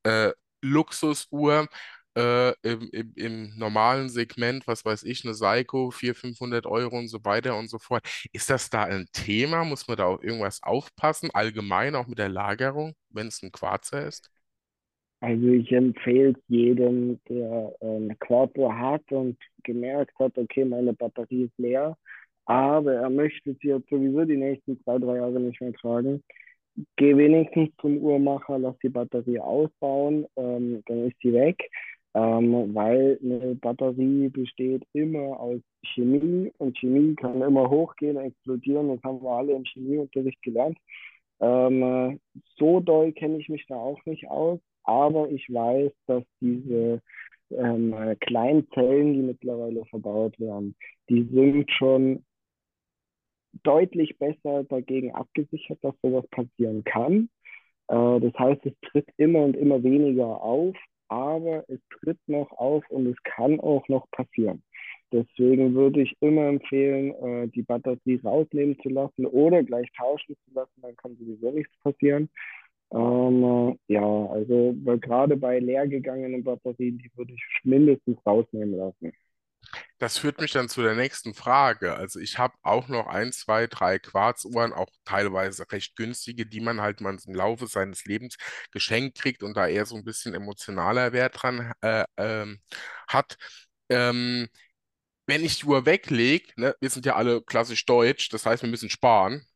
äh, 0.05 0.33
Luxusuhr 0.63 1.69
äh, 2.17 2.53
im, 2.63 2.89
im, 2.93 3.13
im 3.17 3.59
normalen 3.59 4.09
Segment, 4.09 4.67
was 4.67 4.85
weiß 4.85 5.05
ich, 5.05 5.25
eine 5.25 5.35
Seiko, 5.35 5.91
400, 5.91 6.17
500 6.19 6.67
Euro 6.67 6.99
und 6.99 7.09
so 7.09 7.25
weiter 7.25 7.59
und 7.59 7.69
so 7.69 7.79
fort. 7.79 8.03
Ist 8.33 8.51
das 8.51 8.71
da 8.71 8.85
ein 8.85 9.07
Thema? 9.13 9.65
Muss 9.65 9.87
man 9.89 9.97
da 9.97 10.07
auf 10.07 10.25
irgendwas 10.25 10.63
aufpassen? 10.63 11.31
Allgemein 11.33 11.95
auch 11.95 12.07
mit 12.07 12.19
der 12.19 12.29
Lagerung, 12.29 12.95
wenn 13.11 13.29
es 13.29 13.43
ein 13.43 13.53
Quarzer 13.53 14.07
ist? 14.07 14.31
Also 15.21 15.49
ich 15.49 15.73
empfehle 15.73 16.35
jedem, 16.49 17.19
der 17.29 17.75
äh, 17.81 17.87
eine 17.87 18.17
Quartur 18.17 18.79
hat 18.79 19.11
und 19.13 19.39
gemerkt 19.65 20.19
hat, 20.19 20.37
okay, 20.37 20.65
meine 20.65 20.93
Batterie 20.93 21.45
ist 21.45 21.59
leer, 21.59 21.97
aber 22.45 22.95
er 22.95 23.11
möchte 23.11 23.57
sie 23.61 23.69
jetzt 23.69 23.89
sowieso 23.89 24.25
die 24.25 24.37
nächsten 24.37 24.81
zwei, 24.85 24.99
drei 24.99 25.17
Jahre 25.17 25.41
nicht 25.41 25.61
mehr 25.61 25.73
tragen. 25.73 26.23
Geh 26.97 27.17
wenigstens 27.17 27.71
zum 27.81 27.97
Uhrmacher, 27.99 28.59
lass 28.59 28.79
die 28.81 28.91
Batterie 28.91 29.41
ausbauen, 29.41 30.27
ähm, 30.37 30.83
dann 30.87 31.09
ist 31.09 31.17
sie 31.23 31.33
weg, 31.33 31.59
ähm, 32.17 32.75
weil 32.75 33.19
eine 33.23 33.57
Batterie 33.57 34.31
besteht 34.31 34.83
immer 34.95 35.39
aus 35.39 35.61
Chemie 35.93 36.51
und 36.57 36.79
Chemie 36.79 37.15
kann 37.15 37.43
immer 37.43 37.69
hochgehen, 37.69 38.17
explodieren, 38.17 38.89
das 38.89 39.03
haben 39.03 39.23
wir 39.23 39.33
alle 39.33 39.53
im 39.53 39.65
Chemieunterricht 39.65 40.41
gelernt. 40.41 40.79
Ähm, 41.41 41.83
äh, 41.83 42.19
so 42.57 42.81
doll 42.81 43.13
kenne 43.13 43.37
ich 43.37 43.51
mich 43.51 43.67
da 43.67 43.75
auch 43.75 44.01
nicht 44.07 44.27
aus, 44.31 44.59
aber 44.85 45.29
ich 45.31 45.53
weiß, 45.53 45.93
dass 46.07 46.25
diese 46.41 47.03
ähm, 47.51 47.95
kleinen 48.21 48.67
Zellen, 48.71 49.13
die 49.13 49.23
mittlerweile 49.23 49.85
verbaut 49.85 50.41
werden, 50.41 50.75
die 51.11 51.23
sind 51.25 51.71
schon 51.71 52.25
deutlich 53.63 54.17
besser 54.19 54.65
dagegen 54.65 55.15
abgesichert, 55.15 55.81
dass 55.83 55.95
sowas 56.01 56.27
passieren 56.29 56.83
kann. 56.85 57.29
Äh, 57.89 58.21
das 58.21 58.33
heißt, 58.39 58.65
es 58.65 58.73
tritt 58.91 59.09
immer 59.19 59.41
und 59.41 59.55
immer 59.55 59.83
weniger 59.83 60.41
auf, 60.43 60.75
aber 61.09 61.65
es 61.69 61.81
tritt 61.91 62.19
noch 62.27 62.51
auf 62.53 62.85
und 62.91 63.07
es 63.07 63.17
kann 63.23 63.61
auch 63.61 63.87
noch 63.89 64.11
passieren. 64.11 64.63
Deswegen 65.13 65.75
würde 65.75 66.03
ich 66.03 66.17
immer 66.21 66.47
empfehlen, 66.49 67.13
äh, 67.15 67.49
die 67.49 67.63
Batterie 67.63 68.21
rausnehmen 68.23 68.79
zu 68.83 68.89
lassen 68.89 69.27
oder 69.27 69.63
gleich 69.63 69.89
tauschen 69.97 70.37
zu 70.45 70.55
lassen, 70.55 70.83
dann 70.83 70.97
kann 70.97 71.17
sowieso 71.17 71.53
nichts 71.53 71.73
passieren. 71.83 72.29
Ähm, 72.93 73.77
äh, 73.89 73.93
ja, 73.95 74.27
also 74.27 74.75
gerade 75.01 75.37
bei 75.37 75.59
leergegangenen 75.59 76.45
Batterien, 76.45 76.99
die 76.99 77.11
würde 77.17 77.33
ich 77.33 77.43
mindestens 77.65 78.19
rausnehmen 78.27 78.77
lassen. 78.77 79.13
Das 79.99 80.19
führt 80.19 80.41
mich 80.41 80.53
dann 80.53 80.69
zu 80.69 80.83
der 80.83 80.95
nächsten 80.95 81.35
Frage. 81.35 81.95
Also 81.97 82.21
ich 82.21 82.39
habe 82.39 82.55
auch 82.63 82.89
noch 82.89 83.07
ein, 83.07 83.33
zwei, 83.33 83.67
drei 83.67 83.99
Quarzuhren, 83.99 84.73
auch 84.73 84.89
teilweise 85.05 85.71
recht 85.73 85.97
günstige, 85.97 86.47
die 86.47 86.61
man 86.61 86.81
halt 86.81 87.01
mal 87.01 87.17
im 87.27 87.35
Laufe 87.35 87.67
seines 87.67 88.05
Lebens 88.05 88.37
geschenkt 88.73 89.19
kriegt 89.19 89.43
und 89.43 89.57
da 89.57 89.67
eher 89.69 89.87
so 89.87 89.97
ein 89.97 90.05
bisschen 90.05 90.35
emotionaler 90.35 91.13
Wert 91.13 91.43
dran 91.43 91.73
äh, 91.81 92.05
ähm, 92.17 92.61
hat. 93.09 93.37
Ähm, 93.89 94.49
wenn 95.27 95.45
ich 95.45 95.61
die 95.61 95.67
Uhr 95.67 95.87
weglege, 95.87 96.53
ne, 96.57 96.77
wir 96.81 96.91
sind 96.91 97.07
ja 97.07 97.17
alle 97.17 97.43
klassisch 97.43 97.87
deutsch, 97.87 98.29
das 98.31 98.47
heißt, 98.47 98.63
wir 98.63 98.71
müssen 98.71 98.91
sparen, 98.91 99.47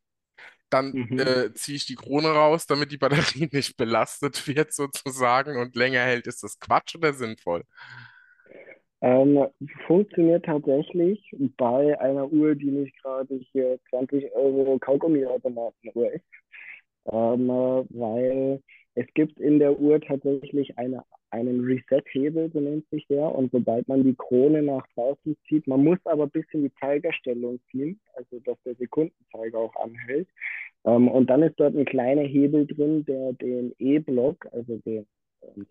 dann 0.70 0.94
Mhm. 0.94 1.16
äh, 1.16 1.52
ziehe 1.54 1.76
ich 1.76 1.86
die 1.86 1.96
Krone 1.96 2.30
raus, 2.30 2.66
damit 2.66 2.92
die 2.92 2.98
Batterie 2.98 3.48
nicht 3.52 3.76
belastet 3.76 4.46
wird 4.48 4.74
sozusagen 4.74 5.58
und 5.58 5.76
länger 5.76 6.00
hält. 6.02 6.26
Ist 6.28 6.42
das 6.44 6.58
Quatsch 6.60 6.96
oder 6.96 7.14
sinnvoll? 7.14 7.64
Ähm, 9.02 9.46
funktioniert 9.86 10.44
tatsächlich 10.44 11.34
bei 11.56 11.98
einer 12.00 12.30
Uhr, 12.30 12.54
die 12.54 12.70
nicht 12.70 13.02
gerade 13.02 13.40
hier 13.52 13.78
20 13.90 14.32
Euro 14.34 14.78
Kaugummiautomaten-Uhr 14.78 16.12
ist. 16.12 16.24
ähm, 17.06 17.48
äh, 17.50 17.84
weil 17.90 18.62
es 18.94 19.06
gibt 19.14 19.38
in 19.40 19.58
der 19.58 19.78
Uhr 19.78 20.00
tatsächlich 20.00 20.76
eine, 20.78 21.04
einen 21.30 21.64
Reset-Hebel, 21.64 22.50
so 22.52 22.60
nennt 22.60 22.88
sich 22.90 23.06
der. 23.08 23.34
Und 23.34 23.52
sobald 23.52 23.88
man 23.88 24.04
die 24.04 24.16
Krone 24.16 24.62
nach 24.62 24.86
draußen 24.94 25.36
zieht, 25.48 25.66
man 25.66 25.84
muss 25.84 25.98
aber 26.04 26.24
ein 26.24 26.30
bisschen 26.30 26.64
die 26.64 26.74
Zeigerstellung 26.80 27.60
ziehen, 27.70 28.00
also 28.14 28.40
dass 28.40 28.60
der 28.64 28.74
Sekundenzeiger 28.74 29.58
auch 29.58 29.76
anhält. 29.76 30.28
Ähm, 30.84 31.08
und 31.08 31.28
dann 31.30 31.42
ist 31.42 31.58
dort 31.58 31.74
ein 31.74 31.84
kleiner 31.84 32.22
Hebel 32.22 32.66
drin, 32.66 33.04
der 33.06 33.32
den 33.34 33.74
E-Block, 33.78 34.46
also 34.52 34.76
den 34.78 35.06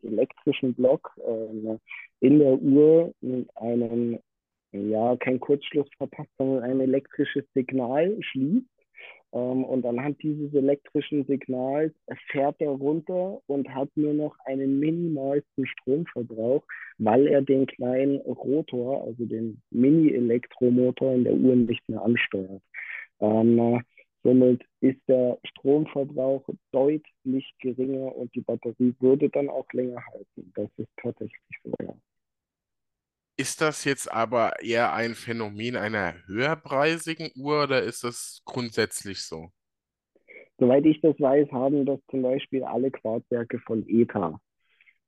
elektrischen 0.03 0.73
Block 0.73 1.11
ähm, 1.25 1.79
in 2.19 2.39
der 2.39 2.53
Uhr 2.53 3.13
einen, 3.55 4.19
ja, 4.71 5.15
kein 5.17 5.39
Kurzschluss 5.39 5.87
verpasst, 5.97 6.29
sondern 6.37 6.63
ein 6.63 6.79
elektrisches 6.79 7.45
Signal 7.53 8.17
schließt. 8.21 8.65
Ähm, 9.31 9.63
und 9.63 9.85
anhand 9.85 10.21
dieses 10.23 10.53
elektrischen 10.53 11.25
Signals 11.25 11.93
fährt 12.31 12.59
er 12.59 12.71
runter 12.71 13.39
und 13.47 13.69
hat 13.73 13.89
nur 13.95 14.13
noch 14.13 14.35
einen 14.45 14.79
minimalsten 14.79 15.67
Stromverbrauch, 15.67 16.63
weil 16.97 17.27
er 17.27 17.41
den 17.41 17.67
kleinen 17.67 18.17
Rotor, 18.21 19.03
also 19.03 19.25
den 19.25 19.61
Mini-Elektromotor 19.69 21.13
in 21.13 21.23
der 21.23 21.33
Uhr 21.33 21.55
nicht 21.55 21.87
mehr 21.87 22.01
ansteuert. 22.01 22.61
Somit 24.23 24.63
ist 24.81 24.99
der 25.07 25.39
Stromverbrauch 25.45 26.47
deutlich 26.71 27.53
geringer 27.59 28.15
und 28.15 28.33
die 28.35 28.41
Batterie 28.41 28.95
würde 28.99 29.29
dann 29.29 29.49
auch 29.49 29.71
länger 29.73 30.01
halten. 30.13 30.51
Das 30.55 30.69
ist 30.77 30.89
tatsächlich 31.01 31.41
so, 31.63 31.71
ja. 31.81 31.95
Ist 33.37 33.61
das 33.61 33.85
jetzt 33.85 34.11
aber 34.11 34.61
eher 34.61 34.93
ein 34.93 35.15
Phänomen 35.15 35.75
einer 35.77 36.13
höherpreisigen 36.27 37.31
Uhr 37.35 37.63
oder 37.63 37.81
ist 37.81 38.03
das 38.03 38.41
grundsätzlich 38.45 39.23
so? 39.23 39.51
soweit 40.59 40.85
ich 40.85 41.01
das 41.01 41.19
weiß, 41.19 41.51
haben 41.51 41.85
das 41.85 41.99
zum 42.11 42.21
Beispiel 42.21 42.63
alle 42.63 42.91
Quarzwerke 42.91 43.59
von 43.59 43.85
ETA. 43.87 44.39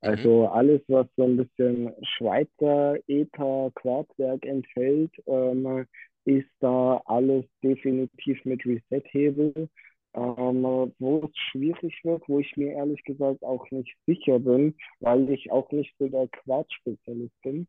Mhm. 0.02 0.08
Also 0.08 0.48
alles, 0.48 0.82
was 0.88 1.06
so 1.16 1.24
ein 1.24 1.36
bisschen 1.36 1.92
Schweizer 2.16 2.96
ETA-Quarzwerk 3.06 4.44
enthält, 4.46 5.12
ähm, 5.26 5.86
ist 6.24 6.50
da 6.60 7.02
alles 7.06 7.44
definitiv 7.62 8.44
mit 8.44 8.64
Reset-Hebel. 8.64 9.68
Ähm, 10.14 10.92
wo 10.98 11.24
es 11.24 11.30
schwierig 11.50 11.98
wird, 12.04 12.22
wo 12.28 12.38
ich 12.38 12.54
mir 12.58 12.72
ehrlich 12.72 13.02
gesagt 13.04 13.42
auch 13.42 13.70
nicht 13.70 13.96
sicher 14.06 14.38
bin, 14.38 14.74
weil 15.00 15.30
ich 15.30 15.50
auch 15.50 15.72
nicht 15.72 15.94
so 15.98 16.06
der 16.06 16.28
Quarzspezialist 16.28 17.32
bin, 17.42 17.66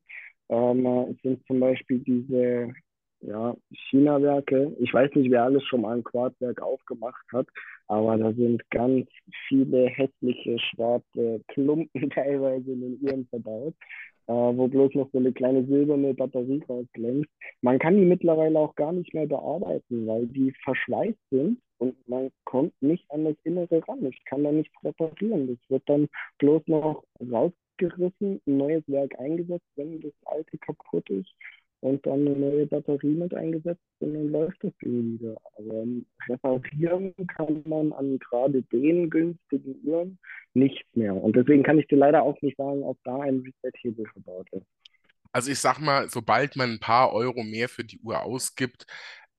ähm, 0.49 1.17
sind 1.23 1.45
zum 1.47 1.61
Beispiel 1.61 1.99
diese 1.99 2.73
ja, 3.21 3.55
China-Werke. 3.89 4.75
Ich 4.79 4.93
weiß 4.93 5.11
nicht, 5.15 5.31
wer 5.31 5.43
alles 5.43 5.63
schon 5.65 5.81
mal 5.81 5.97
ein 5.97 6.03
Quarzwerk 6.03 6.61
aufgemacht 6.61 7.25
hat, 7.31 7.47
aber 7.87 8.17
da 8.17 8.33
sind 8.33 8.69
ganz 8.69 9.07
viele 9.47 9.87
hässliche 9.87 10.59
schwarze 10.59 11.41
Klumpen 11.47 12.09
teilweise 12.09 12.71
in 12.71 12.81
den 12.81 12.99
Uhren 13.01 13.25
verbaut, 13.27 13.75
wo 14.27 14.67
bloß 14.67 14.93
noch 14.95 15.09
so 15.11 15.17
eine 15.17 15.33
kleine 15.33 15.65
silberne 15.65 16.13
Batterie 16.13 16.63
rausglänzt. 16.67 17.29
Man 17.61 17.79
kann 17.79 17.97
die 17.97 18.05
mittlerweile 18.05 18.59
auch 18.59 18.75
gar 18.75 18.93
nicht 18.93 19.13
mehr 19.13 19.27
bearbeiten, 19.27 20.07
weil 20.07 20.27
die 20.27 20.53
verschweißt 20.63 21.19
sind 21.29 21.59
und 21.79 21.95
man 22.07 22.29
kommt 22.45 22.73
nicht 22.81 23.09
an 23.11 23.25
das 23.25 23.35
Innere 23.43 23.85
ran. 23.87 24.05
Ich 24.05 24.23
kann 24.25 24.43
da 24.43 24.51
nichts 24.51 24.73
reparieren. 24.83 25.47
Das 25.47 25.69
wird 25.69 25.83
dann 25.87 26.07
bloß 26.37 26.61
noch 26.67 27.03
rausgerissen, 27.19 28.41
ein 28.45 28.57
neues 28.57 28.83
Werk 28.87 29.19
eingesetzt, 29.19 29.67
wenn 29.75 30.01
das 30.01 30.13
alte 30.25 30.57
kaputt 30.57 31.09
ist 31.09 31.33
und 31.83 32.05
dann 32.05 32.25
eine 32.25 32.35
neue 32.37 32.65
Batterie 32.65 33.13
mit 33.13 33.33
eingesetzt 33.33 33.83
und 33.99 34.13
dann 34.13 34.31
läuft 34.31 34.63
das 34.63 34.71
Ding 34.81 35.19
wieder. 35.19 35.35
Aber 35.57 35.81
ähm, 35.81 36.05
reparieren 36.29 37.13
kann 37.27 37.61
man 37.65 37.91
an 37.91 38.19
gerade 38.19 38.61
den 38.63 39.09
günstigen 39.09 39.75
Uhren 39.83 40.17
nichts 40.53 40.87
mehr. 40.95 41.13
Und 41.13 41.35
deswegen 41.35 41.63
kann 41.63 41.77
ich 41.77 41.87
dir 41.87 41.97
leider 41.97 42.23
auch 42.23 42.41
nicht 42.41 42.55
sagen, 42.55 42.83
ob 42.83 42.97
da 43.03 43.19
ein 43.19 43.41
Reset-Hebel 43.41 44.05
verbaut 44.13 44.47
ist. 44.51 44.65
Also 45.33 45.51
ich 45.51 45.59
sag 45.59 45.79
mal, 45.79 46.09
sobald 46.09 46.55
man 46.55 46.71
ein 46.71 46.79
paar 46.79 47.11
Euro 47.11 47.43
mehr 47.43 47.67
für 47.67 47.83
die 47.83 47.99
Uhr 47.99 48.21
ausgibt, 48.21 48.85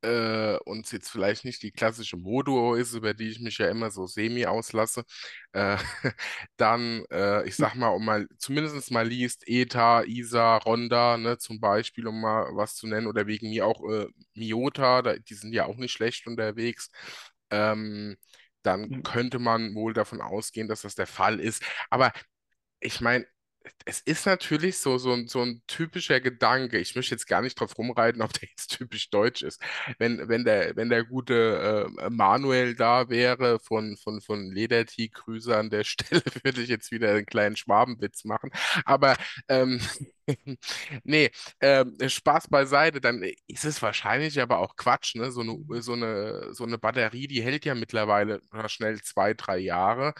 äh, 0.05 0.59
und 0.64 0.90
jetzt 0.92 1.11
vielleicht 1.11 1.44
nicht 1.44 1.62
die 1.62 1.72
klassische 1.72 2.16
Moduo 2.18 2.74
ist, 2.74 2.94
über 2.94 3.14
die 3.14 3.28
ich 3.30 3.40
mich 3.40 3.59
ja 3.59 3.68
immer 3.68 3.90
so 3.90 4.07
semi 4.07 4.46
auslasse, 4.46 5.05
äh, 5.52 5.76
dann, 6.57 7.05
äh, 7.11 7.46
ich 7.48 7.57
sag 7.57 7.74
mal, 7.76 7.88
um 7.88 8.05
mal 8.05 8.28
zumindest 8.38 8.90
mal 8.92 9.07
liest, 9.09 9.44
ETA, 9.48 10.02
ISA, 10.05 10.59
Ronda, 10.59 11.16
ne, 11.18 11.38
zum 11.38 11.61
Beispiel, 11.61 12.07
um 12.07 12.20
mal 12.20 12.48
was 12.55 12.76
zu 12.76 12.86
nennen, 12.86 13.07
oder 13.09 13.26
wegen 13.26 13.50
mir 13.50 13.66
auch 13.66 13.82
äh, 13.90 14.07
Miota, 14.34 15.02
da, 15.02 15.16
die 15.16 15.34
sind 15.34 15.52
ja 15.55 15.66
auch 15.66 15.76
nicht 15.76 15.92
schlecht 15.92 16.26
unterwegs. 16.26 16.90
Ähm, 17.50 18.16
dann 18.62 19.02
könnte 19.02 19.38
man 19.38 19.74
wohl 19.74 19.92
davon 19.92 20.20
ausgehen, 20.20 20.68
dass 20.68 20.82
das 20.82 20.94
der 20.94 21.07
Fall 21.07 21.40
ist. 21.40 21.62
Aber 21.90 22.12
ich 22.80 23.00
meine, 23.00 23.26
es 23.87 24.01
ist 24.01 24.27
natürlich 24.27 24.79
so, 24.79 24.99
so, 24.99 25.12
ein- 25.12 25.29
so 25.29 25.43
ein 25.43 25.62
typischer 25.67 26.21
Gedanke. 26.21 26.79
Ich 26.79 26.95
möchte 26.97 27.15
jetzt 27.15 27.27
gar 27.27 27.43
nicht 27.43 27.59
drauf 27.59 27.77
rumreiten, 27.79 28.23
ob 28.23 28.33
der 28.33 28.49
jetzt 28.49 28.69
typisch 28.77 29.11
deutsch 29.11 29.43
ist. 29.43 29.61
Wenn, 29.99 30.29
wenn 30.29 30.45
der, 30.45 30.77
wenn 30.77 30.89
der 30.91 31.05
gute 31.05 31.87
äh, 31.99 32.11
Manuel 32.11 32.75
da 32.75 33.09
wäre 33.09 33.59
von, 33.61 33.97
von, 33.97 34.21
von 34.21 34.51
Lederti, 34.53 35.09
Grüße 35.11 35.57
an 35.57 35.71
der 35.71 35.85
Stelle, 35.85 36.23
würde 36.43 36.62
ich 36.62 36.69
jetzt 36.69 36.91
wieder 36.91 37.11
einen 37.11 37.27
kleinen 37.27 37.57
Schwabenwitz 37.57 38.25
machen. 38.25 38.51
Aber 38.85 39.17
ähm, 39.49 39.81
nee, 41.05 41.31
ähm, 41.61 41.97
Spaß 42.07 42.49
beiseite, 42.49 43.01
dann 43.01 43.23
ist 43.47 43.65
es 43.65 43.83
wahrscheinlich 43.83 44.41
aber 44.41 44.59
auch 44.59 44.77
Quatsch, 44.77 45.15
ne? 45.17 45.31
So 45.31 45.41
eine, 45.43 45.83
so 45.83 45.93
eine, 45.93 46.53
so 46.55 46.65
eine 46.65 46.79
Batterie, 46.79 47.27
die 47.27 47.43
hält 47.43 47.65
ja 47.65 47.75
mittlerweile 47.75 48.41
schnell 48.69 49.01
zwei, 49.03 49.35
drei 49.35 49.59
Jahre. 49.59 50.15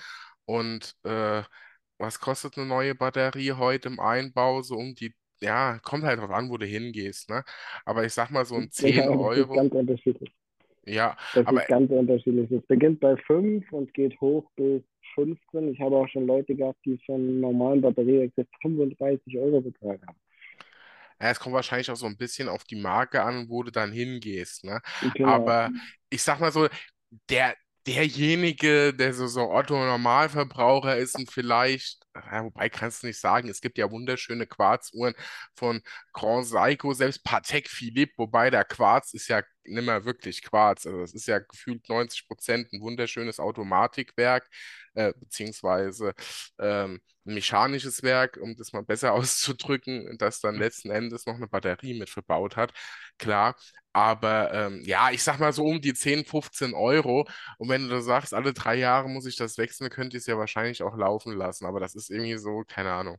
Und 0.47 0.95
äh, 1.05 1.43
was 2.07 2.21
kostet 2.21 2.57
eine 2.59 2.67
neue 2.67 2.95
Batterie 2.95 3.53
heute 3.53 3.89
im 3.89 4.01
Einbau? 4.01 4.63
So 4.63 4.77
um 4.77 4.95
die, 4.95 5.15
ja, 5.41 5.79
kommt 5.81 6.05
halt 6.05 6.21
drauf 6.21 6.31
an, 6.31 6.51
wo 6.51 6.57
du 6.59 6.67
hingehst, 6.67 7.29
ne? 7.31 7.45
Aber 7.85 8.05
ich 8.05 8.13
sag 8.15 8.31
mal 8.31 8.45
so 8.47 8.57
ein 8.57 8.71
10 8.71 9.09
Genau, 9.09 9.25
das 9.35 9.45
ist 9.47 9.53
Euro, 9.53 9.53
ganz 9.53 9.73
unterschiedlich. 9.73 10.33
ja, 10.87 11.17
Das 11.33 11.45
aber 11.45 11.65
ist 11.65 11.67
ganz 11.67 11.91
unterschiedlich. 11.91 12.51
Es 12.51 12.67
beginnt 12.67 13.01
bei 13.01 13.17
5 13.19 13.71
und 13.73 13.93
geht 13.95 14.19
hoch 14.23 14.51
bis 14.57 14.83
15. 15.15 15.69
Ich 15.73 15.81
habe 15.81 15.97
auch 15.97 16.09
schon 16.09 16.27
Leute 16.27 16.55
gehabt, 16.55 16.79
die 16.87 16.99
von 17.05 17.41
normalen 17.41 17.83
Batterie 17.83 18.33
35 18.63 19.39
Euro 19.39 19.61
bezahlt 19.61 20.01
haben. 20.07 20.17
ja, 21.21 21.31
es 21.31 21.41
kommt 21.41 21.55
wahrscheinlich 21.55 21.91
auch 21.91 21.97
so 21.97 22.07
ein 22.07 22.17
bisschen 22.17 22.49
auf 22.49 22.65
die 22.65 22.77
Marke 22.77 23.23
an, 23.23 23.49
wo 23.49 23.63
du 23.63 23.71
dann 23.71 23.93
hingehst, 23.93 24.65
ne? 24.65 24.81
Genau. 25.15 25.55
Aber 25.55 25.73
ich 26.11 26.23
sag 26.23 26.41
mal 26.41 26.53
so, 26.53 26.69
der, 27.31 27.57
derjenige, 27.87 28.95
der 28.95 29.13
so, 29.15 29.27
so 29.27 29.51
Otto-Normalverbraucher 29.51 30.97
ist 30.97 31.17
und 31.17 31.31
vielleicht, 31.31 32.03
ja, 32.15 32.45
wobei 32.45 32.69
kannst 32.69 33.03
du 33.03 33.09
nicht 33.09 33.21
sagen, 33.21 33.49
es 33.49 33.61
gibt 33.61 33.79
ja 33.79 33.91
wunderschöne 33.91 34.47
Quarzuhren 34.47 35.15
von 35.55 35.83
Grand 36.13 36.47
Seiko, 36.47 36.95
selbst 36.95 37.25
Patek 37.25 37.69
Philippe, 37.69 38.15
wobei 38.17 38.51
der 38.51 38.65
Quarz 38.65 39.13
ist 39.15 39.29
ja 39.29 39.43
nicht 39.65 39.85
mehr 39.85 40.05
wirklich 40.05 40.43
Quarz, 40.43 40.87
also 40.87 41.03
es 41.03 41.15
ist 41.15 41.27
ja 41.27 41.39
gefühlt 41.41 41.89
90 41.89 42.27
Prozent 42.29 42.73
ein 42.73 42.81
wunderschönes 42.81 43.39
Automatikwerk, 43.41 44.49
äh, 44.95 45.13
beziehungsweise 45.19 46.15
ähm, 46.59 47.01
ein 47.27 47.35
mechanisches 47.35 48.03
Werk, 48.03 48.39
um 48.41 48.57
das 48.57 48.73
mal 48.73 48.83
besser 48.83 49.13
auszudrücken, 49.15 50.17
das 50.19 50.41
dann 50.41 50.57
letzten 50.57 50.91
Endes 50.91 51.27
noch 51.27 51.35
eine 51.37 51.49
Batterie 51.49 51.99
mit 51.99 52.11
verbaut 52.11 52.57
hat. 52.57 52.73
Klar, 53.19 53.57
aber 53.93 54.53
ähm, 54.53 54.83
ja, 54.85 55.11
ich 55.11 55.23
sag 55.23 55.39
mal 55.39 55.53
so 55.53 55.65
um 55.67 55.81
die 55.81 55.95
10, 55.95 56.25
15 56.25 56.75
Euro. 56.75 57.27
Und 57.59 57.69
wenn 57.69 57.83
du 57.85 57.89
da 57.91 58.01
sagst, 58.01 58.35
alle 58.35 58.53
drei 58.53 58.75
Jahre 58.77 59.09
muss 59.09 59.27
ich 59.27 59.37
das 59.37 59.57
wechseln, 59.59 59.91
könnt 59.91 60.15
ihr 60.15 60.19
es 60.19 60.27
ja 60.27 60.37
wahrscheinlich 60.39 60.83
auch 60.83 60.97
laufen 60.97 61.33
lassen. 61.37 61.67
Aber 61.67 61.81
das 61.81 61.95
ist 61.95 62.11
irgendwie 62.11 62.39
so, 62.39 62.65
keine 62.67 62.93
Ahnung. 62.93 63.19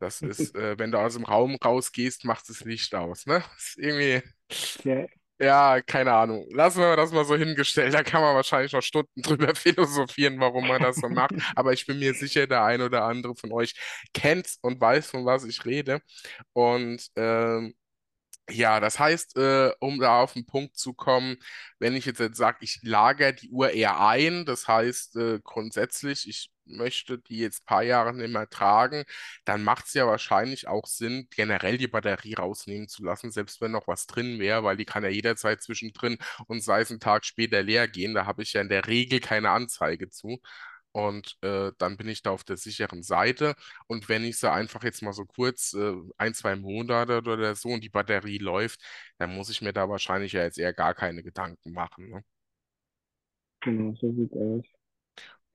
Das 0.00 0.22
ist, 0.22 0.54
äh, 0.54 0.78
wenn 0.78 0.92
du 0.92 0.98
aus 1.00 1.14
dem 1.14 1.24
Raum 1.24 1.56
rausgehst, 1.56 2.24
macht 2.24 2.48
das 2.48 2.60
Licht 2.64 2.94
aus, 2.94 3.26
ne? 3.26 3.42
Das 3.56 3.68
ist 3.70 3.78
irgendwie, 3.78 4.22
Ja, 4.84 5.06
ja, 5.40 5.80
keine 5.82 6.12
Ahnung. 6.12 6.46
Lassen 6.50 6.80
wir 6.80 6.96
das 6.96 7.12
mal 7.12 7.24
so 7.24 7.36
hingestellt. 7.36 7.94
Da 7.94 8.02
kann 8.02 8.22
man 8.22 8.34
wahrscheinlich 8.34 8.72
noch 8.72 8.82
Stunden 8.82 9.22
drüber 9.22 9.54
philosophieren, 9.54 10.40
warum 10.40 10.66
man 10.66 10.82
das 10.82 10.96
so 10.96 11.08
macht. 11.08 11.32
Aber 11.56 11.72
ich 11.72 11.86
bin 11.86 11.98
mir 11.98 12.14
sicher, 12.14 12.46
der 12.46 12.64
ein 12.64 12.82
oder 12.82 13.04
andere 13.04 13.36
von 13.36 13.52
euch 13.52 13.74
kennt's 14.14 14.58
und 14.62 14.80
weiß, 14.80 15.10
von 15.10 15.24
was 15.26 15.44
ich 15.44 15.64
rede. 15.64 16.00
Und 16.52 17.08
ähm, 17.16 17.74
ja, 18.50 18.80
das 18.80 18.98
heißt, 18.98 19.36
äh, 19.36 19.72
um 19.80 20.00
da 20.00 20.22
auf 20.22 20.32
den 20.34 20.46
Punkt 20.46 20.76
zu 20.78 20.94
kommen, 20.94 21.36
wenn 21.78 21.94
ich 21.94 22.06
jetzt, 22.06 22.20
jetzt 22.20 22.38
sage, 22.38 22.58
ich 22.62 22.80
lagere 22.82 23.34
die 23.34 23.50
Uhr 23.50 23.70
eher 23.72 24.00
ein, 24.00 24.46
das 24.46 24.66
heißt 24.68 25.16
äh, 25.16 25.40
grundsätzlich, 25.44 26.28
ich 26.28 26.50
möchte 26.68 27.18
die 27.18 27.38
jetzt 27.38 27.62
ein 27.62 27.66
paar 27.66 27.82
Jahre 27.82 28.14
nicht 28.14 28.30
mehr 28.32 28.48
tragen, 28.48 29.04
dann 29.44 29.64
macht 29.64 29.86
es 29.86 29.94
ja 29.94 30.06
wahrscheinlich 30.06 30.68
auch 30.68 30.86
Sinn, 30.86 31.28
generell 31.30 31.78
die 31.78 31.88
Batterie 31.88 32.34
rausnehmen 32.34 32.88
zu 32.88 33.04
lassen, 33.04 33.30
selbst 33.30 33.60
wenn 33.60 33.72
noch 33.72 33.86
was 33.88 34.06
drin 34.06 34.38
wäre, 34.38 34.64
weil 34.64 34.76
die 34.76 34.84
kann 34.84 35.04
ja 35.04 35.10
jederzeit 35.10 35.62
zwischendrin 35.62 36.18
und 36.46 36.62
sei 36.62 36.80
es 36.80 36.90
einen 36.90 37.00
Tag 37.00 37.24
später 37.24 37.62
leer 37.62 37.88
gehen. 37.88 38.14
Da 38.14 38.26
habe 38.26 38.42
ich 38.42 38.52
ja 38.54 38.60
in 38.60 38.68
der 38.68 38.86
Regel 38.86 39.20
keine 39.20 39.50
Anzeige 39.50 40.08
zu. 40.10 40.40
Und 40.92 41.36
äh, 41.42 41.70
dann 41.78 41.96
bin 41.96 42.08
ich 42.08 42.22
da 42.22 42.30
auf 42.30 42.44
der 42.44 42.56
sicheren 42.56 43.02
Seite. 43.02 43.54
Und 43.86 44.08
wenn 44.08 44.24
ich 44.24 44.38
sie 44.38 44.50
einfach 44.50 44.82
jetzt 44.82 45.02
mal 45.02 45.12
so 45.12 45.26
kurz, 45.26 45.74
äh, 45.74 45.94
ein, 46.16 46.34
zwei 46.34 46.56
Monate 46.56 47.18
oder 47.18 47.54
so 47.54 47.68
und 47.70 47.84
die 47.84 47.88
Batterie 47.90 48.38
läuft, 48.38 48.80
dann 49.18 49.34
muss 49.34 49.50
ich 49.50 49.62
mir 49.62 49.72
da 49.72 49.88
wahrscheinlich 49.88 50.32
ja 50.32 50.42
jetzt 50.42 50.58
eher 50.58 50.72
gar 50.72 50.94
keine 50.94 51.22
Gedanken 51.22 51.72
machen. 51.72 52.08
Ne? 52.10 52.24
genau, 53.60 53.94
so 54.00 54.12
sieht's 54.12 54.34
aus. 54.34 54.77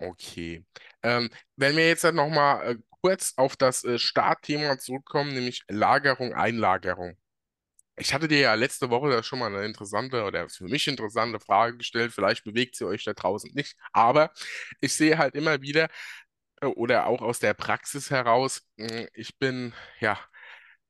Okay. 0.10 0.66
Ähm, 1.04 1.30
wenn 1.56 1.76
wir 1.78 1.88
jetzt 1.88 2.04
dann 2.04 2.16
nochmal 2.16 2.72
äh, 2.74 2.78
kurz 3.02 3.34
auf 3.38 3.56
das 3.56 3.84
äh, 3.84 3.98
Startthema 4.00 4.78
zurückkommen, 4.78 5.34
nämlich 5.34 5.64
Lagerung, 5.70 6.34
Einlagerung. 6.34 7.18
Ich 7.98 8.14
hatte 8.14 8.28
dir 8.28 8.40
ja 8.40 8.54
letzte 8.56 8.90
Woche 8.92 9.10
da 9.12 9.24
schon 9.24 9.40
mal 9.40 9.48
eine 9.56 9.66
interessante 9.66 10.24
oder 10.26 10.50
für 10.50 10.66
mich 10.66 10.88
interessante 10.88 11.40
Frage 11.40 11.78
gestellt. 11.78 12.14
Vielleicht 12.14 12.44
bewegt 12.46 12.76
sie 12.76 12.86
euch 12.88 13.04
da 13.06 13.14
draußen 13.14 13.52
nicht, 13.56 13.76
aber 13.94 14.32
ich 14.82 14.94
sehe 14.94 15.18
halt 15.18 15.36
immer 15.36 15.62
wieder 15.62 15.90
äh, 16.62 16.68
oder 16.68 17.08
auch 17.08 17.22
aus 17.22 17.40
der 17.40 17.54
Praxis 17.54 18.10
heraus, 18.12 18.64
mh, 18.78 19.08
ich 19.14 19.38
bin 19.40 19.74
ja 20.00 20.20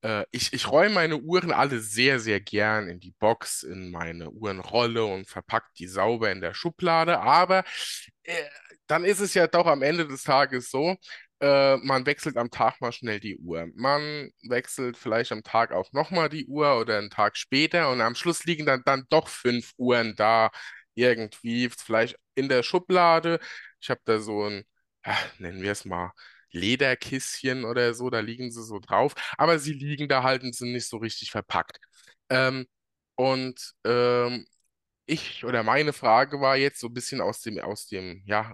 äh, 0.03 0.25
ich, 0.31 0.53
ich 0.53 0.69
räume 0.71 0.95
meine 0.95 1.17
Uhren 1.17 1.51
alle 1.51 1.79
sehr, 1.79 2.19
sehr 2.19 2.39
gern 2.41 2.89
in 2.89 2.99
die 2.99 3.11
Box, 3.19 3.63
in 3.63 3.91
meine 3.91 4.29
Uhrenrolle 4.31 5.05
und 5.05 5.27
verpacke 5.27 5.67
die 5.77 5.87
sauber 5.87 6.31
in 6.31 6.41
der 6.41 6.53
Schublade. 6.53 7.19
Aber 7.19 7.63
äh, 8.23 8.33
dann 8.87 9.05
ist 9.05 9.19
es 9.19 9.33
ja 9.33 9.47
doch 9.47 9.65
am 9.67 9.81
Ende 9.81 10.07
des 10.07 10.23
Tages 10.23 10.69
so, 10.69 10.95
äh, 11.41 11.77
man 11.77 12.05
wechselt 12.05 12.37
am 12.37 12.49
Tag 12.51 12.81
mal 12.81 12.91
schnell 12.91 13.19
die 13.19 13.37
Uhr. 13.37 13.67
Man 13.75 14.29
wechselt 14.43 14.97
vielleicht 14.97 15.31
am 15.31 15.43
Tag 15.43 15.71
auch 15.71 15.91
nochmal 15.93 16.29
die 16.29 16.45
Uhr 16.47 16.79
oder 16.79 16.97
einen 16.97 17.09
Tag 17.09 17.37
später 17.37 17.89
und 17.91 18.01
am 18.01 18.15
Schluss 18.15 18.45
liegen 18.45 18.65
dann, 18.65 18.81
dann 18.85 19.05
doch 19.09 19.27
fünf 19.27 19.73
Uhren 19.77 20.15
da 20.15 20.51
irgendwie, 20.95 21.69
vielleicht 21.69 22.17
in 22.35 22.49
der 22.49 22.63
Schublade. 22.63 23.39
Ich 23.81 23.89
habe 23.89 24.01
da 24.05 24.19
so 24.19 24.43
ein, 24.49 24.63
ja, 25.05 25.17
nennen 25.39 25.61
wir 25.61 25.71
es 25.71 25.85
mal. 25.85 26.11
Lederkisschen 26.51 27.65
oder 27.65 27.93
so, 27.95 28.09
da 28.11 28.19
liegen 28.19 28.51
sie 28.51 28.63
so 28.63 28.77
drauf, 28.79 29.15
aber 29.37 29.57
sie 29.59 29.73
liegen 29.73 30.07
da 30.07 30.21
halt 30.23 30.43
und 30.43 30.55
sind 30.55 30.71
nicht 30.71 30.87
so 30.87 30.97
richtig 30.97 31.31
verpackt. 31.31 31.79
Ähm, 32.29 32.67
und 33.15 33.73
ähm, 33.85 34.45
ich 35.13 35.45
oder 35.45 35.63
meine 35.63 35.93
Frage 35.93 36.41
war 36.41 36.57
jetzt 36.57 36.79
so 36.79 36.87
ein 36.87 36.93
bisschen 36.93 37.21
aus 37.21 37.41
dem, 37.41 37.59
aus 37.59 37.87
dem, 37.87 38.23
ja, 38.25 38.53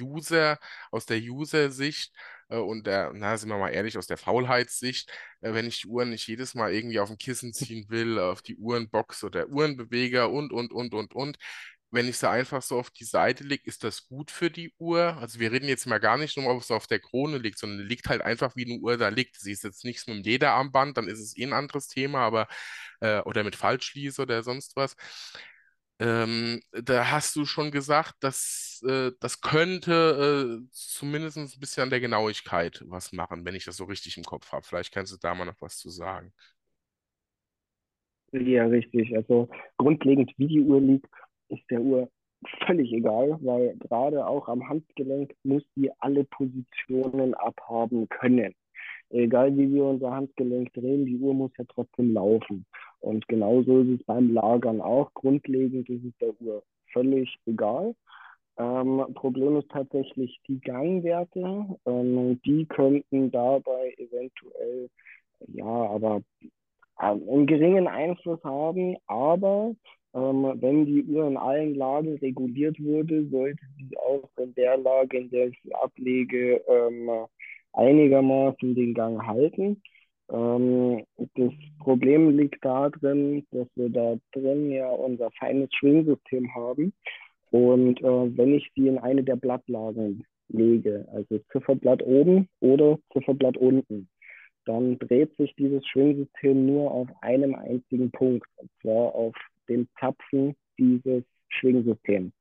User, 0.00 0.58
aus 0.90 1.06
der 1.06 1.18
User-Sicht 1.18 2.12
äh, 2.48 2.56
und 2.58 2.86
der, 2.86 3.12
na, 3.14 3.36
sind 3.36 3.48
wir 3.50 3.58
mal 3.58 3.70
ehrlich, 3.70 3.98
aus 3.98 4.06
der 4.06 4.16
Faulheitssicht, 4.18 5.10
äh, 5.40 5.52
wenn 5.54 5.66
ich 5.66 5.82
die 5.82 5.88
Uhren 5.88 6.10
nicht 6.10 6.26
jedes 6.26 6.54
Mal 6.54 6.72
irgendwie 6.72 7.00
auf 7.00 7.08
dem 7.08 7.18
Kissen 7.18 7.52
ziehen 7.52 7.86
will, 7.88 8.18
auf 8.18 8.42
die 8.42 8.56
Uhrenbox 8.56 9.24
oder 9.24 9.48
Uhrenbeweger 9.48 10.30
und, 10.30 10.52
und, 10.52 10.72
und, 10.72 10.94
und, 10.94 11.14
und. 11.14 11.38
Wenn 11.92 12.08
ich 12.08 12.18
sie 12.18 12.28
einfach 12.28 12.62
so 12.62 12.78
auf 12.78 12.90
die 12.90 13.04
Seite 13.04 13.44
lege, 13.44 13.62
ist 13.64 13.84
das 13.84 14.08
gut 14.08 14.30
für 14.32 14.50
die 14.50 14.74
Uhr? 14.78 15.16
Also 15.18 15.38
wir 15.38 15.52
reden 15.52 15.68
jetzt 15.68 15.86
mal 15.86 15.98
gar 16.00 16.18
nicht 16.18 16.36
nur, 16.36 16.48
ob 16.50 16.60
es 16.60 16.70
auf 16.70 16.86
der 16.88 16.98
Krone 16.98 17.38
liegt, 17.38 17.58
sondern 17.58 17.86
liegt 17.86 18.08
halt 18.08 18.22
einfach, 18.22 18.56
wie 18.56 18.66
eine 18.66 18.80
Uhr 18.82 18.96
da 18.98 19.08
liegt. 19.08 19.38
Sie 19.38 19.52
ist 19.52 19.62
jetzt 19.64 19.84
nichts 19.84 20.06
mit 20.06 20.16
dem 20.16 20.22
Lederarmband, 20.24 20.96
dann 20.96 21.08
ist 21.08 21.20
es 21.20 21.36
eh 21.38 21.44
ein 21.44 21.52
anderes 21.52 21.86
Thema, 21.86 22.20
aber 22.20 22.48
äh, 23.00 23.20
oder 23.20 23.44
mit 23.44 23.56
Faltschließer 23.56 24.24
oder 24.24 24.42
sonst 24.42 24.74
was. 24.76 24.96
Ähm, 25.98 26.60
da 26.72 27.10
hast 27.10 27.36
du 27.36 27.46
schon 27.46 27.70
gesagt, 27.70 28.16
dass 28.20 28.82
äh, 28.86 29.12
das 29.20 29.40
könnte 29.40 30.60
äh, 30.62 30.68
zumindest 30.70 31.38
ein 31.38 31.48
bisschen 31.60 31.84
an 31.84 31.90
der 31.90 32.00
Genauigkeit 32.00 32.84
was 32.86 33.12
machen, 33.12 33.44
wenn 33.46 33.54
ich 33.54 33.64
das 33.64 33.78
so 33.78 33.84
richtig 33.84 34.18
im 34.18 34.24
Kopf 34.24 34.52
habe. 34.52 34.66
Vielleicht 34.66 34.92
kannst 34.92 35.12
du 35.12 35.16
da 35.18 35.34
mal 35.34 35.46
noch 35.46 35.60
was 35.60 35.78
zu 35.78 35.88
sagen. 35.90 36.32
Ja, 38.32 38.66
richtig. 38.66 39.16
Also 39.16 39.48
grundlegend, 39.78 40.32
wie 40.36 40.48
die 40.48 40.60
Uhr 40.60 40.80
liegt, 40.80 41.08
ist 41.48 41.62
der 41.70 41.80
Uhr 41.80 42.10
völlig 42.66 42.92
egal, 42.92 43.38
weil 43.42 43.76
gerade 43.78 44.26
auch 44.26 44.48
am 44.48 44.68
Handgelenk 44.68 45.34
muss 45.44 45.62
die 45.76 45.90
alle 46.00 46.24
Positionen 46.24 47.34
abhaben 47.34 48.08
können. 48.08 48.54
Egal 49.10 49.56
wie 49.56 49.72
wir 49.72 49.84
unser 49.84 50.12
Handgelenk 50.12 50.72
drehen, 50.74 51.06
die 51.06 51.18
Uhr 51.18 51.34
muss 51.34 51.52
ja 51.58 51.64
trotzdem 51.68 52.12
laufen. 52.12 52.66
Und 53.00 53.26
genauso 53.28 53.80
ist 53.80 54.00
es 54.00 54.06
beim 54.06 54.32
Lagern 54.32 54.80
auch. 54.80 55.12
Grundlegend 55.14 55.88
ist 55.88 56.04
es 56.04 56.16
der 56.20 56.40
Uhr 56.40 56.62
völlig 56.92 57.36
egal. 57.46 57.94
Ähm, 58.58 59.04
Problem 59.14 59.56
ist 59.56 59.70
tatsächlich 59.70 60.40
die 60.48 60.60
Gangwerte. 60.60 61.66
Ähm, 61.84 62.40
die 62.44 62.64
könnten 62.66 63.30
dabei 63.30 63.94
eventuell, 63.98 64.88
ja, 65.48 65.64
aber 65.64 66.22
äh, 66.98 67.06
einen 67.06 67.46
geringen 67.46 67.86
Einfluss 67.86 68.42
haben. 68.44 68.96
Aber 69.06 69.74
ähm, 70.14 70.52
wenn 70.60 70.86
die 70.86 71.04
Uhr 71.04 71.26
in 71.26 71.36
allen 71.36 71.74
Lagen 71.74 72.16
reguliert 72.18 72.82
wurde, 72.82 73.26
sollte 73.28 73.62
sie 73.76 73.96
auch 73.98 74.28
in 74.38 74.54
der 74.54 74.78
Lage, 74.78 75.18
in 75.18 75.30
der 75.30 75.48
ich 75.48 75.60
sie 75.62 75.74
ablege, 75.74 76.62
ähm, 76.66 77.10
einigermaßen 77.74 78.74
den 78.74 78.94
Gang 78.94 79.22
halten. 79.26 79.82
Ähm, 80.30 81.04
das 81.34 81.52
Problem 81.78 82.36
liegt 82.36 82.64
darin, 82.64 83.46
dass 83.50 83.68
wir 83.76 83.88
da 83.88 84.16
drin 84.32 84.70
ja 84.70 84.88
unser 84.90 85.30
feines 85.32 85.68
Schwingsystem 85.74 86.54
haben. 86.54 86.92
Und 87.50 88.00
äh, 88.00 88.36
wenn 88.36 88.54
ich 88.54 88.70
sie 88.74 88.88
in 88.88 88.98
eine 88.98 89.22
der 89.22 89.36
Blattlagen 89.36 90.24
lege, 90.48 91.06
also 91.12 91.38
Zifferblatt 91.52 92.02
oben 92.02 92.48
oder 92.60 92.98
Zifferblatt 93.12 93.56
unten, 93.56 94.08
dann 94.64 94.98
dreht 94.98 95.36
sich 95.36 95.54
dieses 95.56 95.86
Schwingsystem 95.86 96.66
nur 96.66 96.90
auf 96.90 97.08
einem 97.20 97.54
einzigen 97.54 98.10
Punkt, 98.10 98.46
und 98.56 98.70
zwar 98.82 99.14
auf 99.14 99.34
dem 99.68 99.88
Zapfen 100.00 100.56
dieses 100.78 101.22
Schwingsystems. 101.48 102.32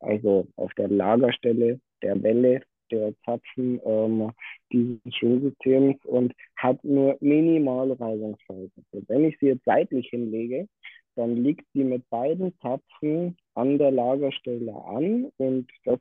Also 0.00 0.46
auf 0.56 0.72
der 0.74 0.88
Lagerstelle 0.88 1.80
der 2.02 2.22
Welle 2.22 2.60
der 2.90 3.14
Zapfen 3.24 3.80
ähm, 3.84 4.30
dieses 4.72 4.98
Schwingsystems 5.14 6.04
und 6.04 6.32
hat 6.56 6.82
nur 6.84 7.16
minimale 7.20 7.98
Reibungsphasen. 7.98 8.84
Also 8.92 9.04
wenn 9.08 9.24
ich 9.24 9.38
sie 9.38 9.46
jetzt 9.46 9.64
seitlich 9.64 10.08
hinlege, 10.10 10.66
dann 11.16 11.36
liegt 11.36 11.64
sie 11.72 11.84
mit 11.84 12.08
beiden 12.10 12.52
Zapfen 12.60 13.36
an 13.54 13.78
der 13.78 13.90
Lagerstelle 13.90 14.74
an 14.74 15.30
und 15.36 15.70
das 15.84 16.00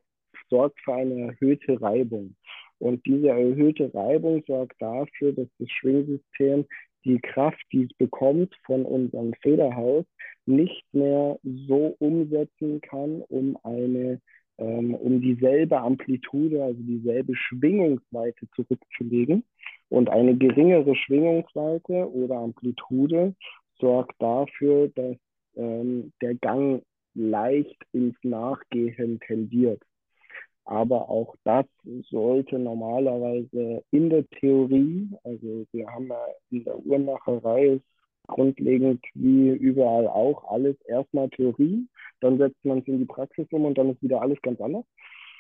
sorgt 0.50 0.80
für 0.82 0.96
eine 0.96 1.28
erhöhte 1.28 1.82
Reibung. 1.82 2.36
Und 2.80 3.06
diese 3.06 3.30
erhöhte 3.30 3.94
Reibung 3.94 4.44
sorgt 4.46 4.82
dafür, 4.82 5.34
dass 5.34 5.48
das 5.60 5.70
Schwingsystem 5.70 6.66
die 7.06 7.20
Kraft, 7.20 7.64
die 7.72 7.84
es 7.84 7.94
bekommt 7.98 8.54
von 8.66 8.86
unserem 8.86 9.34
Federhaus, 9.42 10.06
nicht 10.46 10.84
mehr 10.92 11.40
so 11.44 11.96
umsetzen 12.00 12.82
kann, 12.82 13.22
um 13.30 13.58
eine 13.64 14.22
ähm, 14.58 14.94
um 14.96 15.22
dieselbe 15.22 15.80
Amplitude, 15.80 16.64
also 16.64 16.80
dieselbe 16.82 17.36
Schwingungsweite 17.36 18.48
zurückzulegen. 18.56 19.44
Und 19.90 20.10
eine 20.10 20.36
geringere 20.36 20.96
Schwingungsweite 20.96 22.12
oder 22.12 22.38
Amplitude 22.38 23.36
sorgt 23.80 24.16
dafür, 24.20 24.90
dass 24.90 25.18
ähm, 25.56 26.12
der 26.22 26.36
Gang 26.36 26.84
leicht 27.16 27.78
ins 27.92 28.16
Nachgehen 28.24 29.20
tendiert. 29.20 29.82
Aber 30.66 31.10
auch 31.10 31.36
das 31.44 31.66
sollte 32.10 32.58
normalerweise 32.58 33.84
in 33.92 34.10
der 34.10 34.28
Theorie, 34.30 35.10
also 35.24 35.66
wir 35.72 35.88
haben 35.88 36.08
ja 36.08 36.26
in 36.52 36.64
der 36.64 36.80
Uhrmacherei 36.86 37.82
grundlegend 38.28 39.04
wie 39.14 39.50
überall 39.50 40.08
auch 40.08 40.50
alles 40.50 40.78
erstmal 40.86 41.30
Theorie, 41.30 41.86
dann 42.24 42.38
setzt 42.38 42.64
man 42.64 42.80
es 42.80 42.88
in 42.88 43.00
die 43.00 43.06
Praxis 43.06 43.48
um 43.52 43.66
und 43.66 43.78
dann 43.78 43.92
ist 43.92 44.02
wieder 44.02 44.22
alles 44.22 44.42
ganz 44.42 44.60
anders. 44.62 44.86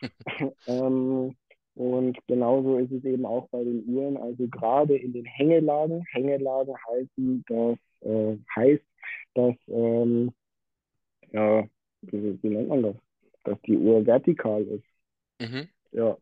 ähm, 0.68 1.36
und 1.76 2.18
genauso 2.28 2.78
ist 2.78 2.92
es 2.92 3.04
eben 3.06 3.26
auch 3.26 3.48
bei 3.50 3.64
den 3.64 3.84
Uhren, 3.88 4.18
also 4.18 4.48
gerade 4.48 4.96
in 4.96 5.14
den 5.14 5.26
Hängelagen. 5.26 6.04
Hängelagen 6.12 6.76
heißen, 6.88 7.46
das 7.48 7.78
äh, 8.02 8.38
heißt, 8.56 8.84
dass, 9.34 9.56
ähm, 9.68 10.32
ja, 11.32 11.64
wie, 12.02 12.44
wie, 12.44 12.50
nennt 12.50 12.68
man 12.68 12.84
das? 12.84 12.96
Dass 13.46 13.62
die 13.62 13.78
Uhr 13.78 14.06
vertikal 14.06 14.62
ist. 14.64 14.86
Mhm. 15.40 15.68
Ja, 15.94 16.18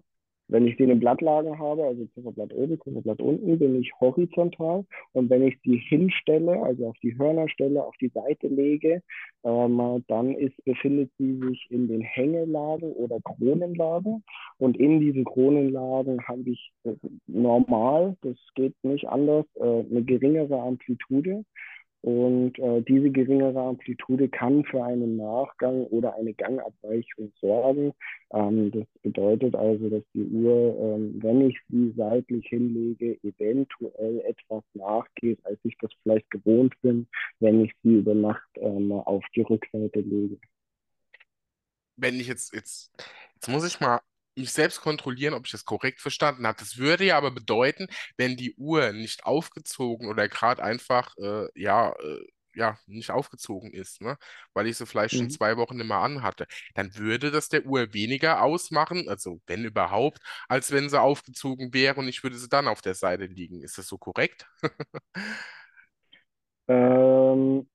wenn 0.51 0.67
ich 0.67 0.75
sie 0.77 0.83
in 0.83 0.99
Blattlagen 0.99 1.57
habe, 1.57 1.85
also 1.85 2.05
Zifferblatt 2.13 2.53
oben, 2.53 2.79
Zifferblatt 2.81 3.21
unten, 3.21 3.57
bin 3.57 3.79
ich 3.79 3.91
horizontal. 4.01 4.85
Und 5.13 5.29
wenn 5.29 5.47
ich 5.47 5.57
sie 5.63 5.77
hinstelle, 5.77 6.61
also 6.61 6.89
auf 6.89 6.97
die 7.01 7.17
Hörnerstelle, 7.17 7.81
auf 7.81 7.95
die 8.01 8.09
Seite 8.09 8.47
lege, 8.47 9.01
ähm, 9.45 10.03
dann 10.07 10.35
ist, 10.35 10.63
befindet 10.65 11.09
sie 11.17 11.39
sich 11.39 11.67
in 11.69 11.87
den 11.87 12.01
Hängelagen 12.01 12.91
oder 12.91 13.19
Kronenlagen. 13.21 14.23
Und 14.57 14.77
in 14.77 14.99
diesen 14.99 15.23
Kronenlagen 15.23 16.21
habe 16.27 16.49
ich 16.49 16.71
äh, 16.83 16.95
normal, 17.27 18.17
das 18.21 18.35
geht 18.55 18.75
nicht 18.83 19.07
anders, 19.07 19.45
äh, 19.55 19.63
eine 19.63 20.03
geringere 20.03 20.59
Amplitude. 20.59 21.45
Und 22.01 22.57
äh, 22.57 22.81
diese 22.81 23.11
geringere 23.11 23.61
Amplitude 23.61 24.27
kann 24.29 24.63
für 24.65 24.83
einen 24.83 25.17
Nachgang 25.17 25.85
oder 25.85 26.15
eine 26.15 26.33
Gangabweichung 26.33 27.31
sorgen. 27.39 27.93
Ähm, 28.33 28.71
das 28.71 28.87
bedeutet 29.03 29.55
also, 29.55 29.87
dass 29.89 30.03
die 30.15 30.25
Uhr, 30.25 30.75
ähm, 30.79 31.21
wenn 31.21 31.49
ich 31.49 31.57
sie 31.69 31.93
seitlich 31.95 32.47
hinlege, 32.47 33.19
eventuell 33.23 34.19
etwas 34.21 34.63
nachgeht, 34.73 35.39
als 35.45 35.59
ich 35.63 35.77
das 35.79 35.91
vielleicht 36.01 36.29
gewohnt 36.31 36.73
bin, 36.81 37.07
wenn 37.39 37.63
ich 37.63 37.71
sie 37.83 37.97
über 37.97 38.15
Nacht 38.15 38.49
ähm, 38.55 38.91
auf 38.91 39.23
die 39.35 39.41
Rückseite 39.41 39.99
lege. 39.99 40.39
Wenn 41.97 42.19
ich 42.19 42.27
jetzt, 42.27 42.55
jetzt, 42.55 42.91
jetzt 43.35 43.47
muss 43.47 43.67
ich 43.67 43.79
mal 43.79 44.01
mich 44.35 44.51
selbst 44.51 44.81
kontrollieren, 44.81 45.33
ob 45.33 45.45
ich 45.45 45.51
das 45.51 45.65
korrekt 45.65 46.01
verstanden 46.01 46.47
habe. 46.47 46.57
Das 46.59 46.77
würde 46.77 47.05
ja 47.05 47.17
aber 47.17 47.31
bedeuten, 47.31 47.87
wenn 48.17 48.37
die 48.37 48.55
Uhr 48.55 48.91
nicht 48.93 49.25
aufgezogen 49.25 50.07
oder 50.09 50.29
gerade 50.29 50.63
einfach, 50.63 51.15
äh, 51.17 51.47
ja, 51.55 51.91
äh, 51.93 52.19
ja, 52.53 52.77
nicht 52.85 53.11
aufgezogen 53.11 53.71
ist, 53.73 54.01
ne? 54.01 54.17
Weil 54.53 54.67
ich 54.67 54.75
sie 54.77 54.85
vielleicht 54.85 55.15
schon 55.15 55.29
Mhm. 55.29 55.29
zwei 55.29 55.55
Wochen 55.57 55.77
nicht 55.77 55.87
mehr 55.87 55.97
anhatte, 55.99 56.47
dann 56.75 56.95
würde 56.97 57.31
das 57.31 57.47
der 57.49 57.65
Uhr 57.65 57.93
weniger 57.93 58.41
ausmachen, 58.43 59.07
also 59.07 59.41
wenn 59.47 59.63
überhaupt, 59.63 60.19
als 60.49 60.71
wenn 60.71 60.89
sie 60.89 60.99
aufgezogen 61.01 61.73
wäre 61.73 61.99
und 61.99 62.09
ich 62.09 62.23
würde 62.23 62.37
sie 62.37 62.49
dann 62.49 62.67
auf 62.67 62.81
der 62.81 62.95
Seite 62.95 63.25
liegen. 63.25 63.61
Ist 63.63 63.77
das 63.77 63.87
so 63.87 63.97
korrekt? 63.97 64.47
Ähm, 66.67 67.67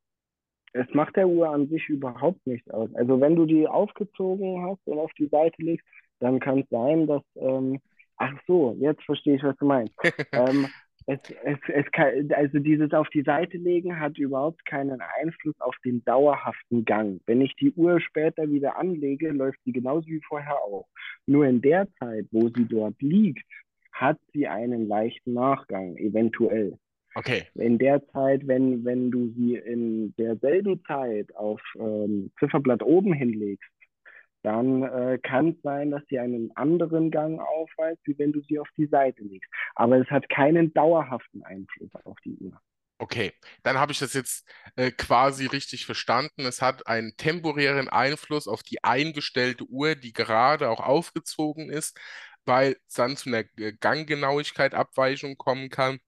es 0.73 0.87
macht 0.95 1.17
der 1.17 1.29
Uhr 1.29 1.51
an 1.51 1.69
sich 1.69 1.89
überhaupt 1.89 2.47
nichts 2.47 2.71
aus. 2.71 2.95
Also 2.95 3.21
wenn 3.21 3.37
du 3.37 3.47
die 3.47 3.69
aufgezogen 3.69 4.65
hast 4.67 4.87
und 4.87 4.99
auf 4.99 5.13
die 5.15 5.29
Seite 5.29 5.63
legst, 5.63 5.87
dann 6.21 6.41
kann 6.41 6.61
es 6.61 6.69
sein, 6.71 7.07
dass, 7.07 7.23
ähm, 7.37 7.81
ach 8.17 8.35
so, 8.47 8.77
jetzt 8.79 9.03
verstehe 9.05 9.37
ich, 9.37 9.43
was 9.43 9.57
du 9.57 9.67
meinst. 9.67 9.95
ähm, 10.33 10.67
es, 11.07 11.21
es, 11.45 11.59
es 11.69 11.91
kann, 11.93 12.31
also 12.33 12.59
dieses 12.59 12.93
auf 12.93 13.09
die 13.11 13.23
Seite 13.23 13.57
legen 13.59 13.99
hat 13.99 14.19
überhaupt 14.19 14.65
keinen 14.67 15.01
Einfluss 15.21 15.55
auf 15.61 15.77
den 15.85 16.05
dauerhaften 16.05 16.85
Gang. 16.85 17.21
Wenn 17.27 17.41
ich 17.41 17.55
die 17.57 17.73
Uhr 17.73 18.01
später 18.01 18.51
wieder 18.51 18.77
anlege, 18.77 19.31
läuft 19.31 19.59
sie 19.65 19.73
genauso 19.73 20.07
wie 20.09 20.21
vorher 20.27 20.57
auch. 20.57 20.89
Nur 21.27 21.47
in 21.47 21.61
der 21.61 21.87
Zeit, 22.01 22.27
wo 22.33 22.49
sie 22.49 22.65
dort 22.65 23.01
liegt, 23.01 23.47
hat 23.93 24.19
sie 24.33 24.49
einen 24.49 24.89
leichten 24.89 25.35
Nachgang, 25.35 25.97
eventuell. 25.97 26.77
Okay. 27.15 27.45
In 27.55 27.79
der 27.79 28.07
Zeit, 28.09 28.47
wenn, 28.47 28.85
wenn 28.85 29.11
du 29.11 29.29
sie 29.29 29.57
in 29.57 30.15
derselben 30.17 30.85
Zeit 30.85 31.35
auf 31.35 31.63
ähm, 31.79 32.31
Zifferblatt 32.39 32.83
oben 32.83 33.15
hinlegst, 33.15 33.71
dann 34.47 34.85
äh, 34.85 35.19
kann 35.21 35.49
es 35.49 35.63
sein, 35.63 35.91
dass 35.91 36.03
sie 36.09 36.21
einen 36.21 36.57
anderen 36.57 37.11
Gang 37.11 37.41
aufweist, 37.41 37.99
wie 38.05 38.17
wenn 38.17 38.31
du 38.31 38.41
sie 38.43 38.61
auf 38.61 38.69
die 38.77 38.87
Seite 38.87 39.25
legst. 39.25 39.51
Aber 39.75 39.99
es 39.99 40.09
hat 40.09 40.29
keinen 40.29 40.73
dauerhaften 40.73 41.43
Einfluss 41.43 41.91
auf 42.05 42.17
die 42.25 42.37
Uhr. 42.37 42.57
Okay, 42.99 43.33
dann 43.65 43.77
habe 43.77 43.91
ich 43.91 43.99
das 43.99 44.15
jetzt 44.15 44.49
äh, 44.77 44.93
quasi 44.93 45.47
richtig 45.47 45.85
verstanden. 45.85 46.47
Es 46.47 46.63
hat 46.63 46.87
einen 46.87 47.17
temporären 47.17 47.89
Einfluss 47.89 48.47
auf 48.47 48.63
die 48.63 48.85
eingestellte 48.85 49.65
Uhr, 49.65 49.97
die 49.97 50.13
gerade 50.13 50.71
auch 50.71 50.81
aufgezogen 50.81 51.69
ist, 51.69 51.99
weil 52.45 52.77
es 52.87 52.95
dann 52.95 53.17
zu 53.17 53.29
einer 53.29 53.45
äh, 53.59 53.73
Ganggenauigkeit-Abweichung 53.81 55.37
kommen 55.37 55.71
kann. 55.71 55.99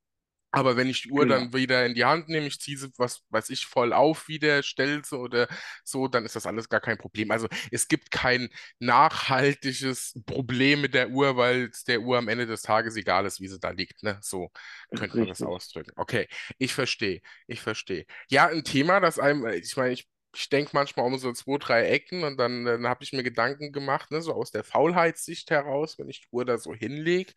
Aber 0.51 0.76
wenn 0.76 0.88
ich 0.88 1.03
die 1.03 1.11
Uhr 1.11 1.26
Genau, 1.26 1.26
dann 1.26 1.53
wieder 1.53 1.84
in 1.84 1.94
die 1.94 2.05
Hand 2.07 2.28
nehme, 2.28 2.46
ich 2.46 2.59
ziehe 2.59 2.78
sie, 2.78 2.90
was 2.96 3.22
weiß 3.28 3.51
ich, 3.51 3.66
voll 3.66 3.92
auf 3.92 4.28
wieder, 4.28 4.62
stelle 4.62 5.03
sie 5.05 5.18
oder 5.18 5.46
so, 5.84 6.09
dann 6.09 6.24
ist 6.24 6.36
das 6.36 6.46
alles 6.46 6.68
gar 6.70 6.80
kein 6.80 6.96
Problem. 6.96 7.30
Also 7.30 7.49
es 7.70 7.86
gibt 7.88 8.11
kein 8.11 8.49
nachhaltiges 8.78 10.18
Problem 10.26 10.80
mit 10.80 10.94
der 10.94 11.11
Uhr, 11.11 11.36
weil 11.36 11.64
es 11.70 11.84
der 11.84 12.01
Uhr 12.01 12.16
am 12.18 12.28
Ende 12.28 12.46
des 12.46 12.62
Tages 12.62 12.96
egal 12.96 13.26
ist, 13.26 13.40
wie 13.40 13.49
sie 13.49 13.61
da 13.61 13.70
liegt. 13.70 14.03
Ne? 14.03 14.18
So 14.22 14.51
könnte 14.94 15.18
man 15.18 15.28
das 15.28 15.42
ausdrücken. 15.42 15.92
Okay, 15.96 16.28
ich 16.59 16.74
verstehe, 16.74 17.20
ich 17.46 17.61
verstehe. 17.61 18.07
Ja, 18.30 18.46
ein 18.49 18.64
Thema, 18.64 19.01
das 19.01 19.18
einem, 19.18 19.44
äh, 19.46 19.57
ich 19.57 19.76
meine, 19.76 19.92
ich, 19.92 20.09
ich 20.34 20.49
denke 20.49 20.70
manchmal 20.74 21.07
um 21.07 21.18
so 21.18 21.32
zwei, 21.32 21.59
drei 21.59 21.88
Ecken 21.88 22.24
und 22.24 22.38
dann, 22.38 22.64
dann 22.64 22.86
habe 22.86 23.05
ich 23.05 23.12
mir 23.12 23.22
Gedanken 23.22 23.72
gemacht, 23.72 24.11
ne, 24.11 24.22
so 24.22 24.32
aus 24.34 24.51
der 24.51 24.64
Faulheitssicht 24.64 25.51
heraus, 25.51 25.99
wenn 25.99 26.09
ich 26.09 26.20
die 26.22 26.28
Uhr 26.30 26.44
da 26.44 26.59
so 26.59 26.74
hinlege 26.74 27.32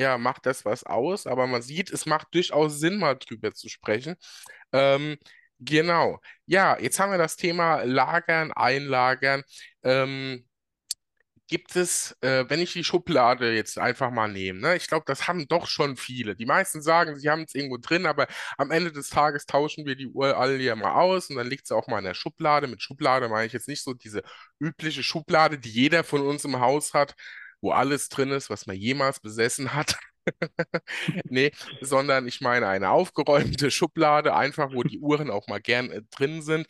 ja, 0.00 0.18
macht 0.18 0.46
das 0.46 0.64
was 0.64 0.84
aus, 0.84 1.26
aber 1.26 1.46
man 1.46 1.62
sieht, 1.62 1.90
es 1.90 2.06
macht 2.06 2.28
durchaus 2.34 2.78
Sinn, 2.80 2.98
mal 2.98 3.16
drüber 3.16 3.52
zu 3.54 3.68
sprechen. 3.68 4.16
Ähm, 4.72 5.18
genau. 5.58 6.20
Ja, 6.46 6.78
jetzt 6.80 7.00
haben 7.00 7.12
wir 7.12 7.18
das 7.18 7.36
Thema 7.36 7.82
Lagern, 7.84 8.52
Einlagern. 8.52 9.42
Ähm, 9.82 10.46
gibt 11.48 11.74
es, 11.74 12.16
äh, 12.20 12.44
wenn 12.48 12.60
ich 12.60 12.72
die 12.72 12.84
Schublade 12.84 13.52
jetzt 13.52 13.76
einfach 13.78 14.10
mal 14.12 14.28
nehme, 14.28 14.60
ne, 14.60 14.76
ich 14.76 14.86
glaube, 14.86 15.04
das 15.06 15.26
haben 15.26 15.48
doch 15.48 15.66
schon 15.66 15.96
viele. 15.96 16.36
Die 16.36 16.46
meisten 16.46 16.80
sagen, 16.80 17.18
sie 17.18 17.28
haben 17.28 17.42
es 17.42 17.54
irgendwo 17.56 17.76
drin, 17.78 18.06
aber 18.06 18.28
am 18.56 18.70
Ende 18.70 18.92
des 18.92 19.10
Tages 19.10 19.46
tauschen 19.46 19.84
wir 19.84 19.96
die 19.96 20.06
Uhr 20.06 20.36
alle 20.38 20.56
ja 20.58 20.76
mal 20.76 20.94
aus 20.94 21.28
und 21.28 21.36
dann 21.36 21.48
liegt 21.48 21.66
sie 21.66 21.74
auch 21.74 21.88
mal 21.88 21.98
in 21.98 22.04
der 22.04 22.14
Schublade. 22.14 22.68
Mit 22.68 22.82
Schublade 22.82 23.28
meine 23.28 23.46
ich 23.46 23.52
jetzt 23.52 23.66
nicht 23.68 23.82
so 23.82 23.94
diese 23.94 24.22
übliche 24.60 25.02
Schublade, 25.02 25.58
die 25.58 25.70
jeder 25.70 26.04
von 26.04 26.20
uns 26.22 26.44
im 26.44 26.60
Haus 26.60 26.94
hat, 26.94 27.14
wo 27.60 27.72
alles 27.72 28.08
drin 28.08 28.30
ist, 28.30 28.50
was 28.50 28.66
man 28.66 28.76
jemals 28.76 29.20
besessen 29.20 29.74
hat. 29.74 29.96
Nee, 31.24 31.52
sondern 31.80 32.26
ich 32.28 32.40
meine 32.40 32.68
eine 32.68 32.90
aufgeräumte 32.90 33.70
Schublade, 33.70 34.34
einfach 34.34 34.72
wo 34.72 34.82
die 34.82 34.98
Uhren 35.00 35.30
auch 35.30 35.46
mal 35.48 35.60
gern 35.60 35.90
äh, 35.90 36.02
drin 36.10 36.42
sind. 36.42 36.66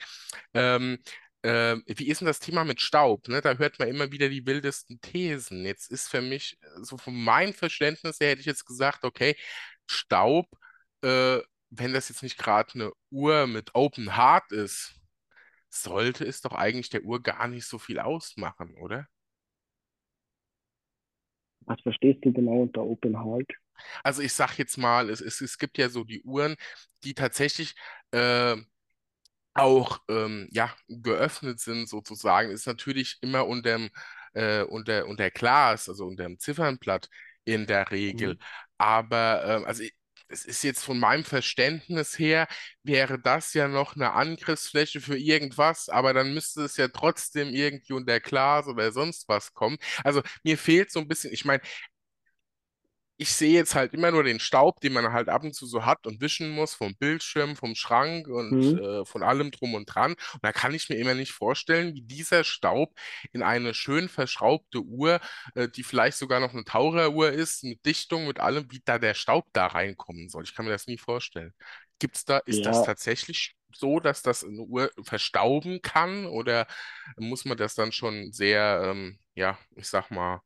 Ähm, 0.54 0.98
ähm, 1.42 1.82
wie 1.86 2.08
ist 2.08 2.20
denn 2.20 2.26
das 2.26 2.40
Thema 2.40 2.64
mit 2.64 2.80
Staub? 2.80 3.28
Ne? 3.28 3.40
Da 3.40 3.54
hört 3.54 3.78
man 3.78 3.88
immer 3.88 4.12
wieder 4.12 4.28
die 4.28 4.46
wildesten 4.46 5.00
Thesen. 5.00 5.64
Jetzt 5.64 5.90
ist 5.90 6.08
für 6.08 6.20
mich, 6.20 6.58
äh, 6.62 6.82
so 6.82 6.98
von 6.98 7.14
meinem 7.14 7.54
Verständnis 7.54 8.20
her, 8.20 8.30
hätte 8.30 8.40
ich 8.40 8.46
jetzt 8.46 8.66
gesagt, 8.66 9.04
okay, 9.04 9.36
Staub, 9.90 10.46
äh, 11.02 11.40
wenn 11.70 11.92
das 11.94 12.08
jetzt 12.08 12.22
nicht 12.22 12.38
gerade 12.38 12.74
eine 12.74 12.92
Uhr 13.10 13.46
mit 13.46 13.74
Open 13.74 14.16
Heart 14.16 14.52
ist, 14.52 14.94
sollte 15.70 16.24
es 16.26 16.40
doch 16.42 16.52
eigentlich 16.52 16.90
der 16.90 17.04
Uhr 17.04 17.22
gar 17.22 17.48
nicht 17.48 17.66
so 17.66 17.78
viel 17.78 18.00
ausmachen, 18.00 18.74
oder? 18.76 19.06
Was 21.70 21.80
verstehst 21.82 22.24
du 22.24 22.32
genau 22.32 22.62
unter 22.62 22.82
Open 22.82 23.16
Heart? 23.16 23.52
Also 24.02 24.22
ich 24.22 24.32
sag 24.32 24.58
jetzt 24.58 24.76
mal, 24.76 25.08
es, 25.08 25.20
es, 25.20 25.40
es 25.40 25.56
gibt 25.56 25.78
ja 25.78 25.88
so 25.88 26.02
die 26.02 26.20
Uhren, 26.22 26.56
die 27.04 27.14
tatsächlich 27.14 27.76
äh, 28.10 28.56
auch 29.54 30.00
ähm, 30.08 30.48
ja, 30.50 30.74
geöffnet 30.88 31.60
sind 31.60 31.88
sozusagen, 31.88 32.50
ist 32.50 32.66
natürlich 32.66 33.18
immer 33.20 33.46
unterm, 33.46 33.88
äh, 34.32 34.62
unter, 34.62 35.06
unter 35.06 35.30
Glas, 35.30 35.88
also 35.88 36.06
unter 36.06 36.24
dem 36.24 36.40
Ziffernblatt 36.40 37.08
in 37.44 37.66
der 37.66 37.88
Regel. 37.92 38.34
Mhm. 38.34 38.38
Aber 38.78 39.44
ähm, 39.44 39.64
also 39.64 39.84
ich, 39.84 39.94
es 40.30 40.44
ist 40.44 40.62
jetzt 40.64 40.84
von 40.84 40.98
meinem 40.98 41.24
Verständnis 41.24 42.18
her, 42.18 42.46
wäre 42.82 43.18
das 43.18 43.52
ja 43.54 43.68
noch 43.68 43.94
eine 43.96 44.12
Angriffsfläche 44.12 45.00
für 45.00 45.16
irgendwas, 45.18 45.88
aber 45.88 46.14
dann 46.14 46.32
müsste 46.34 46.62
es 46.62 46.76
ja 46.76 46.88
trotzdem 46.88 47.48
irgendwie 47.50 47.92
unter 47.94 48.20
Glas 48.20 48.66
oder 48.68 48.92
sonst 48.92 49.28
was 49.28 49.52
kommen. 49.54 49.76
Also 50.04 50.22
mir 50.44 50.56
fehlt 50.58 50.90
so 50.90 51.00
ein 51.00 51.08
bisschen, 51.08 51.32
ich 51.32 51.44
meine, 51.44 51.62
ich 53.20 53.32
sehe 53.34 53.52
jetzt 53.52 53.74
halt 53.74 53.92
immer 53.94 54.10
nur 54.10 54.24
den 54.24 54.40
Staub, 54.40 54.80
den 54.80 54.94
man 54.94 55.12
halt 55.12 55.28
ab 55.28 55.44
und 55.44 55.54
zu 55.54 55.66
so 55.66 55.84
hat 55.84 56.06
und 56.06 56.20
wischen 56.22 56.50
muss 56.50 56.74
vom 56.74 56.96
Bildschirm, 56.96 57.54
vom 57.56 57.74
Schrank 57.74 58.28
und 58.28 58.58
Mhm. 58.58 58.80
äh, 58.80 59.04
von 59.04 59.22
allem 59.22 59.50
drum 59.50 59.74
und 59.74 59.86
dran. 59.86 60.12
Und 60.12 60.40
da 60.42 60.52
kann 60.52 60.74
ich 60.74 60.88
mir 60.88 60.96
immer 60.96 61.14
nicht 61.14 61.32
vorstellen, 61.32 61.94
wie 61.94 62.02
dieser 62.02 62.44
Staub 62.44 62.94
in 63.32 63.42
eine 63.42 63.74
schön 63.74 64.08
verschraubte 64.08 64.80
Uhr, 64.82 65.20
äh, 65.54 65.68
die 65.68 65.82
vielleicht 65.84 66.16
sogar 66.18 66.40
noch 66.40 66.54
eine 66.54 66.64
Taucheruhr 66.64 67.30
ist, 67.30 67.62
mit 67.64 67.84
Dichtung, 67.84 68.26
mit 68.26 68.40
allem, 68.40 68.70
wie 68.70 68.80
da 68.84 68.98
der 68.98 69.14
Staub 69.14 69.46
da 69.52 69.66
reinkommen 69.66 70.28
soll. 70.30 70.44
Ich 70.44 70.54
kann 70.54 70.64
mir 70.64 70.72
das 70.72 70.86
nie 70.86 70.98
vorstellen. 70.98 71.52
Gibt's 71.98 72.24
da, 72.24 72.38
ist 72.38 72.64
das 72.66 72.80
Ja, 72.80 72.82
tatsächlich 72.82 73.56
so, 73.74 74.00
dass 74.00 74.22
das 74.22 74.42
eine 74.44 74.62
Uhr 74.62 74.90
verstauben 75.04 75.82
kann 75.82 76.24
oder 76.26 76.66
muss 77.18 77.44
man 77.44 77.58
das 77.58 77.74
dann 77.74 77.92
schon 77.92 78.32
sehr, 78.32 78.82
ähm, 78.84 79.18
ja, 79.34 79.58
ich 79.76 79.88
sag 79.88 80.10
mal, 80.10 80.40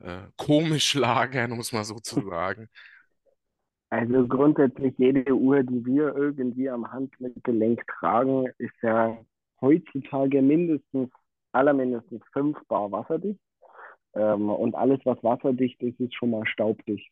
äh, 0.00 0.22
komisch 0.36 0.94
lagern, 0.96 1.52
um 1.52 1.60
es 1.60 1.72
mal 1.72 1.84
so 1.84 1.96
zu 1.96 2.20
sagen. 2.28 2.68
also 3.90 4.26
grundsätzlich 4.28 4.94
jede 4.98 5.34
Uhr, 5.34 5.62
die 5.62 5.84
wir 5.84 6.14
irgendwie 6.16 6.70
am 6.70 6.90
Handgelenk 6.90 7.86
tragen, 7.98 8.46
ist 8.58 8.74
ja 8.82 9.18
heutzutage 9.60 10.42
mindestens, 10.42 11.10
allermindestens 11.52 12.22
fünf 12.32 12.58
Bar 12.68 12.92
wasserdicht. 12.92 13.40
Ähm, 14.14 14.50
und 14.50 14.74
alles, 14.74 15.00
was 15.04 15.22
wasserdicht 15.22 15.80
ist, 15.82 16.00
ist 16.00 16.14
schon 16.14 16.30
mal 16.30 16.46
staubdicht. 16.46 17.10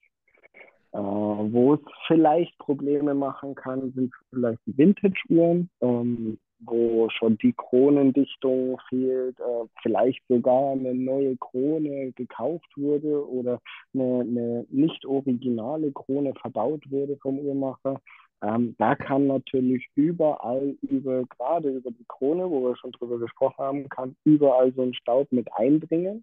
Äh, 0.92 0.98
wo 0.98 1.74
es 1.74 1.80
vielleicht 2.06 2.56
Probleme 2.58 3.14
machen 3.14 3.54
kann, 3.54 3.92
sind 3.92 4.12
vielleicht 4.30 4.60
die 4.66 4.76
Vintage-Uhren, 4.78 5.70
ähm, 5.80 6.38
wo 6.60 7.08
schon 7.10 7.38
die 7.38 7.52
Kronendichtung 7.52 8.80
fehlt, 8.88 9.38
äh, 9.38 9.66
vielleicht 9.82 10.20
sogar 10.28 10.72
eine 10.72 10.94
neue 10.94 11.36
Krone 11.36 12.12
gekauft 12.12 12.70
wurde 12.76 13.28
oder 13.28 13.60
eine, 13.94 14.20
eine 14.20 14.66
nicht 14.70 15.04
originale 15.06 15.92
Krone 15.92 16.34
verbaut 16.34 16.82
wurde 16.90 17.16
vom 17.18 17.38
Uhrmacher. 17.38 18.00
Ähm, 18.40 18.76
da 18.78 18.94
kann 18.94 19.26
natürlich 19.26 19.88
überall 19.96 20.76
über, 20.82 21.24
gerade 21.24 21.70
über 21.70 21.90
die 21.90 22.04
Krone, 22.06 22.48
wo 22.48 22.68
wir 22.68 22.76
schon 22.76 22.92
drüber 22.92 23.18
gesprochen 23.18 23.58
haben, 23.58 23.88
kann 23.88 24.16
überall 24.24 24.72
so 24.74 24.82
ein 24.82 24.94
Staub 24.94 25.30
mit 25.32 25.48
eindringen. 25.54 26.22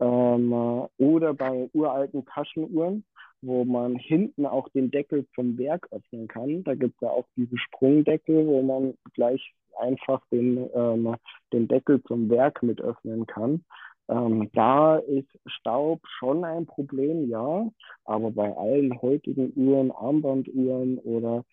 Ähm, 0.00 0.52
oder 0.98 1.34
bei 1.34 1.68
uralten 1.72 2.24
Taschenuhren, 2.26 3.04
wo 3.42 3.64
man 3.64 3.96
hinten 3.96 4.46
auch 4.46 4.68
den 4.68 4.92
Deckel 4.92 5.26
zum 5.34 5.58
Werk 5.58 5.88
öffnen 5.90 6.28
kann. 6.28 6.62
Da 6.62 6.74
gibt 6.74 6.94
es 6.94 7.00
ja 7.00 7.10
auch 7.10 7.26
diese 7.36 7.58
Sprungdeckel, 7.58 8.46
wo 8.46 8.62
man 8.62 8.94
gleich 9.14 9.54
einfach 9.78 10.22
den, 10.30 10.68
ähm, 10.74 11.14
den 11.52 11.68
Deckel 11.68 12.02
zum 12.04 12.28
Werk 12.30 12.62
mit 12.62 12.80
öffnen 12.80 13.26
kann. 13.26 13.64
Ähm, 14.08 14.50
da 14.54 14.96
ist 14.96 15.28
Staub 15.46 16.00
schon 16.18 16.44
ein 16.44 16.66
Problem, 16.66 17.28
ja, 17.28 17.68
aber 18.04 18.30
bei 18.30 18.56
allen 18.56 19.00
heutigen 19.02 19.52
Uhren, 19.54 19.90
Armbanduhren 19.92 20.98
oder 21.00 21.44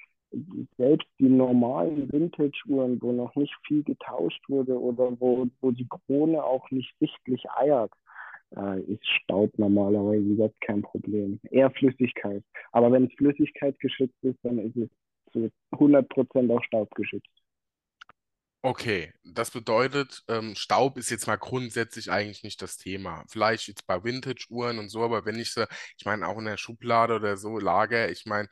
selbst 0.77 1.07
die 1.19 1.29
normalen 1.29 2.11
Vintage-Uhren, 2.11 3.01
wo 3.01 3.11
noch 3.11 3.35
nicht 3.35 3.53
viel 3.67 3.83
getauscht 3.83 4.41
wurde 4.49 4.79
oder 4.79 5.11
wo, 5.19 5.47
wo 5.61 5.71
die 5.71 5.87
Krone 5.87 6.43
auch 6.43 6.69
nicht 6.71 6.93
sichtlich 6.99 7.43
eiert, 7.51 7.91
äh, 8.55 8.81
ist 8.81 9.05
Staub 9.05 9.51
normalerweise 9.57 10.25
überhaupt 10.25 10.59
kein 10.61 10.81
Problem. 10.81 11.39
Eher 11.51 11.71
Flüssigkeit. 11.71 12.43
Aber 12.71 12.91
wenn 12.91 13.05
es 13.05 13.13
Flüssigkeit 13.13 13.79
geschützt 13.79 14.21
ist, 14.23 14.39
dann 14.43 14.59
ist 14.59 14.75
es 14.75 14.89
zu 15.31 15.49
100% 15.73 16.53
auch 16.53 16.63
staubgeschützt. 16.63 17.44
Okay, 18.65 19.13
das 19.23 19.51
bedeutet, 19.51 20.23
ähm, 20.27 20.55
Staub 20.55 20.97
ist 20.97 21.11
jetzt 21.11 21.27
mal 21.27 21.35
grundsätzlich 21.35 22.09
eigentlich 22.11 22.41
nicht 22.43 22.59
das 22.63 22.77
Thema. 22.77 23.23
Vielleicht 23.29 23.67
jetzt 23.67 23.85
bei 23.85 24.03
Vintage-Uhren 24.03 24.79
und 24.79 24.89
so, 24.89 25.03
aber 25.03 25.23
wenn 25.25 25.37
ich 25.37 25.53
sie, 25.53 25.67
ich 25.99 26.05
meine, 26.05 26.27
auch 26.27 26.39
in 26.39 26.45
der 26.45 26.57
Schublade 26.57 27.13
oder 27.15 27.37
so 27.37 27.59
lager, 27.59 28.09
ich 28.09 28.25
meine, 28.25 28.49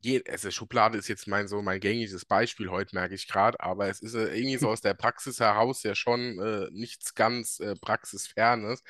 je, 0.00 0.22
also 0.28 0.50
Schublade 0.50 0.98
ist 0.98 1.08
jetzt 1.08 1.26
mein 1.28 1.48
so 1.48 1.62
mein 1.62 1.80
gängiges 1.80 2.24
Beispiel 2.24 2.70
heute, 2.70 2.94
merke 2.94 3.14
ich 3.14 3.28
gerade, 3.28 3.60
aber 3.60 3.88
es 3.88 4.00
ist 4.00 4.14
äh, 4.14 4.34
irgendwie 4.36 4.56
so 4.58 4.68
aus 4.70 4.80
der 4.80 4.94
Praxis 4.94 5.40
heraus 5.40 5.82
ja 5.82 5.94
schon 5.94 6.38
äh, 6.40 6.68
nichts 6.72 7.14
ganz 7.14 7.60
äh, 7.60 7.74
Praxisfernes. 7.76 8.82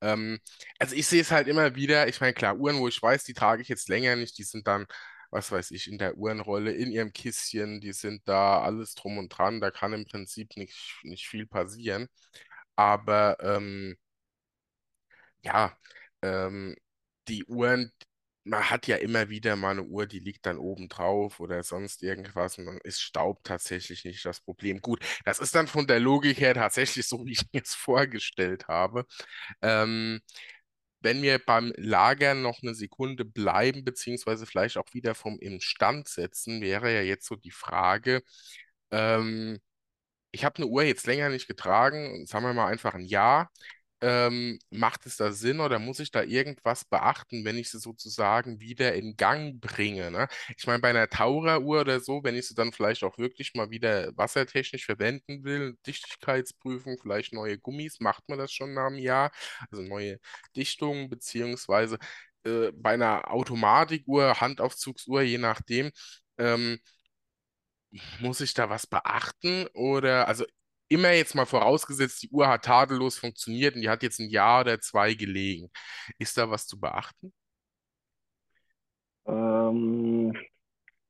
Ähm, 0.00 0.40
also 0.78 0.94
ich 0.96 1.06
sehe 1.06 1.20
es 1.22 1.30
halt 1.30 1.48
immer 1.48 1.74
wieder, 1.76 2.08
ich 2.08 2.20
meine, 2.20 2.34
klar, 2.34 2.56
Uhren, 2.56 2.78
wo 2.80 2.88
ich 2.88 3.00
weiß, 3.02 3.24
die 3.24 3.34
trage 3.34 3.62
ich 3.62 3.68
jetzt 3.68 3.88
länger 3.88 4.16
nicht, 4.16 4.38
die 4.38 4.44
sind 4.44 4.66
dann, 4.66 4.86
was 5.30 5.50
weiß 5.52 5.70
ich, 5.72 5.88
in 5.90 5.98
der 5.98 6.16
Uhrenrolle, 6.16 6.72
in 6.72 6.90
ihrem 6.92 7.12
Kistchen, 7.12 7.80
die 7.80 7.92
sind 7.92 8.22
da 8.28 8.62
alles 8.62 8.94
drum 8.94 9.18
und 9.18 9.28
dran, 9.30 9.60
da 9.60 9.70
kann 9.70 9.92
im 9.92 10.04
Prinzip 10.06 10.56
nicht, 10.56 11.00
nicht 11.02 11.28
viel 11.28 11.46
passieren. 11.46 12.08
Aber 12.76 13.36
ähm, 13.40 13.96
ja, 15.42 15.76
ähm, 16.22 16.76
die 17.28 17.44
Uhren, 17.46 17.92
man 18.44 18.70
hat 18.70 18.86
ja 18.86 18.96
immer 18.96 19.28
wieder 19.28 19.56
mal 19.56 19.72
eine 19.72 19.82
Uhr, 19.84 20.06
die 20.06 20.20
liegt 20.20 20.46
dann 20.46 20.58
oben 20.58 20.88
drauf 20.88 21.40
oder 21.40 21.62
sonst 21.64 22.02
irgendwas 22.02 22.58
und 22.58 22.66
dann 22.66 22.78
ist 22.84 23.00
Staub 23.00 23.42
tatsächlich 23.44 24.04
nicht 24.04 24.24
das 24.24 24.40
Problem. 24.40 24.80
Gut, 24.80 25.04
das 25.24 25.40
ist 25.40 25.54
dann 25.54 25.66
von 25.68 25.86
der 25.86 25.98
Logik 26.00 26.38
her 26.40 26.54
tatsächlich 26.54 27.06
so, 27.08 27.24
wie 27.26 27.32
ich 27.32 27.44
es 27.52 27.74
vorgestellt 27.74 28.68
habe. 28.68 29.06
Ähm, 29.62 30.20
wenn 31.06 31.22
wir 31.22 31.38
beim 31.38 31.72
Lagern 31.76 32.42
noch 32.42 32.62
eine 32.62 32.74
Sekunde 32.74 33.24
bleiben, 33.24 33.84
beziehungsweise 33.84 34.44
vielleicht 34.46 34.76
auch 34.76 34.92
wieder 34.92 35.14
vom 35.14 35.38
Instand 35.38 36.08
setzen, 36.08 36.60
wäre 36.60 36.92
ja 36.92 37.02
jetzt 37.02 37.26
so 37.28 37.36
die 37.36 37.52
Frage, 37.52 38.22
ähm, 38.90 39.60
ich 40.32 40.44
habe 40.44 40.56
eine 40.56 40.66
Uhr 40.66 40.82
jetzt 40.84 41.06
länger 41.06 41.30
nicht 41.30 41.46
getragen, 41.48 42.26
sagen 42.26 42.44
wir 42.44 42.54
mal 42.54 42.66
einfach 42.68 42.94
ein 42.94 43.06
Jahr. 43.06 43.50
Ähm, 44.02 44.58
macht 44.70 45.06
es 45.06 45.16
da 45.16 45.32
Sinn 45.32 45.58
oder 45.60 45.78
muss 45.78 46.00
ich 46.00 46.10
da 46.10 46.22
irgendwas 46.22 46.84
beachten, 46.84 47.44
wenn 47.46 47.56
ich 47.56 47.70
sie 47.70 47.78
sozusagen 47.78 48.60
wieder 48.60 48.94
in 48.94 49.16
Gang 49.16 49.58
bringe? 49.60 50.10
Ne? 50.10 50.28
Ich 50.56 50.66
meine, 50.66 50.80
bei 50.80 50.90
einer 50.90 51.08
Taucheruhr 51.08 51.80
oder 51.80 52.00
so, 52.00 52.22
wenn 52.22 52.34
ich 52.36 52.46
sie 52.46 52.54
dann 52.54 52.72
vielleicht 52.72 53.02
auch 53.04 53.16
wirklich 53.16 53.54
mal 53.54 53.70
wieder 53.70 54.12
wassertechnisch 54.16 54.84
verwenden 54.84 55.44
will, 55.44 55.78
Dichtigkeitsprüfung, 55.86 56.98
vielleicht 57.00 57.32
neue 57.32 57.58
Gummis, 57.58 57.98
macht 58.00 58.28
man 58.28 58.38
das 58.38 58.52
schon 58.52 58.74
nach 58.74 58.86
einem 58.88 58.98
Jahr, 58.98 59.30
also 59.70 59.82
neue 59.82 60.18
Dichtungen, 60.54 61.08
beziehungsweise 61.08 61.98
äh, 62.44 62.72
bei 62.72 62.92
einer 62.94 63.30
Automatikuhr, 63.30 64.40
Handaufzugsuhr, 64.40 65.22
je 65.22 65.38
nachdem. 65.38 65.90
Ähm, 66.38 66.78
muss 68.20 68.40
ich 68.40 68.54
da 68.54 68.68
was 68.70 68.86
beachten? 68.86 69.66
Oder, 69.74 70.28
also 70.28 70.44
immer 70.88 71.12
jetzt 71.12 71.34
mal 71.34 71.46
vorausgesetzt, 71.46 72.22
die 72.22 72.30
Uhr 72.30 72.48
hat 72.48 72.64
tadellos 72.64 73.18
funktioniert 73.18 73.74
und 73.74 73.82
die 73.82 73.88
hat 73.88 74.02
jetzt 74.02 74.20
ein 74.20 74.30
Jahr 74.30 74.62
oder 74.62 74.80
zwei 74.80 75.14
gelegen. 75.14 75.70
Ist 76.18 76.36
da 76.38 76.50
was 76.50 76.66
zu 76.66 76.78
beachten? 76.80 77.32
Ähm, 79.26 80.32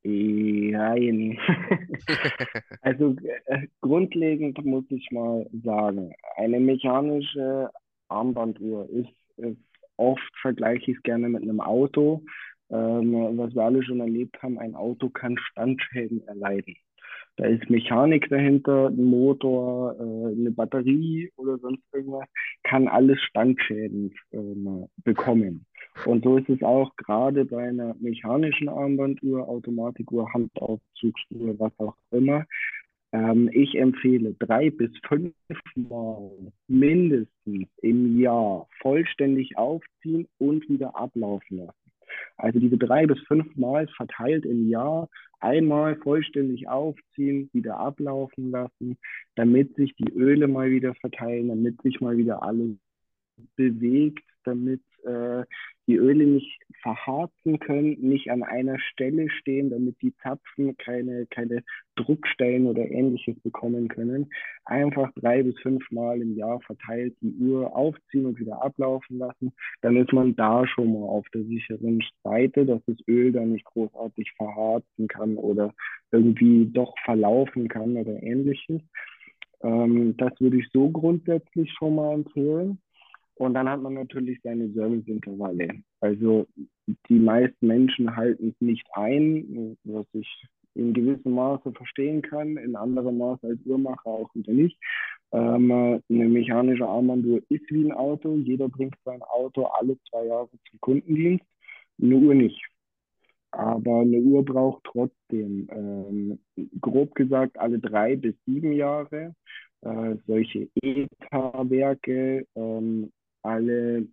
nein. 0.05 1.39
Also 2.83 3.16
äh, 3.47 3.66
grundlegend 3.81 4.64
muss 4.64 4.85
ich 4.91 5.11
mal 5.11 5.49
sagen, 5.64 6.12
eine 6.37 6.61
mechanische 6.61 7.70
Armbanduhr 8.09 8.89
ist, 8.91 9.11
ist 9.39 9.59
oft 9.97 10.33
vergleiche 10.41 10.93
ich 10.93 10.97
es 10.99 11.03
gerne 11.03 11.29
mit 11.29 11.43
einem 11.43 11.61
Auto. 11.61 12.24
Ähm, 12.70 13.39
was 13.39 13.55
wir 13.55 13.62
alle 13.62 13.83
schon 13.85 14.01
erlebt 14.01 14.43
haben, 14.43 14.59
ein 14.59 14.74
Auto 14.74 15.09
kann 15.09 15.39
Standschäden 15.39 16.27
erleiden. 16.29 16.77
Da 17.37 17.45
ist 17.47 17.68
Mechanik 17.68 18.28
dahinter, 18.30 18.87
ein 18.89 19.05
Motor, 19.05 19.95
äh, 19.99 20.32
eine 20.32 20.51
Batterie 20.51 21.30
oder 21.37 21.59
sonst 21.59 21.82
irgendwas, 21.93 22.26
kann 22.62 22.89
alles 22.89 23.20
Standschäden 23.20 24.14
ähm, 24.32 24.87
bekommen. 25.05 25.66
Und 26.07 26.24
so 26.24 26.39
ist 26.39 26.49
es 26.49 26.62
auch 26.62 26.95
gerade 26.97 27.45
bei 27.45 27.68
einer 27.68 27.95
mechanischen 28.01 28.68
Armbanduhr, 28.68 29.49
Automatikuhr, 29.49 30.32
Handaufzugsuhr, 30.32 31.59
was 31.59 31.72
auch 31.78 31.97
immer. 32.11 32.47
Ähm, 33.12 33.51
ich 33.53 33.74
empfehle 33.76 34.34
drei 34.39 34.70
bis 34.70 34.91
fünf 35.07 35.34
Mal 35.74 36.30
mindestens 36.68 37.68
im 37.82 38.18
Jahr 38.18 38.66
vollständig 38.80 39.57
aufziehen 39.59 40.26
und 40.39 40.68
wieder 40.68 40.97
ablaufen 40.97 41.59
lassen. 41.59 41.87
Also 42.37 42.59
diese 42.59 42.78
drei 42.78 43.07
bis 43.07 43.18
fünf 43.26 43.55
Mal 43.57 43.89
verteilt 43.89 44.45
im 44.45 44.68
Jahr 44.68 45.09
einmal 45.41 45.97
vollständig 45.97 46.68
aufziehen, 46.68 47.51
wieder 47.53 47.78
ablaufen 47.78 48.51
lassen, 48.51 48.99
damit 49.34 49.74
sich 49.76 49.95
die 49.97 50.12
Öle 50.12 50.49
mal 50.49 50.70
wieder 50.70 50.95
verteilen, 50.95 51.49
damit 51.49 51.80
sich 51.82 52.01
mal 52.01 52.16
wieder 52.16 52.43
alles 52.43 52.76
bewegt, 53.57 54.24
damit 54.45 54.82
äh, 55.07 55.44
die 55.86 55.96
Öle 55.96 56.26
nicht 56.26 56.61
verharzen 56.82 57.61
können, 57.61 57.96
nicht 58.00 58.30
an 58.30 58.42
einer 58.42 58.78
Stelle 58.78 59.30
stehen, 59.30 59.70
damit 59.70 59.96
die 60.02 60.14
Zapfen 60.16 60.76
keine, 60.76 61.26
keine 61.26 61.62
Druckstellen 61.94 62.66
oder 62.66 62.82
ähnliches 62.90 63.38
bekommen 63.40 63.88
können. 63.88 64.28
Einfach 64.64 65.12
drei 65.14 65.42
bis 65.42 65.59
fünf 65.61 65.88
Mal 65.90 66.20
im 66.20 66.36
Jahr 66.36 66.61
verteilt 66.61 67.14
die 67.20 67.34
Uhr 67.34 67.74
aufziehen 67.74 68.26
und 68.26 68.38
wieder 68.38 68.62
ablaufen 68.62 69.18
lassen. 69.18 69.52
Dann 69.80 69.96
ist 69.96 70.12
man 70.12 70.34
da 70.34 70.66
schon 70.66 70.92
mal 70.92 71.07
auf 71.07 71.26
der 71.32 71.44
sicheren 71.44 72.02
Seite, 72.24 72.66
dass 72.66 72.82
das 72.86 72.96
Öl 73.09 73.32
dann 73.32 73.52
nicht 73.52 73.64
großartig 73.64 74.32
verharzen 74.36 75.09
kann 75.09 75.36
oder 75.36 75.72
irgendwie 76.11 76.66
doch 76.66 76.94
verlaufen 77.04 77.68
kann 77.68 77.96
oder 77.96 78.22
ähnliches. 78.22 78.82
Ähm, 79.62 80.16
das 80.16 80.32
würde 80.40 80.59
ich 80.59 80.68
so 80.72 80.90
grundsätzlich 80.90 81.72
schon 81.72 81.94
mal 81.94 82.14
empfehlen. 82.14 82.78
Und 83.37 83.55
dann 83.55 83.68
hat 83.68 83.82
man 83.82 83.95
natürlich 83.95 84.41
seine 84.43 84.70
Serviceintervalle. 84.70 85.82
Also 86.01 86.47
die 87.09 87.18
meisten 87.18 87.66
Menschen 87.66 88.16
halten 88.16 88.49
es 88.49 88.61
nicht 88.61 88.87
ein, 88.95 89.76
was 89.84 90.07
ich 90.12 90.47
in 90.74 90.93
gewissem 90.93 91.32
Maße 91.32 91.72
verstehen 91.72 92.22
kann, 92.22 92.57
in 92.57 92.76
anderem 92.76 93.18
Maße 93.18 93.47
als 93.47 93.61
Uhrmacher 93.64 94.07
auch 94.07 94.34
wieder 94.34 94.53
nicht. 94.53 94.78
Ähm, 95.32 95.70
eine 95.70 96.28
mechanische 96.28 96.87
Armbanduhr 96.87 97.41
ist 97.49 97.70
wie 97.70 97.84
ein 97.84 97.93
Auto. 97.93 98.37
Jeder 98.37 98.68
bringt 98.68 98.97
sein 99.05 99.22
Auto 99.22 99.64
alle 99.64 99.99
zwei 100.09 100.26
Jahre 100.26 100.51
zum 100.70 100.80
Kundendienst, 100.80 101.45
eine 102.01 102.16
Uhr 102.16 102.34
nicht. 102.34 102.62
Aber 103.51 104.01
eine 104.01 104.18
Uhr 104.18 104.45
braucht 104.45 104.84
trotzdem, 104.84 105.66
ähm, 105.70 106.39
grob 106.80 107.14
gesagt, 107.14 107.59
alle 107.59 107.78
drei 107.78 108.16
bis 108.16 108.34
sieben 108.45 108.72
Jahre. 108.72 109.34
Äh, 109.82 110.16
solche 110.26 110.68
ETA-Werke 110.82 112.47
ähm, 112.55 113.12
alle 113.47 114.07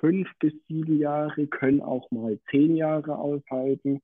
fünf 0.00 0.28
bis 0.40 0.52
sieben 0.68 0.98
Jahre, 0.98 1.46
können 1.46 1.80
auch 1.80 2.10
mal 2.10 2.38
zehn 2.50 2.76
Jahre 2.76 3.16
aushalten, 3.16 4.00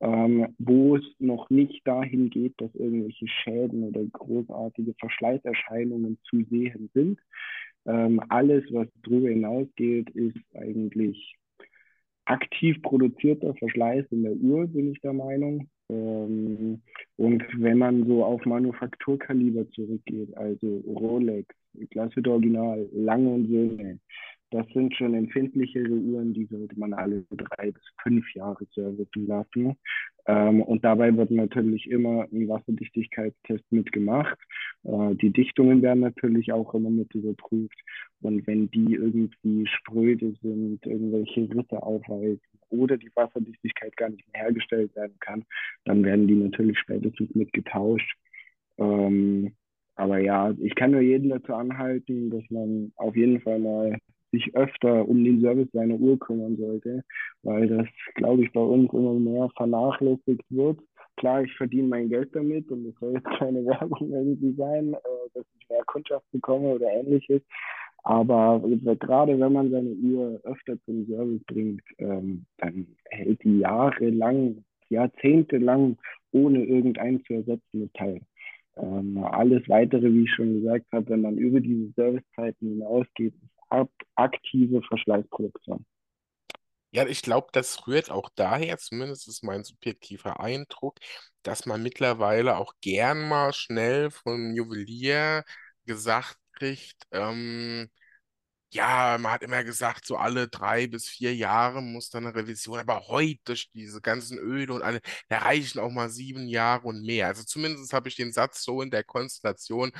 ähm, 0.00 0.54
wo 0.58 0.96
es 0.96 1.04
noch 1.18 1.50
nicht 1.50 1.86
dahin 1.86 2.30
geht, 2.30 2.54
dass 2.58 2.74
irgendwelche 2.74 3.26
Schäden 3.28 3.84
oder 3.84 4.04
großartige 4.04 4.94
Verschleißerscheinungen 4.98 6.18
zu 6.24 6.44
sehen 6.44 6.88
sind. 6.94 7.18
Ähm, 7.86 8.20
alles, 8.28 8.64
was 8.70 8.86
darüber 9.02 9.28
hinausgeht, 9.28 10.10
ist 10.10 10.38
eigentlich 10.54 11.36
aktiv 12.26 12.80
produzierter 12.82 13.54
Verschleiß 13.54 14.04
in 14.10 14.22
der 14.22 14.34
Uhr, 14.34 14.66
bin 14.66 14.92
ich 14.92 15.00
der 15.00 15.14
Meinung. 15.14 15.68
Ähm, 15.90 16.82
und 17.16 17.42
wenn 17.56 17.78
man 17.78 18.06
so 18.06 18.24
auf 18.24 18.44
Manufakturkaliber 18.44 19.68
zurückgeht, 19.70 20.36
also 20.36 20.82
Rolex, 20.86 21.54
Glashütte 21.90 22.30
Original, 22.30 22.88
Lange 22.92 23.28
und 23.28 23.48
Söhne, 23.48 24.00
das 24.50 24.66
sind 24.72 24.94
schon 24.94 25.12
empfindlichere 25.12 25.90
Uhren, 25.90 26.32
die 26.32 26.46
sollte 26.46 26.78
man 26.78 26.94
alle 26.94 27.24
drei 27.30 27.70
bis 27.70 27.82
fünf 28.02 28.24
Jahre 28.34 28.64
servicen 28.74 29.26
lassen. 29.26 29.76
Ähm, 30.26 30.62
und 30.62 30.84
dabei 30.84 31.14
wird 31.14 31.30
natürlich 31.30 31.90
immer 31.90 32.26
ein 32.32 32.48
Wasserdichtigkeitstest 32.48 33.64
mitgemacht. 33.70 34.38
Äh, 34.84 35.14
die 35.16 35.30
Dichtungen 35.30 35.82
werden 35.82 36.00
natürlich 36.00 36.50
auch 36.52 36.72
immer 36.72 36.88
mit 36.88 37.14
überprüft. 37.14 37.78
Und 38.22 38.46
wenn 38.46 38.70
die 38.70 38.94
irgendwie 38.94 39.66
spröde 39.66 40.34
sind, 40.40 40.84
irgendwelche 40.86 41.42
Risse 41.54 41.82
aufweisen 41.82 42.40
oder 42.70 42.96
die 42.96 43.10
Wasserdichtigkeit 43.14 43.94
gar 43.98 44.08
nicht 44.08 44.24
mehr 44.32 44.44
hergestellt 44.44 44.96
werden 44.96 45.16
kann, 45.20 45.44
dann 45.84 46.02
werden 46.04 46.26
die 46.26 46.36
natürlich 46.36 46.78
spätestens 46.78 47.34
mit 47.34 47.52
getauscht. 47.52 48.16
Ähm, 48.78 49.52
aber 49.98 50.18
ja, 50.18 50.54
ich 50.60 50.74
kann 50.76 50.92
nur 50.92 51.00
jeden 51.00 51.28
dazu 51.28 51.52
anhalten, 51.52 52.30
dass 52.30 52.44
man 52.50 52.92
auf 52.96 53.16
jeden 53.16 53.40
Fall 53.40 53.58
mal 53.58 53.98
sich 54.30 54.54
öfter 54.54 55.08
um 55.08 55.24
den 55.24 55.40
Service 55.40 55.68
seiner 55.72 55.96
Uhr 55.96 56.18
kümmern 56.18 56.56
sollte, 56.56 57.02
weil 57.42 57.66
das, 57.66 57.86
glaube 58.14 58.44
ich, 58.44 58.52
bei 58.52 58.60
uns 58.60 58.92
immer 58.92 59.14
mehr 59.14 59.48
vernachlässigt 59.56 60.44
wird. 60.50 60.78
Klar, 61.16 61.42
ich 61.42 61.52
verdiene 61.56 61.88
mein 61.88 62.08
Geld 62.08 62.30
damit 62.32 62.70
und 62.70 62.86
es 62.86 62.94
soll 63.00 63.14
jetzt 63.14 63.38
keine 63.38 63.64
Werbung 63.66 64.12
irgendwie 64.12 64.52
sein, 64.52 64.94
äh, 64.94 64.98
dass 65.34 65.44
ich 65.58 65.68
mehr 65.68 65.82
Kundschaft 65.86 66.30
bekomme 66.30 66.74
oder 66.74 66.86
ähnliches. 66.92 67.42
Aber 68.04 68.62
gerade 69.00 69.38
wenn 69.40 69.52
man 69.52 69.70
seine 69.72 69.90
Uhr 69.90 70.40
öfter 70.44 70.80
zum 70.84 71.06
Service 71.06 71.42
bringt, 71.46 71.82
ähm, 71.98 72.46
dann 72.58 72.86
hält 73.10 73.42
die 73.42 73.58
jahrelang, 73.58 74.64
jahrzehntelang 74.90 75.98
ohne 76.30 76.64
irgendein 76.64 77.20
zu 77.24 77.34
ersetzendes 77.34 77.90
Teil. 77.94 78.20
Ähm, 78.78 79.18
alles 79.24 79.68
weitere, 79.68 80.12
wie 80.12 80.24
ich 80.24 80.34
schon 80.34 80.60
gesagt 80.60 80.86
habe, 80.92 81.08
wenn 81.10 81.22
man 81.22 81.36
über 81.38 81.60
diese 81.60 81.92
Servicezeiten 81.94 82.68
hinausgeht, 82.68 83.34
ist 83.34 83.50
aktive 84.16 84.82
Verschleißproduktion. 84.82 85.84
Ja, 86.90 87.06
ich 87.06 87.20
glaube, 87.22 87.48
das 87.52 87.86
rührt 87.86 88.10
auch 88.10 88.30
daher, 88.34 88.78
zumindest 88.78 89.28
ist 89.28 89.44
mein 89.44 89.62
subjektiver 89.64 90.40
Eindruck, 90.40 90.98
dass 91.42 91.66
man 91.66 91.82
mittlerweile 91.82 92.56
auch 92.56 92.72
gern 92.80 93.28
mal 93.28 93.52
schnell 93.52 94.10
vom 94.10 94.54
Juwelier 94.54 95.44
gesagt 95.84 96.38
kriegt, 96.54 97.06
ähm, 97.12 97.90
ja, 98.70 99.16
man 99.18 99.32
hat 99.32 99.42
immer 99.42 99.64
gesagt, 99.64 100.06
so 100.06 100.16
alle 100.16 100.46
drei 100.48 100.86
bis 100.86 101.08
vier 101.08 101.34
Jahre 101.34 101.80
muss 101.82 102.10
dann 102.10 102.26
eine 102.26 102.34
Revision, 102.34 102.78
aber 102.78 103.08
heute 103.08 103.40
durch 103.44 103.70
diese 103.72 104.00
ganzen 104.02 104.38
Öle 104.38 104.74
und 104.74 104.82
alle, 104.82 105.00
da 105.28 105.38
reichen 105.38 105.78
auch 105.80 105.90
mal 105.90 106.10
sieben 106.10 106.48
Jahre 106.48 106.86
und 106.88 107.02
mehr. 107.02 107.28
Also 107.28 107.44
zumindest 107.44 107.92
habe 107.94 108.08
ich 108.08 108.16
den 108.16 108.32
Satz 108.32 108.62
so 108.62 108.82
in 108.82 108.90
der 108.90 109.04
Konstellation, 109.04 109.90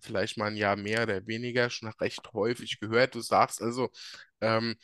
vielleicht 0.00 0.38
mal 0.38 0.46
ein 0.46 0.56
Jahr 0.56 0.76
mehr 0.76 1.04
oder 1.04 1.26
weniger, 1.26 1.70
schon 1.70 1.88
recht 2.00 2.32
häufig 2.32 2.80
gehört. 2.80 3.14
Du 3.14 3.20
sagst 3.20 3.62
also, 3.62 3.90
ähm, 4.40 4.74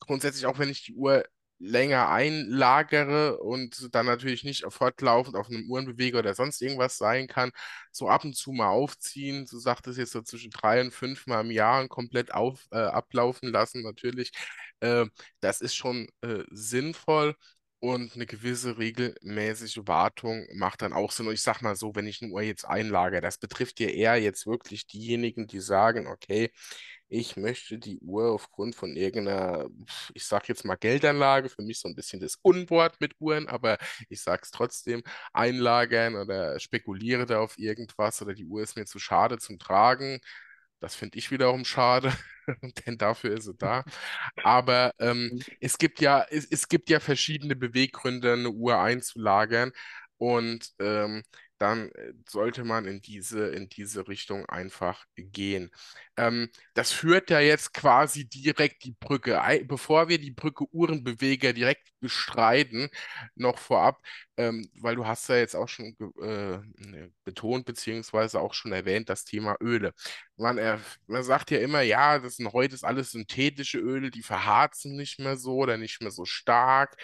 grundsätzlich, 0.00 0.46
auch 0.46 0.58
wenn 0.58 0.70
ich 0.70 0.84
die 0.84 0.94
Uhr 0.94 1.24
länger 1.62 2.08
einlagere 2.10 3.38
und 3.38 3.94
dann 3.94 4.06
natürlich 4.06 4.44
nicht 4.44 4.64
fortlaufend 4.68 5.36
auf 5.36 5.48
einem 5.48 5.70
Uhrenbeweger 5.70 6.18
oder 6.20 6.34
sonst 6.34 6.60
irgendwas 6.62 6.98
sein 6.98 7.26
kann, 7.28 7.50
so 7.92 8.08
ab 8.08 8.24
und 8.24 8.34
zu 8.36 8.52
mal 8.52 8.68
aufziehen, 8.68 9.46
so 9.46 9.58
sagt 9.58 9.86
es 9.86 9.96
jetzt 9.96 10.12
so 10.12 10.22
zwischen 10.22 10.50
drei 10.50 10.80
und 10.80 10.92
fünf 10.92 11.26
Mal 11.26 11.40
im 11.42 11.50
Jahr 11.52 11.80
und 11.80 11.88
komplett 11.88 12.34
auf, 12.34 12.66
äh, 12.72 12.78
ablaufen 12.78 13.50
lassen, 13.50 13.82
natürlich. 13.82 14.32
Äh, 14.80 15.06
das 15.40 15.60
ist 15.60 15.74
schon 15.74 16.08
äh, 16.22 16.44
sinnvoll. 16.50 17.36
Und 17.84 18.14
eine 18.14 18.26
gewisse 18.26 18.78
regelmäßige 18.78 19.80
Wartung 19.86 20.46
macht 20.54 20.82
dann 20.82 20.92
auch 20.92 21.10
Sinn. 21.10 21.26
Und 21.26 21.34
ich 21.34 21.42
sag 21.42 21.62
mal 21.62 21.74
so, 21.74 21.96
wenn 21.96 22.06
ich 22.06 22.22
eine 22.22 22.30
Uhr 22.32 22.42
jetzt 22.42 22.64
einlagere, 22.64 23.20
das 23.20 23.38
betrifft 23.38 23.80
ja 23.80 23.88
eher 23.88 24.16
jetzt 24.22 24.46
wirklich 24.46 24.86
diejenigen, 24.86 25.48
die 25.48 25.58
sagen, 25.58 26.06
okay, 26.06 26.52
ich 27.08 27.36
möchte 27.36 27.78
die 27.78 27.98
Uhr 28.00 28.30
aufgrund 28.30 28.76
von 28.76 28.94
irgendeiner, 28.96 29.68
ich 30.14 30.24
sag 30.26 30.48
jetzt 30.48 30.64
mal 30.64 30.76
Geldanlage, 30.76 31.48
für 31.48 31.62
mich 31.62 31.80
so 31.80 31.88
ein 31.88 31.96
bisschen 31.96 32.20
das 32.20 32.36
Unwort 32.42 33.00
mit 33.00 33.14
Uhren, 33.18 33.48
aber 33.48 33.78
ich 34.08 34.22
sag's 34.22 34.52
trotzdem, 34.52 35.02
einlagern 35.32 36.14
oder 36.14 36.60
spekuliere 36.60 37.26
da 37.26 37.40
auf 37.40 37.58
irgendwas 37.58 38.22
oder 38.22 38.34
die 38.34 38.46
Uhr 38.46 38.62
ist 38.62 38.76
mir 38.76 38.86
zu 38.86 39.00
schade 39.00 39.38
zum 39.38 39.58
Tragen. 39.58 40.20
Das 40.82 40.96
finde 40.96 41.18
ich 41.18 41.30
wiederum 41.30 41.64
schade, 41.64 42.12
denn 42.86 42.98
dafür 42.98 43.32
ist 43.36 43.44
sie 43.44 43.54
da. 43.54 43.84
Aber 44.42 44.92
ähm, 44.98 45.40
es 45.60 45.78
gibt 45.78 46.00
ja, 46.00 46.26
es, 46.30 46.46
es 46.50 46.68
gibt 46.68 46.90
ja 46.90 47.00
verschiedene 47.00 47.56
Beweggründe, 47.56 48.32
eine 48.34 48.50
Uhr 48.50 48.78
einzulagern. 48.80 49.72
Und 50.18 50.72
ähm, 50.80 51.22
dann 51.62 51.90
äh, 51.92 52.12
sollte 52.28 52.64
man 52.64 52.86
in 52.86 53.00
diese, 53.00 53.48
in 53.48 53.68
diese 53.68 54.08
Richtung 54.08 54.46
einfach 54.46 55.04
gehen. 55.16 55.70
Ähm, 56.16 56.48
das 56.74 56.92
führt 56.92 57.30
ja 57.30 57.40
jetzt 57.40 57.72
quasi 57.72 58.28
direkt 58.28 58.84
die 58.84 58.92
Brücke. 58.98 59.40
Bevor 59.66 60.08
wir 60.08 60.18
die 60.18 60.32
Brücke 60.32 60.64
Uhrenbeweger 60.72 61.52
direkt 61.52 61.88
bestreiten, 62.00 62.88
noch 63.36 63.58
vorab, 63.58 64.00
ähm, 64.36 64.68
weil 64.80 64.96
du 64.96 65.06
hast 65.06 65.28
ja 65.28 65.36
jetzt 65.36 65.54
auch 65.54 65.68
schon 65.68 65.96
äh, 66.20 66.58
ne, 66.86 67.12
betont, 67.24 67.64
beziehungsweise 67.66 68.40
auch 68.40 68.54
schon 68.54 68.72
erwähnt, 68.72 69.08
das 69.08 69.24
Thema 69.24 69.56
Öle. 69.60 69.92
Man, 70.36 70.58
äh, 70.58 70.78
man 71.06 71.22
sagt 71.22 71.50
ja 71.50 71.58
immer, 71.60 71.82
ja, 71.82 72.18
das 72.18 72.36
sind 72.36 72.52
heute 72.52 72.74
ist 72.74 72.84
alles 72.84 73.12
synthetische 73.12 73.78
Öle, 73.78 74.10
die 74.10 74.22
verharzen 74.22 74.96
nicht 74.96 75.18
mehr 75.20 75.36
so 75.36 75.56
oder 75.56 75.76
nicht 75.76 76.00
mehr 76.02 76.10
so 76.10 76.24
stark. 76.24 76.96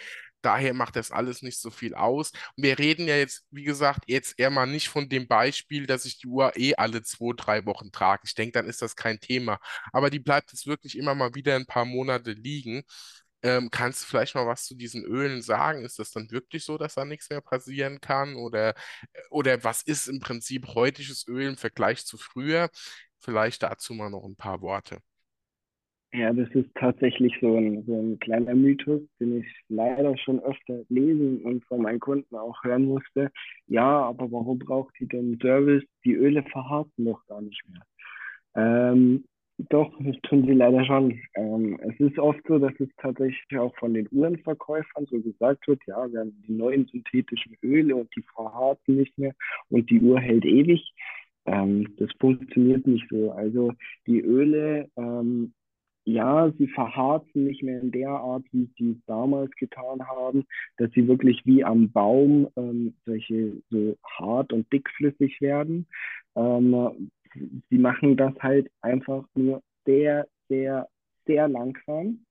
Daher 0.43 0.74
macht 0.74 0.97
das 0.97 1.11
alles 1.11 1.43
nicht 1.43 1.59
so 1.61 1.70
viel 1.70 1.95
aus. 1.95 2.30
Und 2.57 2.64
wir 2.64 2.78
reden 2.78 3.09
ja 3.09 3.16
jetzt, 3.16 3.45
wie 3.51 3.64
gesagt, 3.64 4.05
jetzt 4.07 4.39
eher 4.39 4.51
mal 4.51 4.66
nicht 4.66 4.89
von 4.89 5.09
dem 5.09 5.26
Beispiel, 5.28 5.86
dass 5.86 6.05
ich 6.05 6.18
die 6.18 6.26
Uhr 6.28 6.57
eh 6.57 6.74
alle 6.76 7.03
zwei, 7.03 7.32
drei 7.36 7.66
Wochen 7.66 7.91
trage. 7.93 8.22
Ich 8.24 8.34
denke, 8.34 8.53
dann 8.53 8.66
ist 8.68 8.82
das 8.82 8.97
kein 8.97 9.20
Thema. 9.20 9.59
Aber 9.93 10.11
die 10.11 10.20
bleibt 10.20 10.53
jetzt 10.53 10.66
wirklich 10.66 10.97
immer 10.97 11.14
mal 11.14 11.34
wieder 11.34 11.57
ein 11.57 11.66
paar 11.66 11.84
Monate 11.84 12.32
liegen. 12.32 12.82
Ähm, 13.43 13.70
kannst 13.70 14.03
du 14.03 14.07
vielleicht 14.07 14.34
mal 14.34 14.47
was 14.47 14.64
zu 14.64 14.74
diesen 14.74 15.05
Ölen 15.05 15.43
sagen? 15.43 15.84
Ist 15.84 15.99
das 15.99 16.11
dann 16.11 16.30
wirklich 16.30 16.64
so, 16.64 16.76
dass 16.76 16.95
da 16.95 17.05
nichts 17.05 17.30
mehr 17.30 17.41
passieren 17.41 18.01
kann? 18.01 18.34
Oder, 18.36 18.74
oder 19.30 19.62
was 19.64 19.82
ist 19.82 20.09
im 20.09 20.20
Prinzip 20.20 20.66
heutisches 20.74 21.26
Öl 21.28 21.49
im 21.49 21.57
Vergleich 21.57 22.05
zu 22.05 22.18
früher? 22.18 22.68
Vielleicht 23.20 23.62
dazu 23.62 23.95
mal 23.95 24.11
noch 24.11 24.24
ein 24.24 24.36
paar 24.36 24.61
Worte. 24.61 24.99
Ja, 26.12 26.32
das 26.32 26.48
ist 26.54 26.70
tatsächlich 26.74 27.34
so 27.40 27.56
ein, 27.56 27.84
so 27.86 27.94
ein 28.00 28.18
kleiner 28.18 28.54
Mythos, 28.54 29.02
den 29.20 29.40
ich 29.40 29.46
leider 29.68 30.16
schon 30.16 30.40
öfter 30.40 30.82
lesen 30.88 31.42
und 31.42 31.64
von 31.66 31.82
meinen 31.82 32.00
Kunden 32.00 32.34
auch 32.34 32.64
hören 32.64 32.86
musste. 32.86 33.30
Ja, 33.66 34.02
aber 34.06 34.32
warum 34.32 34.59
braucht 34.59 34.94
die 34.98 35.06
denn 35.06 35.38
Service? 35.42 35.84
Die 36.04 36.14
Öle 36.14 36.42
verharzen 36.44 37.04
doch 37.04 37.26
gar 37.26 37.42
nicht 37.42 37.62
mehr. 37.68 37.82
Ähm, 38.56 39.24
doch, 39.59 39.92
das 40.00 40.16
tun 40.22 40.46
sie 40.46 40.54
leider 40.54 40.84
schon. 40.86 41.20
Ähm, 41.34 41.78
es 41.82 42.00
ist 42.00 42.18
oft 42.18 42.40
so, 42.48 42.59
dass 42.59 42.72
es 42.80 42.88
tatsächlich 42.98 43.59
auch 43.59 43.74
von 43.76 43.92
den 43.94 44.09
Uhrenverkäufern 44.11 45.06
so 45.06 45.20
gesagt 45.20 45.68
wird, 45.68 45.82
ja, 45.86 46.11
wir 46.11 46.20
haben 46.20 46.42
die 46.46 46.52
neuen 46.52 46.86
synthetischen 46.86 47.56
Öle 47.62 47.96
und 47.96 48.09
die 48.16 48.22
verharzen 48.34 48.96
nicht 48.96 49.18
mehr 49.18 49.34
und 49.70 49.90
die 49.90 50.00
Uhr 50.00 50.20
hält 50.20 50.44
ewig. 50.46 50.94
Ähm, 51.46 51.94
das 51.98 52.11
funktioniert 52.20 52.86
nicht 52.86 53.06
so. 53.11 53.32
Also 53.32 53.72
die 54.06 54.20
Öle 54.20 54.88
ähm, 54.96 55.52
ja, 56.09 56.50
sie 56.56 56.68
verharzen 56.68 57.44
nicht 57.44 57.62
mehr 57.62 57.82
in 57.82 57.90
der 57.90 58.09
Art, 58.09 58.42
wie 58.50 58.70
sie 58.78 58.92
es 58.92 59.04
damals 59.06 59.50
getan 59.56 60.06
haben, 60.09 60.46
dass 60.78 60.90
sie 60.92 61.06
wirklich 61.06 61.44
wie 61.44 61.62
am 61.62 61.92
Baum 61.92 62.48
ähm, 62.56 62.94
solche 63.04 63.52
so 63.68 63.94
hart 64.18 64.54
und 64.54 64.72
dickflüssig 64.72 65.38
werden. 65.42 65.86
Ähm, 66.34 67.11
sie 67.68 67.78
machen 67.78 68.16
das 68.16 68.32
halt 68.40 68.70
einfach 68.80 69.26
nur 69.34 69.62
sehr, 69.84 70.26
sehr, 70.48 70.88
sehr 71.26 71.46
langsam. 71.46 72.24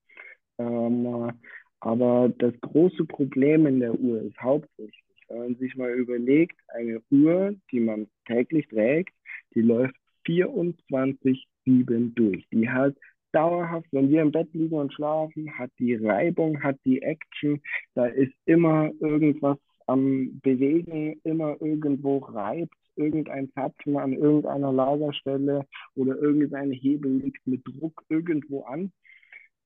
Ähm, 0.58 1.30
aber 1.78 2.32
das 2.36 2.54
große 2.60 3.04
Problem 3.04 3.66
in 3.66 3.78
der 3.78 3.94
Uhr 3.94 4.22
ist 4.22 4.40
hauptsächlich, 4.42 5.04
wenn 5.28 5.38
man 5.38 5.54
sich 5.54 5.76
mal 5.76 5.92
überlegt, 5.92 6.58
eine 6.66 7.00
Uhr, 7.12 7.54
die 7.70 7.78
man 7.78 8.08
täglich 8.26 8.66
trägt, 8.66 9.14
die 9.54 9.62
läuft 9.62 9.94
24-7 10.26 12.14
durch. 12.14 12.44
Die 12.50 12.68
hat 12.68 12.96
dauerhaft, 13.32 13.86
wenn 13.92 14.10
wir 14.10 14.22
im 14.22 14.32
Bett 14.32 14.48
liegen 14.52 14.76
und 14.76 14.92
schlafen, 14.92 15.50
hat 15.58 15.70
die 15.78 15.94
Reibung, 15.94 16.62
hat 16.62 16.76
die 16.84 17.02
Action, 17.02 17.60
da 17.94 18.06
ist 18.06 18.32
immer 18.46 18.90
irgendwas 19.00 19.58
am 19.86 20.40
Bewegen, 20.42 21.18
immer 21.24 21.56
irgendwo 21.60 22.18
reibt, 22.18 22.74
irgendein 22.96 23.50
Zapfen 23.52 23.96
an 23.96 24.12
irgendeiner 24.12 24.72
Lagerstelle 24.72 25.66
oder 25.94 26.16
irgendein 26.16 26.72
Hebel 26.72 27.18
liegt 27.18 27.46
mit 27.46 27.62
Druck 27.64 28.02
irgendwo 28.08 28.62
an. 28.64 28.92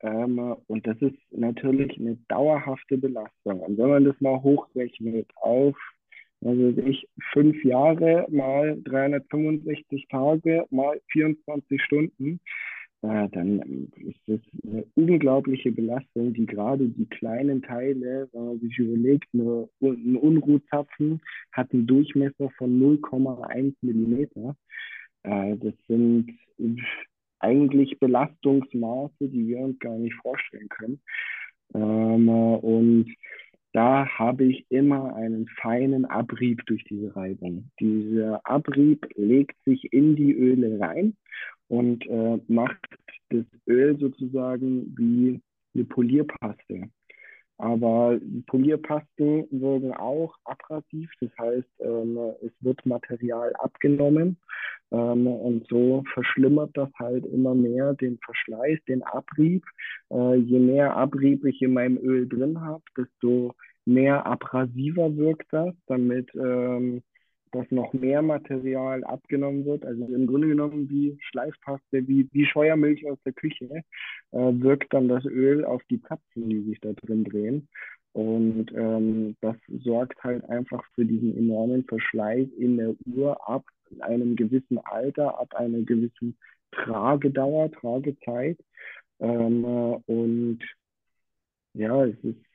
Ähm, 0.02 0.56
und 0.66 0.86
das 0.86 1.00
ist 1.00 1.16
natürlich 1.30 1.98
eine 1.98 2.16
dauerhafte 2.28 2.98
Belastung. 2.98 3.60
Und 3.60 3.78
wenn 3.78 3.88
man 3.88 4.04
das 4.04 4.20
mal 4.20 4.42
hochrechnet 4.42 5.28
auf, 5.36 5.76
also 6.44 6.74
ich, 6.84 7.06
fünf 7.32 7.64
Jahre 7.64 8.26
mal 8.28 8.76
365 8.82 10.08
Tage 10.08 10.66
mal 10.70 11.00
24 11.12 11.80
Stunden, 11.80 12.40
äh, 13.02 13.28
dann 13.30 13.90
ist 13.96 14.20
das 14.26 14.40
eine 14.62 14.84
unglaubliche 14.94 15.72
Belastung, 15.72 16.32
die 16.34 16.46
gerade 16.46 16.88
die 16.88 17.06
kleinen 17.06 17.60
Teile, 17.60 18.28
wenn 18.32 18.44
man 18.44 18.60
sich 18.60 18.78
überlegt, 18.78 19.32
ein 19.34 20.16
Unruhzapfen 20.16 21.20
hat 21.50 21.72
einen 21.72 21.88
Durchmesser 21.88 22.50
von 22.56 22.80
0,1 22.80 23.74
Millimeter. 23.80 24.56
Äh, 25.24 25.56
das 25.56 25.74
sind 25.88 26.38
eigentlich 27.40 27.98
Belastungsmaße, 27.98 29.28
die 29.28 29.48
wir 29.48 29.58
uns 29.58 29.78
gar 29.80 29.98
nicht 29.98 30.14
vorstellen 30.22 30.68
können. 30.68 31.00
Ähm, 31.74 32.28
und 32.28 33.12
da 33.72 34.06
habe 34.06 34.44
ich 34.44 34.64
immer 34.68 35.16
einen 35.16 35.48
feinen 35.60 36.04
Abrieb 36.04 36.64
durch 36.66 36.84
diese 36.84 37.16
Reibung. 37.16 37.70
Dieser 37.80 38.40
Abrieb 38.44 39.08
legt 39.16 39.56
sich 39.64 39.92
in 39.92 40.14
die 40.14 40.32
Öle 40.32 40.78
rein 40.78 41.16
und 41.72 42.06
äh, 42.06 42.38
macht 42.48 42.86
das 43.30 43.46
Öl 43.66 43.98
sozusagen 43.98 44.94
wie 44.94 45.40
eine 45.74 45.84
Polierpaste. 45.84 46.90
Aber 47.56 48.20
Polierpasten 48.46 49.46
wirken 49.50 49.94
auch 49.94 50.36
abrasiv, 50.44 51.10
das 51.22 51.30
heißt, 51.38 51.70
ähm, 51.80 52.18
es 52.42 52.52
wird 52.60 52.84
Material 52.84 53.54
abgenommen 53.54 54.36
ähm, 54.90 55.26
und 55.26 55.66
so 55.68 56.04
verschlimmert 56.12 56.72
das 56.74 56.90
halt 56.98 57.24
immer 57.24 57.54
mehr 57.54 57.94
den 57.94 58.18
Verschleiß, 58.18 58.78
den 58.86 59.02
Abrieb. 59.04 59.64
Äh, 60.10 60.34
je 60.36 60.58
mehr 60.58 60.94
Abrieb 60.94 61.42
ich 61.46 61.62
in 61.62 61.72
meinem 61.72 61.96
Öl 61.96 62.28
drin 62.28 62.60
habe, 62.60 62.82
desto 62.98 63.54
mehr 63.86 64.26
abrasiver 64.26 65.16
wirkt 65.16 65.46
das, 65.52 65.74
damit 65.86 66.34
ähm, 66.34 67.02
dass 67.52 67.70
noch 67.70 67.92
mehr 67.92 68.22
Material 68.22 69.04
abgenommen 69.04 69.64
wird. 69.64 69.84
Also 69.84 70.04
im 70.06 70.26
Grunde 70.26 70.48
genommen 70.48 70.88
wie 70.90 71.16
Schleifpaste, 71.20 72.08
wie, 72.08 72.28
wie 72.32 72.46
Scheuermilch 72.46 73.08
aus 73.08 73.18
der 73.24 73.34
Küche, 73.34 73.82
äh, 74.32 74.38
wirkt 74.38 74.92
dann 74.92 75.08
das 75.08 75.24
Öl 75.24 75.64
auf 75.64 75.82
die 75.90 76.02
Zapfen, 76.02 76.48
die 76.48 76.62
sich 76.62 76.80
da 76.80 76.92
drin 76.94 77.24
drehen. 77.24 77.68
Und 78.12 78.72
ähm, 78.74 79.36
das 79.40 79.56
sorgt 79.84 80.22
halt 80.22 80.44
einfach 80.48 80.84
für 80.94 81.04
diesen 81.04 81.36
enormen 81.36 81.84
Verschleiß 81.84 82.48
in 82.58 82.76
der 82.76 82.94
Uhr 83.06 83.48
ab 83.48 83.64
einem 84.00 84.36
gewissen 84.36 84.78
Alter, 84.78 85.38
ab 85.38 85.54
einer 85.54 85.80
gewissen 85.80 86.36
Tragedauer, 86.72 87.70
Tragezeit. 87.72 88.58
Ähm, 89.20 89.64
äh, 89.64 90.12
und 90.12 90.60
ja, 91.74 92.04
es 92.04 92.16
ist 92.22 92.51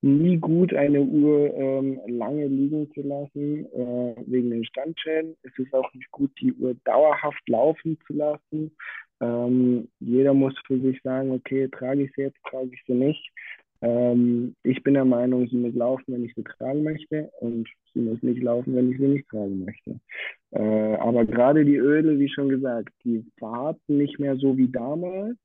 nie 0.00 0.36
gut, 0.36 0.72
eine 0.74 1.00
Uhr 1.00 1.52
ähm, 1.54 2.00
lange 2.06 2.46
liegen 2.46 2.90
zu 2.92 3.02
lassen, 3.02 3.66
äh, 3.72 4.14
wegen 4.26 4.50
den 4.50 4.64
Standschäden. 4.64 5.36
Es 5.42 5.58
ist 5.58 5.74
auch 5.74 5.92
nicht 5.94 6.10
gut, 6.12 6.30
die 6.40 6.52
Uhr 6.54 6.74
dauerhaft 6.84 7.48
laufen 7.48 7.98
zu 8.06 8.12
lassen. 8.12 8.70
Ähm, 9.20 9.88
jeder 9.98 10.34
muss 10.34 10.54
für 10.66 10.78
sich 10.78 11.00
sagen, 11.02 11.32
okay, 11.32 11.68
trage 11.68 12.04
ich 12.04 12.12
sie 12.14 12.22
jetzt, 12.22 12.38
trage 12.44 12.70
ich 12.72 12.82
sie 12.86 12.94
nicht. 12.94 13.32
Ähm, 13.80 14.54
ich 14.62 14.82
bin 14.82 14.94
der 14.94 15.04
Meinung, 15.04 15.48
sie 15.48 15.56
muss 15.56 15.74
laufen, 15.74 16.04
wenn 16.08 16.24
ich 16.24 16.34
sie 16.34 16.44
tragen 16.44 16.82
möchte 16.82 17.30
und 17.40 17.68
sie 17.92 18.00
muss 18.00 18.22
nicht 18.22 18.42
laufen, 18.42 18.74
wenn 18.74 18.92
ich 18.92 18.98
sie 18.98 19.06
nicht 19.06 19.28
tragen 19.28 19.64
möchte. 19.64 20.00
Äh, 20.52 20.96
aber 20.96 21.24
gerade 21.24 21.64
die 21.64 21.76
Öle, 21.76 22.18
wie 22.18 22.28
schon 22.28 22.48
gesagt, 22.48 22.90
die 23.04 23.24
verharzen 23.38 23.98
nicht 23.98 24.18
mehr 24.18 24.36
so 24.36 24.56
wie 24.56 24.68
damals 24.68 25.36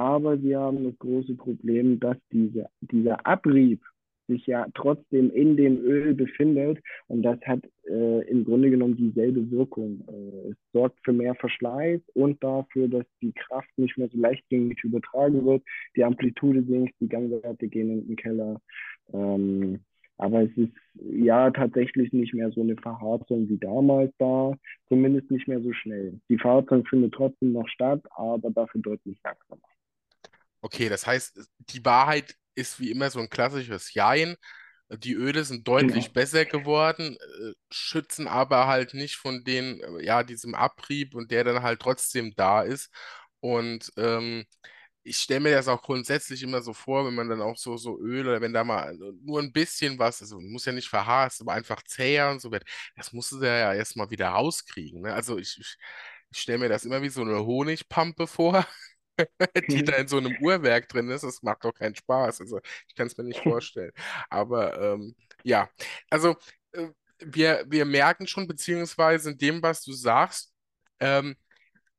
aber 0.00 0.42
wir 0.42 0.58
haben 0.58 0.84
das 0.84 0.98
große 0.98 1.34
Problem, 1.34 2.00
dass 2.00 2.16
diese, 2.32 2.68
dieser 2.80 3.26
Abrieb 3.26 3.82
sich 4.28 4.46
ja 4.46 4.66
trotzdem 4.74 5.30
in 5.30 5.56
dem 5.56 5.78
Öl 5.84 6.14
befindet 6.14 6.78
und 7.08 7.22
das 7.22 7.38
hat 7.42 7.60
äh, 7.86 8.28
im 8.28 8.44
Grunde 8.44 8.70
genommen 8.70 8.96
dieselbe 8.96 9.50
Wirkung. 9.50 10.04
Äh, 10.08 10.50
es 10.52 10.56
sorgt 10.72 10.98
für 11.04 11.12
mehr 11.12 11.34
Verschleiß 11.34 12.00
und 12.14 12.42
dafür, 12.42 12.88
dass 12.88 13.04
die 13.20 13.32
Kraft 13.32 13.68
nicht 13.76 13.98
mehr 13.98 14.08
so 14.08 14.18
leichtgängig 14.18 14.82
übertragen 14.84 15.44
wird, 15.44 15.62
die 15.96 16.04
Amplitude 16.04 16.62
sinkt, 16.62 16.94
die 17.00 17.08
Gangwerte 17.08 17.68
gehen 17.68 17.90
in 17.90 18.06
den 18.06 18.16
Keller. 18.16 18.60
Ähm, 19.12 19.80
aber 20.16 20.42
es 20.42 20.56
ist 20.56 20.72
ja 20.94 21.50
tatsächlich 21.50 22.12
nicht 22.12 22.32
mehr 22.32 22.50
so 22.52 22.62
eine 22.62 22.76
Verharzung 22.76 23.48
wie 23.48 23.58
damals 23.58 24.12
da, 24.18 24.54
zumindest 24.88 25.30
nicht 25.30 25.48
mehr 25.48 25.60
so 25.60 25.72
schnell. 25.72 26.20
Die 26.28 26.38
Verharzung 26.38 26.86
findet 26.86 27.14
trotzdem 27.14 27.52
noch 27.52 27.68
statt, 27.68 28.02
aber 28.14 28.50
dafür 28.50 28.80
deutlich 28.80 29.18
langsamer. 29.24 29.68
Okay, 30.62 30.88
das 30.88 31.06
heißt, 31.06 31.40
die 31.58 31.84
Wahrheit 31.84 32.34
ist 32.54 32.80
wie 32.80 32.90
immer 32.90 33.10
so 33.10 33.20
ein 33.20 33.30
klassisches 33.30 33.94
Jein. 33.94 34.36
Die 34.90 35.14
Öle 35.14 35.44
sind 35.44 35.68
deutlich 35.68 36.12
Genau. 36.12 36.14
besser 36.14 36.44
geworden, 36.46 37.16
äh, 37.16 37.52
schützen 37.72 38.28
aber 38.28 38.66
halt 38.66 38.92
nicht 38.94 39.16
von 39.16 39.44
den, 39.44 39.80
äh, 39.80 40.04
ja, 40.04 40.22
diesem 40.24 40.54
Abrieb 40.54 41.14
und 41.14 41.30
der 41.30 41.44
dann 41.44 41.62
halt 41.62 41.80
trotzdem 41.80 42.34
da 42.36 42.62
ist. 42.62 42.90
Und 43.40 43.92
ähm, 43.96 44.44
ich 45.04 45.18
stelle 45.18 45.40
mir 45.40 45.52
das 45.52 45.68
auch 45.68 45.82
grundsätzlich 45.82 46.42
immer 46.42 46.62
so 46.62 46.74
vor, 46.74 47.06
wenn 47.06 47.14
man 47.14 47.28
dann 47.30 47.40
auch 47.42 47.56
so, 47.58 47.76
so 47.78 47.98
Öl 48.00 48.28
oder 48.28 48.40
wenn 48.42 48.52
da 48.52 48.64
mal 48.64 48.96
nur 49.24 49.40
ein 49.40 49.52
bisschen 49.52 49.98
was, 49.98 50.20
also 50.22 50.40
muss 50.40 50.66
ja 50.66 50.72
nicht 50.72 50.88
verharzt, 50.88 51.40
aber 51.42 51.52
einfach 51.54 51.82
zäher 51.84 52.30
und 52.30 52.40
so 52.42 52.50
wird, 52.52 52.64
das 52.96 53.12
musst 53.12 53.32
du 53.32 53.38
ja 53.44 53.72
erstmal 53.74 54.10
wieder 54.10 54.28
rauskriegen. 54.30 55.02
Ne? 55.02 55.14
Also 55.14 55.38
ich, 55.38 55.58
ich, 55.60 55.76
ich 56.30 56.38
stelle 56.40 56.58
mir 56.58 56.68
das 56.68 56.84
immer 56.84 57.02
wie 57.02 57.08
so 57.10 57.22
eine 57.22 57.44
Honigpampe 57.46 58.26
vor. 58.28 58.66
die 59.68 59.84
da 59.84 59.96
in 59.96 60.08
so 60.08 60.18
einem 60.18 60.36
Uhrwerk 60.40 60.88
drin 60.88 61.10
ist, 61.10 61.22
das 61.24 61.42
macht 61.42 61.64
doch 61.64 61.72
keinen 61.72 61.94
Spaß. 61.94 62.40
Also 62.40 62.60
ich 62.88 62.94
kann 62.94 63.06
es 63.06 63.16
mir 63.16 63.24
nicht 63.24 63.40
vorstellen. 63.42 63.92
Aber 64.28 64.80
ähm, 64.80 65.14
ja, 65.44 65.68
also 66.10 66.36
äh, 66.72 66.88
wir, 67.20 67.64
wir 67.68 67.84
merken 67.84 68.26
schon, 68.26 68.46
beziehungsweise 68.46 69.30
in 69.32 69.38
dem, 69.38 69.62
was 69.62 69.82
du 69.82 69.92
sagst, 69.92 70.52
ähm, 71.00 71.36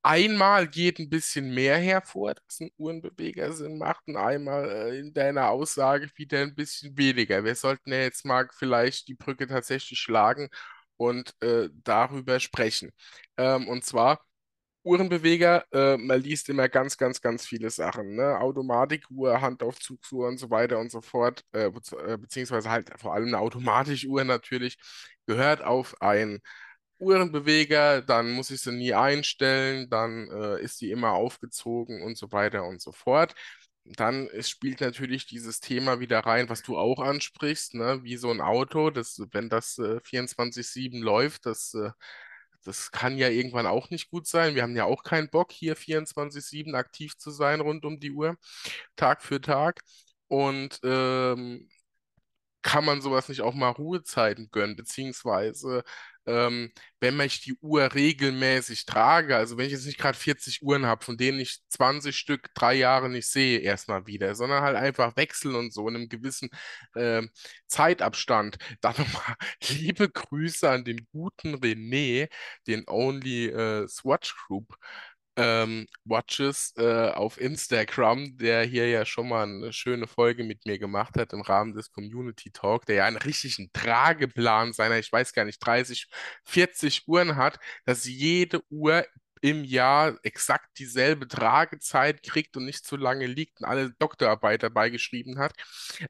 einmal 0.04 0.68
geht 0.68 1.00
ein 1.00 1.10
bisschen 1.10 1.54
mehr 1.54 1.78
hervor, 1.78 2.34
dass 2.36 2.60
ein 2.60 2.72
Uhrenbeweger 2.78 3.54
Sinn 3.54 3.78
macht, 3.78 4.08
und 4.08 4.18
einmal 4.18 4.70
äh, 4.70 5.00
in 5.00 5.14
deiner 5.14 5.50
Aussage 5.50 6.10
wieder 6.16 6.42
ein 6.42 6.56
bisschen 6.56 6.98
weniger. 6.98 7.44
Wir 7.44 7.56
sollten 7.56 7.92
ja 7.92 8.00
jetzt 8.02 8.26
mal 8.26 8.48
vielleicht 8.54 9.08
die 9.08 9.16
Brücke 9.16 9.48
tatsächlich 9.48 10.00
schlagen 10.00 10.50
und 10.98 11.36
äh, 11.42 11.70
darüber 11.84 12.40
sprechen. 12.40 12.92
Ähm, 13.38 13.68
und 13.68 13.86
zwar 13.86 14.26
Uhrenbeweger, 14.84 15.66
äh, 15.72 15.98
man 15.98 16.22
liest 16.22 16.50
immer 16.50 16.68
ganz, 16.68 16.98
ganz, 16.98 17.22
ganz 17.22 17.46
viele 17.46 17.70
Sachen, 17.70 18.16
ne? 18.16 18.40
Automatikuhr, 18.40 19.40
Handaufzugsuhr 19.42 20.28
und 20.28 20.38
so 20.40 20.50
weiter 20.50 20.80
und 20.80 20.92
so 20.92 21.02
fort, 21.02 21.44
äh, 21.54 21.66
äh, 21.68 22.18
beziehungsweise 22.18 22.70
halt 22.70 22.90
vor 23.00 23.14
allem 23.14 23.28
eine 23.28 23.40
Automatikuhr 23.40 24.24
natürlich, 24.24 24.78
gehört 25.28 25.64
auf 25.64 26.02
einen 26.02 26.40
Uhrenbeweger, 27.00 28.02
dann 28.02 28.32
muss 28.32 28.52
ich 28.52 28.62
sie 28.62 28.72
nie 28.72 28.94
einstellen, 28.94 29.90
dann 29.90 30.30
äh, 30.32 30.62
ist 30.62 30.82
die 30.82 30.92
immer 30.92 31.12
aufgezogen 31.14 32.04
und 32.04 32.18
so 32.18 32.32
weiter 32.32 32.64
und 32.66 32.82
so 32.82 32.92
fort. 32.92 33.34
Dann 33.86 34.28
es 34.28 34.50
spielt 34.50 34.82
natürlich 34.82 35.26
dieses 35.28 35.60
Thema 35.60 36.00
wieder 36.00 36.20
rein, 36.20 36.50
was 36.50 36.62
du 36.64 36.78
auch 36.78 37.00
ansprichst, 37.00 37.74
ne? 37.76 38.04
Wie 38.04 38.18
so 38.18 38.30
ein 38.32 38.42
Auto, 38.42 38.92
das, 38.92 39.20
wenn 39.32 39.50
das 39.50 39.78
äh, 39.80 40.00
24/7 40.04 41.02
läuft, 41.02 41.46
das 41.48 41.74
äh, 41.74 41.90
das 42.64 42.92
kann 42.92 43.18
ja 43.18 43.30
irgendwann 43.30 43.68
auch 43.68 43.90
nicht 43.90 44.10
gut 44.10 44.28
sein. 44.28 44.56
Wir 44.56 44.64
haben 44.64 44.76
ja 44.76 44.86
auch 44.86 45.04
keinen 45.04 45.30
Bock, 45.30 45.52
hier 45.52 45.76
24/7 45.76 46.76
aktiv 46.76 47.18
zu 47.18 47.32
sein 47.32 47.62
rund 47.62 47.86
um 47.86 48.00
die 48.00 48.12
Uhr, 48.12 48.38
Tag 48.96 49.22
für 49.24 49.42
Tag. 49.42 49.82
Und 50.28 50.80
ähm, 50.84 51.70
kann 52.62 52.86
man 52.86 53.02
sowas 53.02 53.30
nicht 53.30 53.42
auch 53.42 53.54
mal 53.56 53.70
Ruhezeiten 53.70 54.50
gönnen? 54.52 54.76
Beziehungsweise, 54.76 55.84
ähm, 56.26 56.72
wenn 57.00 57.20
ich 57.22 57.42
die 57.42 57.56
Uhr 57.62 57.94
regelmäßig 57.94 58.86
trage, 58.86 59.36
also 59.36 59.58
wenn 59.58 59.66
ich 59.66 59.72
jetzt 59.72 59.86
nicht 59.86 59.98
gerade 59.98 60.18
40 60.18 60.62
Uhren 60.62 60.86
habe, 60.86 61.04
von 61.04 61.18
denen 61.18 61.40
ich 61.40 61.62
20 61.70 62.16
Stück 62.16 62.54
drei 62.54 62.76
Jahre 62.76 63.10
nicht 63.10 63.28
sehe, 63.28 63.60
erstmal 63.60 64.06
wieder, 64.08 64.36
sondern 64.36 64.62
halt 64.64 64.76
einfach 64.76 65.16
wechseln 65.18 65.56
und 65.56 65.74
so 65.74 65.88
in 65.88 65.96
einem 65.96 66.10
gewissen 66.10 66.50
ähm, 66.96 67.30
Zeitabstand, 67.68 68.58
dann 68.82 68.96
nochmal 68.98 69.36
liebe 69.70 70.10
Grüße 70.10 70.70
an 70.70 70.84
den 70.86 71.08
guten 71.12 71.56
René, 71.56 72.30
den 72.68 72.84
Only 72.88 73.48
äh, 73.48 73.88
Swatch 73.88 74.36
Group 74.48 74.76
ähm, 75.38 75.88
Watches 76.04 76.74
äh, 76.78 77.10
auf 77.10 77.40
Instagram, 77.40 78.38
der 78.38 78.64
hier 78.64 78.90
ja 78.90 79.06
schon 79.06 79.30
mal 79.30 79.44
eine 79.44 79.74
schöne 79.74 80.08
Folge 80.08 80.44
mit 80.44 80.66
mir 80.66 80.80
gemacht 80.80 81.16
hat 81.18 81.34
im 81.34 81.42
Rahmen 81.42 81.74
des 81.74 81.92
Community 81.92 82.52
Talk, 82.52 82.86
der 82.86 82.96
ja 82.96 83.06
einen 83.06 83.18
richtigen 83.18 83.72
Trageplan 83.74 84.74
seiner, 84.74 85.00
ich 85.00 85.12
weiß 85.12 85.34
gar 85.34 85.46
nicht, 85.46 85.60
30, 85.60 86.08
40 86.46 87.08
Uhren 87.08 87.36
hat, 87.38 87.60
dass 87.86 88.06
jede 88.06 88.62
Uhr 88.70 89.06
im 89.42 89.64
Jahr 89.64 90.18
exakt 90.24 90.78
dieselbe 90.78 91.28
Tragezeit 91.28 92.24
kriegt 92.24 92.56
und 92.58 92.66
nicht 92.66 92.86
zu 92.86 92.96
lange 92.96 93.26
liegt 93.26 93.60
und 93.60 93.66
alle 93.68 93.92
Doktorarbeit 94.00 94.64
dabei 94.64 94.90
geschrieben 94.90 95.40
hat, 95.40 95.54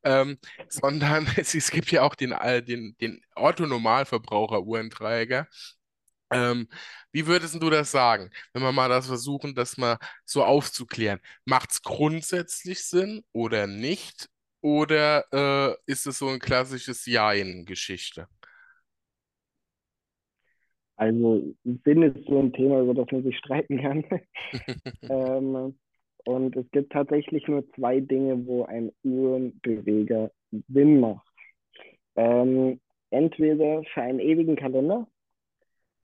ähm, 0.03 0.37
sondern 0.69 1.25
es, 1.37 1.55
es 1.55 1.71
gibt 1.71 1.91
ja 1.91 2.03
auch 2.03 2.15
den, 2.15 2.33
äh, 2.33 2.61
den, 2.63 2.95
den 2.99 3.21
Otto-Normalverbraucher-Uhrenträger, 3.35 5.47
ähm, 6.31 6.67
wie 7.11 7.27
würdest 7.27 7.61
du 7.61 7.69
das 7.69 7.91
sagen, 7.91 8.29
wenn 8.53 8.63
wir 8.63 8.71
mal 8.71 8.89
das 8.89 9.07
versuchen, 9.07 9.55
das 9.55 9.77
mal 9.77 9.97
so 10.25 10.43
aufzuklären? 10.43 11.19
Macht 11.45 11.71
es 11.71 11.81
grundsätzlich 11.81 12.85
Sinn 12.85 13.23
oder 13.33 13.67
nicht? 13.67 14.29
Oder 14.61 15.25
äh, 15.33 15.75
ist 15.91 16.05
es 16.05 16.19
so 16.19 16.27
ein 16.27 16.39
klassisches 16.39 17.05
Jein-Geschichte? 17.05 18.27
Also 20.95 21.55
Sinn 21.63 22.03
ist 22.03 22.27
so 22.27 22.39
ein 22.39 22.53
Thema, 22.53 22.81
über 22.81 22.93
das 22.93 23.11
man 23.11 23.23
sich 23.23 23.37
streiten 23.37 23.81
kann. 23.81 24.05
Ähm, 25.09 25.77
und 26.25 26.55
es 26.55 26.69
gibt 26.71 26.91
tatsächlich 26.93 27.47
nur 27.47 27.67
zwei 27.73 27.99
Dinge, 27.99 28.45
wo 28.45 28.65
ein 28.65 28.91
Uhrenbeweger 29.03 30.31
Sinn 30.67 30.99
macht. 30.99 31.27
Ähm, 32.15 32.79
entweder 33.09 33.83
für 33.93 34.01
einen 34.03 34.19
ewigen 34.19 34.55
Kalender, 34.55 35.07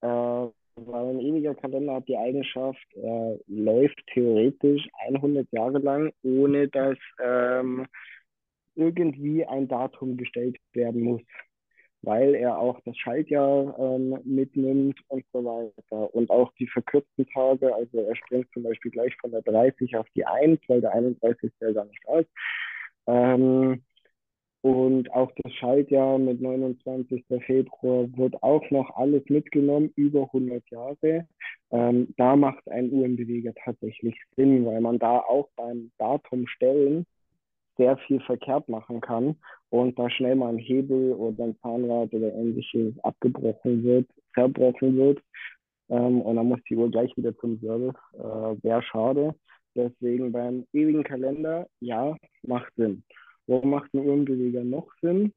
äh, 0.02 0.48
weil 0.78 1.10
ein 1.10 1.20
ewiger 1.20 1.56
Kalender 1.56 1.96
hat 1.96 2.08
die 2.08 2.18
Eigenschaft, 2.18 2.86
er 2.96 3.38
läuft 3.48 4.00
theoretisch 4.14 4.88
100 5.08 5.48
Jahre 5.52 5.80
lang, 5.80 6.12
ohne 6.24 6.68
dass 6.68 6.98
ähm, 7.20 7.88
irgendwie 8.76 9.46
ein 9.46 9.68
Datum 9.68 10.18
gestellt 10.18 10.58
werden 10.74 11.02
muss, 11.02 11.22
weil 12.04 12.36
er 12.36 12.60
auch 12.60 12.80
das 12.86 12.96
Schaltjahr 12.98 13.76
ähm, 13.80 14.20
mitnimmt 14.24 15.00
und 15.08 15.26
so 15.34 15.44
weiter. 15.44 16.14
Und 16.14 16.30
auch 16.30 16.54
die 16.60 16.68
verkürzten 16.68 17.28
Tage, 17.34 17.74
also 17.74 18.00
er 18.00 18.16
springt 18.16 18.48
zum 18.54 18.64
Beispiel 18.64 18.92
gleich 18.92 19.16
von 19.20 19.32
der 19.32 19.42
30 19.42 19.98
auf 19.98 20.08
die 20.16 20.26
1, 20.26 20.60
weil 20.68 20.82
der 20.82 20.94
31. 20.94 21.52
ja 21.60 21.72
gar 21.72 21.86
nicht 21.86 22.04
ist. 22.20 22.30
Ähm, 23.08 23.82
und 24.62 25.12
auch 25.14 25.32
das 25.44 25.54
Schaltjahr 25.54 26.18
mit 26.18 26.42
29. 26.42 27.24
Februar 27.46 28.08
wird 28.18 28.42
auch 28.42 28.70
noch 28.72 28.90
alles 28.96 29.24
mitgenommen, 29.30 29.92
über 29.96 30.24
100 30.24 30.64
Jahre. 30.72 31.28
Ähm, 31.72 32.14
da 32.18 32.36
macht 32.36 32.68
ein 32.70 32.92
Uhrenbeweger 32.92 33.54
tatsächlich 33.64 34.16
Sinn, 34.36 34.66
weil 34.66 34.82
man 34.82 35.00
da 35.00 35.20
auch 35.20 35.50
beim 35.56 35.92
Datum 35.98 36.48
stellen 36.48 37.06
sehr 37.78 37.98
viel 37.98 38.20
verkehrt 38.22 38.68
machen 38.70 39.02
kann 39.02 39.36
und 39.70 39.98
da 40.00 40.10
schnell 40.10 40.36
mal 40.36 40.50
ein 40.50 40.58
Hebel 40.58 41.14
oder 41.14 41.46
ein 41.46 41.58
Zahnrad 41.62 42.14
oder 42.14 42.34
ähnliches 42.34 42.94
abgebrochen 43.04 43.84
wird, 43.84 44.08
zerbrochen 44.34 44.98
wird. 44.98 45.22
Ähm, 45.90 46.22
und 46.22 46.36
dann 46.36 46.48
muss 46.48 46.60
die 46.70 46.76
Uhr 46.76 46.92
gleich 46.92 47.16
wieder 47.16 47.38
zum 47.38 47.60
Service. 47.60 47.96
Äh, 48.14 48.64
Wäre 48.64 48.82
schade. 48.82 49.36
Deswegen 49.76 50.32
beim 50.32 50.66
ewigen 50.74 51.04
Kalender, 51.04 51.68
ja, 51.80 52.16
macht 52.42 52.74
Sinn. 52.76 53.04
Wo 53.48 53.62
macht 53.62 53.94
ein 53.94 54.06
Uhrenbeweger 54.06 54.64
noch 54.64 54.88
Sinn? 55.02 55.34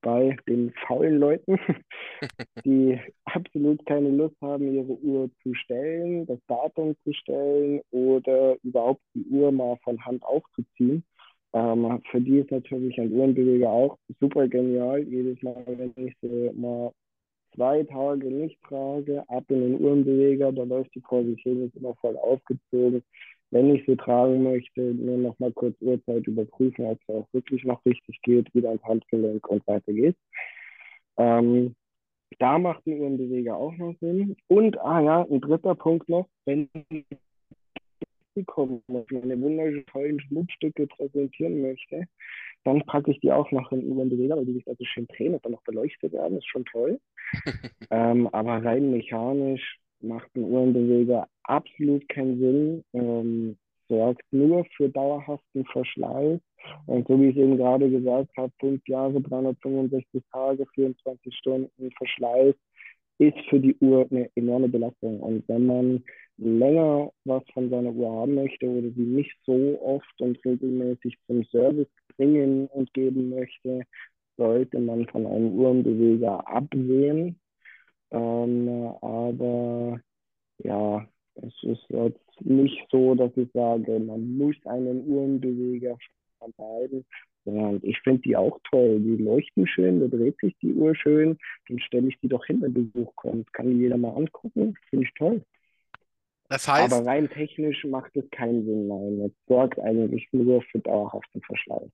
Bei 0.00 0.36
den 0.48 0.72
faulen 0.86 1.18
Leuten, 1.18 1.58
die 2.64 2.98
absolut 3.24 3.84
keine 3.86 4.10
Lust 4.10 4.34
haben, 4.40 4.74
ihre 4.74 4.98
Uhr 4.98 5.30
zu 5.42 5.54
stellen, 5.54 6.26
das 6.26 6.38
Datum 6.48 6.96
zu 7.04 7.12
stellen 7.12 7.80
oder 7.92 8.56
überhaupt 8.64 9.02
die 9.14 9.24
Uhr 9.30 9.52
mal 9.52 9.76
von 9.84 10.04
Hand 10.04 10.24
aufzuziehen. 10.24 11.04
Ähm, 11.52 12.00
für 12.10 12.20
die 12.20 12.38
ist 12.38 12.50
natürlich 12.50 12.98
ein 12.98 13.12
Uhrenbeweger 13.12 13.68
auch 13.68 13.98
super 14.18 14.48
genial. 14.48 15.02
Jedes 15.02 15.40
Mal, 15.42 15.62
wenn 15.66 15.92
ich 16.06 16.14
sie 16.20 16.50
mal 16.54 16.92
zwei 17.54 17.82
Tage 17.84 18.26
nicht 18.26 18.60
trage, 18.62 19.22
ab 19.28 19.44
in 19.48 19.60
den 19.60 19.80
Uhrenbeweger, 19.80 20.52
da 20.52 20.62
läuft 20.62 20.94
die 20.94 21.02
vor 21.02 21.22
sich 21.22 21.40
hin, 21.42 21.66
ist 21.66 21.76
immer 21.76 21.94
voll 21.96 22.16
aufgezogen. 22.16 23.02
Wenn 23.52 23.74
ich 23.74 23.84
sie 23.86 23.96
tragen 23.96 24.42
möchte, 24.42 24.80
nur 24.80 25.18
noch 25.18 25.38
mal 25.38 25.52
kurz 25.52 25.76
Uhrzeit 25.82 26.26
überprüfen, 26.26 26.86
ob 26.86 26.98
es 27.06 27.14
auch 27.14 27.28
wirklich 27.32 27.62
noch 27.64 27.84
richtig 27.84 28.20
geht, 28.22 28.52
wieder 28.54 28.70
ans 28.70 28.82
Handgelenk 28.82 29.46
und 29.46 29.66
weiter 29.66 29.92
geht's. 29.92 30.18
Ähm, 31.18 31.74
da 32.38 32.58
macht 32.58 32.86
ein 32.86 32.98
Uhrenbeweger 32.98 33.54
auch 33.54 33.76
noch 33.76 33.94
Sinn. 34.00 34.36
Und, 34.48 34.78
ah 34.80 35.00
ja, 35.00 35.26
ein 35.30 35.42
dritter 35.42 35.74
Punkt 35.74 36.08
noch, 36.08 36.28
wenn 36.46 36.68
und 38.34 38.82
meine 38.88 39.38
wundervollen 39.38 40.18
Schmuckstücke 40.20 40.86
präsentieren 40.86 41.60
möchte, 41.60 42.06
dann 42.64 42.80
packe 42.86 43.10
ich 43.10 43.20
die 43.20 43.30
auch 43.30 43.50
noch 43.50 43.70
in 43.72 43.86
Uhrenbeweger, 43.86 44.36
weil 44.36 44.46
die 44.46 44.54
sich 44.54 44.66
also 44.66 44.82
schön 44.84 45.06
drehen 45.08 45.34
und 45.34 45.44
dann 45.44 45.52
noch 45.52 45.62
beleuchtet 45.64 46.14
werden. 46.14 46.38
Ist 46.38 46.48
schon 46.48 46.64
toll. 46.64 46.98
ähm, 47.90 48.28
aber 48.28 48.64
rein 48.64 48.90
mechanisch 48.90 49.78
macht 50.02 50.28
ein 50.34 50.44
Uhrenbeweger 50.44 51.28
absolut 51.44 52.08
keinen 52.08 52.38
Sinn. 52.38 52.84
Ähm, 52.92 53.56
sorgt 53.88 54.22
nur 54.32 54.64
für 54.76 54.88
dauerhaften 54.88 55.64
Verschleiß. 55.66 56.40
Und 56.86 57.08
so 57.08 57.20
wie 57.20 57.28
ich 57.28 57.36
eben 57.36 57.56
gerade 57.56 57.90
gesagt 57.90 58.30
habe, 58.36 58.52
fünf 58.60 58.86
Jahre, 58.86 59.20
365 59.20 60.22
Tage, 60.32 60.64
24 60.74 61.34
Stunden 61.34 61.90
Verschleiß 61.98 62.54
ist 63.18 63.38
für 63.50 63.60
die 63.60 63.76
Uhr 63.80 64.06
eine 64.10 64.30
enorme 64.34 64.68
Belastung. 64.68 65.20
Und 65.20 65.46
wenn 65.48 65.66
man 65.66 66.04
länger 66.38 67.10
was 67.24 67.42
von 67.52 67.70
seiner 67.70 67.90
Uhr 67.90 68.10
haben 68.10 68.34
möchte 68.34 68.66
oder 68.66 68.88
sie 68.90 69.02
nicht 69.02 69.36
so 69.44 69.78
oft 69.82 70.20
und 70.20 70.42
regelmäßig 70.44 71.16
zum 71.26 71.44
Service 71.44 71.88
bringen 72.16 72.66
und 72.68 72.92
geben 72.94 73.30
möchte, 73.30 73.82
sollte 74.36 74.78
man 74.80 75.06
von 75.08 75.26
einem 75.26 75.52
Uhrenbeweger 75.52 76.46
absehen. 76.48 77.38
Ähm, 78.12 78.68
aber 79.02 80.00
ja, 80.58 81.08
es 81.36 81.54
ist 81.62 81.84
jetzt 81.90 82.42
nicht 82.42 82.86
so, 82.90 83.14
dass 83.16 83.36
ich 83.36 83.50
sage, 83.54 83.98
man 84.00 84.36
muss 84.38 84.56
einen 84.66 85.06
Uhrenbeweger 85.08 85.98
vermeiden. 86.38 87.06
Und 87.44 87.84
ich 87.84 87.98
finde 88.02 88.22
die 88.22 88.36
auch 88.36 88.58
toll. 88.70 89.00
Die 89.00 89.16
leuchten 89.22 89.66
schön, 89.68 90.00
da 90.00 90.08
dreht 90.08 90.38
sich 90.40 90.56
die 90.62 90.74
Uhr 90.74 90.94
schön. 90.96 91.38
Dann 91.68 91.80
stelle 91.80 92.08
ich 92.08 92.20
die 92.20 92.28
doch 92.28 92.44
hin, 92.46 92.62
wenn 92.62 92.74
Besuch 92.74 93.14
kommt. 93.16 93.52
Kann 93.54 93.70
die 93.70 93.78
jeder 93.78 93.98
mal 93.98 94.16
angucken. 94.16 94.74
Finde 94.90 95.06
ich 95.06 95.14
toll. 95.14 95.44
Das 96.48 96.68
heißt, 96.68 96.94
Aber 96.94 97.06
rein 97.06 97.30
technisch 97.30 97.84
macht 97.84 98.16
es 98.16 98.28
keinen 98.30 98.64
Sinn, 98.66 98.88
nein. 98.88 99.20
Es 99.26 99.32
sorgt 99.48 99.78
eigentlich 99.80 100.28
nur 100.32 100.62
für 100.62 100.80
dauerhaften 100.80 101.40
Verschleiß. 101.42 101.90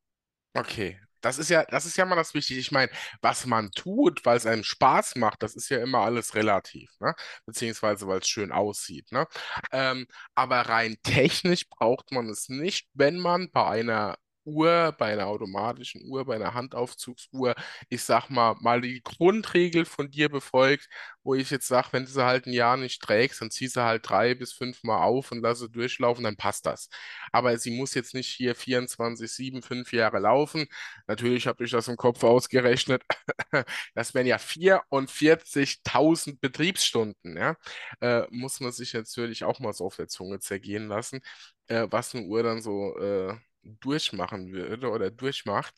okay, 0.55 0.99
das 1.21 1.39
ist 1.39 1.51
ja, 1.51 1.65
das 1.65 1.87
ist 1.87 1.97
ja 1.97 2.05
mal 2.05 2.17
das 2.17 2.35
Wichtige. 2.35 2.61
Ich 2.61 2.71
meine, 2.73 2.91
was 3.21 3.47
man 3.47 3.71
tut, 3.73 4.25
weil 4.25 4.37
es 4.37 4.47
einem 4.47 4.65
Spaß 4.65 5.17
macht, 5.17 5.43
das 5.43 5.57
ist 5.57 5.69
ja 5.71 5.79
immer 5.83 6.01
alles 6.01 6.35
relativ, 6.35 6.91
ne? 7.01 7.15
Beziehungsweise 7.47 8.07
weil 8.07 8.19
es 8.21 8.29
schön 8.29 8.53
aussieht, 8.53 9.11
ne? 9.13 9.27
Ähm, 9.73 10.07
aber 10.35 10.61
rein 10.63 10.97
technisch 11.03 11.69
braucht 11.69 12.13
man 12.13 12.29
es 12.29 12.49
nicht, 12.49 12.89
wenn 12.95 13.19
man 13.19 13.51
bei 13.51 13.67
einer 13.67 14.19
Uhr, 14.49 14.95
bei 14.99 15.13
einer 15.13 15.27
automatischen 15.27 16.03
Uhr, 16.11 16.25
bei 16.25 16.37
einer 16.37 16.55
Handaufzugsuhr, 16.55 17.55
ich 17.89 18.03
sag 18.03 18.31
mal, 18.31 18.55
mal 18.61 18.81
die 18.81 19.03
Grundregel 19.03 19.85
von 19.85 20.11
dir 20.11 20.29
befolgt, 20.29 20.89
wo 21.23 21.35
ich 21.35 21.51
jetzt 21.51 21.69
sage, 21.69 21.89
wenn 21.93 22.05
du 22.05 22.11
sie 22.11 22.25
halt 22.25 22.47
ein 22.47 22.53
Jahr 22.53 22.77
nicht 22.77 23.03
trägst, 23.03 23.41
dann 23.43 23.51
zieh 23.51 23.69
sie 23.69 23.83
halt 23.85 24.09
drei 24.09 24.35
bis 24.35 24.53
fünf 24.53 24.83
Mal 24.85 25.03
auf 25.05 25.31
und 25.33 25.41
lass 25.43 25.59
sie 25.61 25.69
durchlaufen, 25.71 26.25
dann 26.25 26.37
passt 26.37 26.67
das. 26.67 26.89
Aber 27.33 27.57
sie 27.59 27.71
muss 27.71 27.95
jetzt 27.95 28.15
nicht 28.15 28.29
hier 28.29 28.55
24, 28.55 29.31
7, 29.33 29.63
5 29.63 29.93
Jahre 29.93 30.19
laufen. 30.19 30.67
Natürlich 31.07 31.47
habe 31.47 31.65
ich 31.65 31.71
das 31.71 31.89
im 31.89 31.97
Kopf 31.97 32.23
ausgerechnet. 32.25 33.03
Das 33.95 34.15
wären 34.15 34.27
ja 34.27 34.39
44.000 34.39 36.41
Betriebsstunden, 36.41 37.37
ja. 37.37 37.57
Äh, 38.01 38.27
muss 38.31 38.61
man 38.61 38.73
sich 38.73 38.95
natürlich 38.95 39.45
auch 39.45 39.59
mal 39.61 39.73
so 39.73 39.87
auf 39.87 39.97
der 39.97 40.09
Zunge 40.09 40.39
zergehen 40.41 40.89
lassen, 40.89 41.21
äh, 41.69 41.87
was 41.91 42.15
eine 42.15 42.25
Uhr 42.27 42.43
dann 42.43 42.63
so 42.63 42.97
äh, 42.99 43.35
durchmachen 43.63 44.53
würde 44.53 44.91
oder 44.91 45.11
durchmacht. 45.11 45.75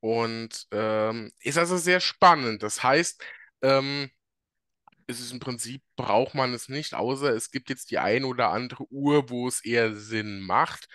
Und 0.00 0.66
ähm, 0.72 1.32
ist 1.40 1.58
also 1.58 1.76
sehr 1.78 2.00
spannend. 2.00 2.62
Das 2.62 2.82
heißt, 2.82 3.22
ähm, 3.62 4.10
es 5.06 5.20
ist 5.20 5.32
im 5.32 5.40
Prinzip, 5.40 5.82
braucht 5.96 6.34
man 6.34 6.54
es 6.54 6.68
nicht, 6.68 6.94
außer 6.94 7.30
es 7.34 7.50
gibt 7.50 7.68
jetzt 7.70 7.90
die 7.90 7.98
ein 7.98 8.24
oder 8.24 8.50
andere 8.50 8.86
Uhr, 8.90 9.28
wo 9.30 9.48
es 9.48 9.64
eher 9.64 9.94
Sinn 9.94 10.40
macht. 10.40 10.86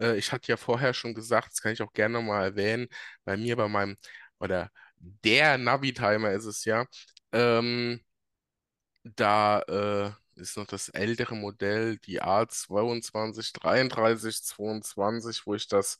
Äh, 0.00 0.16
ich 0.18 0.32
hatte 0.32 0.48
ja 0.48 0.56
vorher 0.56 0.94
schon 0.94 1.14
gesagt, 1.14 1.52
das 1.52 1.60
kann 1.62 1.72
ich 1.72 1.82
auch 1.82 1.92
gerne 1.92 2.14
nochmal 2.14 2.44
erwähnen, 2.44 2.88
bei 3.24 3.36
mir, 3.36 3.56
bei 3.56 3.68
meinem, 3.68 3.96
oder 4.38 4.70
der 4.96 5.58
Navi-Timer 5.58 6.32
ist 6.32 6.44
es 6.46 6.64
ja, 6.64 6.86
ähm, 7.32 8.00
da 9.16 9.60
äh, 9.62 10.10
ist 10.38 10.56
noch 10.56 10.66
das 10.66 10.88
ältere 10.90 11.34
Modell, 11.36 11.98
die 11.98 12.22
A22 12.22 13.52
33 13.54 14.42
22, 14.44 15.46
wo 15.46 15.54
ich 15.54 15.68
das 15.68 15.98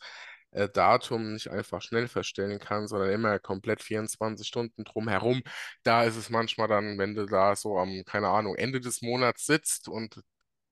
äh, 0.53 0.68
Datum 0.68 1.32
nicht 1.34 1.51
einfach 1.51 1.82
schnell 1.82 2.09
verstellen 2.09 2.59
kann, 2.59 2.89
sondern 2.89 3.11
immer 3.11 3.39
komplett 3.39 3.82
24 3.82 4.47
Stunden 4.47 4.84
drumherum. 4.84 5.43
Da 5.82 6.05
ist 6.05 6.16
es 6.16 6.30
manchmal 6.30 6.68
dann, 6.68 6.99
wenn 6.99 7.14
du 7.14 7.26
da 7.26 7.57
so 7.57 7.78
am, 7.78 8.05
keine 8.05 8.28
Ahnung, 8.28 8.57
Ende 8.57 8.80
des 8.80 9.03
Monats 9.03 9.47
sitzt 9.47 9.89
und 9.89 10.22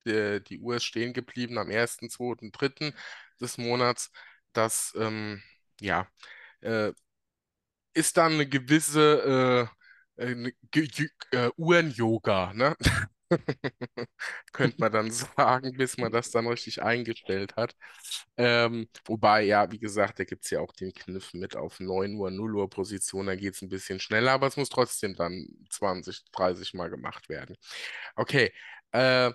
die, 0.06 0.42
die 0.44 0.60
Uhr 0.60 0.76
ist 0.76 0.84
stehen 0.84 1.12
geblieben 1.12 1.58
am 1.58 1.70
1., 1.70 2.08
2., 2.08 2.50
3. 2.52 2.92
des 3.40 3.58
Monats, 3.58 4.10
dass, 4.52 4.94
ähm, 4.98 5.42
ja, 5.80 6.08
äh, 6.60 6.92
ist 7.94 8.16
dann 8.16 8.34
eine 8.34 8.46
gewisse 8.48 9.70
äh, 10.18 10.24
äh, 10.24 10.52
äh, 11.32 11.50
Uhren-Yoga, 11.56 12.52
ne? 12.54 12.76
Könnte 14.52 14.76
man 14.78 14.92
dann 14.92 15.10
sagen, 15.36 15.72
bis 15.76 15.96
man 15.98 16.12
das 16.12 16.30
dann 16.30 16.46
richtig 16.46 16.82
eingestellt 16.82 17.56
hat. 17.56 17.74
Ähm, 18.36 18.88
wobei, 19.04 19.42
ja, 19.42 19.70
wie 19.72 19.78
gesagt, 19.78 20.18
da 20.18 20.24
gibt 20.24 20.44
es 20.44 20.50
ja 20.50 20.60
auch 20.60 20.72
den 20.72 20.92
Kniff 20.92 21.34
mit 21.34 21.56
auf 21.56 21.80
9 21.80 22.14
Uhr, 22.14 22.30
0 22.30 22.56
Uhr 22.56 22.70
Position, 22.70 23.26
da 23.26 23.34
geht 23.36 23.54
es 23.54 23.62
ein 23.62 23.68
bisschen 23.68 24.00
schneller, 24.00 24.32
aber 24.32 24.46
es 24.46 24.56
muss 24.56 24.68
trotzdem 24.68 25.14
dann 25.16 25.46
20, 25.70 26.24
30 26.32 26.74
Mal 26.74 26.90
gemacht 26.90 27.28
werden. 27.28 27.56
Okay, 28.16 28.52
äh, 28.92 29.32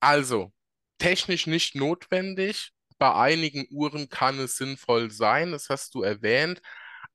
also, 0.00 0.52
technisch 0.98 1.46
nicht 1.46 1.74
notwendig. 1.74 2.72
Bei 2.98 3.14
einigen 3.14 3.66
Uhren 3.70 4.08
kann 4.08 4.38
es 4.38 4.56
sinnvoll 4.56 5.10
sein, 5.10 5.52
das 5.52 5.68
hast 5.70 5.94
du 5.94 6.02
erwähnt 6.02 6.60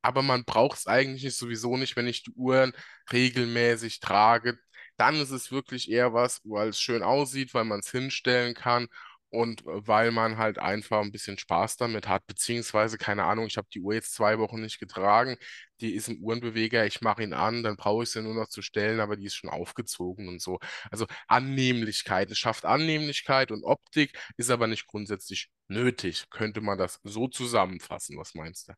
aber 0.01 0.21
man 0.21 0.45
braucht 0.45 0.77
es 0.79 0.87
eigentlich 0.87 1.35
sowieso 1.35 1.77
nicht, 1.77 1.95
wenn 1.95 2.07
ich 2.07 2.23
die 2.23 2.31
Uhren 2.31 2.73
regelmäßig 3.11 3.99
trage. 3.99 4.57
Dann 4.99 5.15
ist 5.17 5.31
es 5.31 5.51
wirklich 5.51 5.91
eher 5.91 6.13
was, 6.13 6.41
weil 6.45 6.69
es 6.69 6.81
schön 6.81 7.03
aussieht, 7.03 7.55
weil 7.55 7.65
man 7.65 7.81
es 7.81 7.91
hinstellen 7.91 8.53
kann 8.55 8.87
und 9.31 9.63
weil 9.65 10.11
man 10.11 10.37
halt 10.37 10.59
einfach 10.59 11.01
ein 11.01 11.11
bisschen 11.11 11.37
Spaß 11.39 11.77
damit 11.77 12.07
hat, 12.07 12.27
beziehungsweise, 12.27 12.97
keine 12.97 13.25
Ahnung, 13.25 13.47
ich 13.47 13.57
habe 13.57 13.67
die 13.73 13.81
Uhr 13.81 13.93
jetzt 13.95 14.13
zwei 14.15 14.39
Wochen 14.39 14.61
nicht 14.61 14.79
getragen, 14.79 15.37
die 15.81 15.93
ist 15.95 16.09
im 16.09 16.21
Uhrenbeweger, 16.23 16.85
ich 16.85 17.01
mache 17.01 17.23
ihn 17.23 17.33
an, 17.33 17.63
dann 17.63 17.77
brauche 17.77 18.03
ich 18.03 18.09
sie 18.11 18.21
nur 18.23 18.35
noch 18.35 18.49
zu 18.49 18.61
stellen, 18.63 18.99
aber 18.99 19.17
die 19.17 19.25
ist 19.25 19.35
schon 19.35 19.49
aufgezogen 19.51 20.27
und 20.29 20.41
so. 20.41 20.59
Also 20.91 21.07
Annehmlichkeit, 21.27 22.31
es 22.31 22.39
schafft 22.39 22.65
Annehmlichkeit 22.65 23.51
und 23.51 23.63
Optik, 23.63 24.17
ist 24.37 24.51
aber 24.51 24.67
nicht 24.67 24.87
grundsätzlich 24.87 25.49
nötig. 25.67 26.29
Könnte 26.31 26.61
man 26.61 26.77
das 26.79 26.99
so 27.03 27.27
zusammenfassen? 27.27 28.17
Was 28.17 28.35
meinst 28.35 28.69
du? 28.69 28.73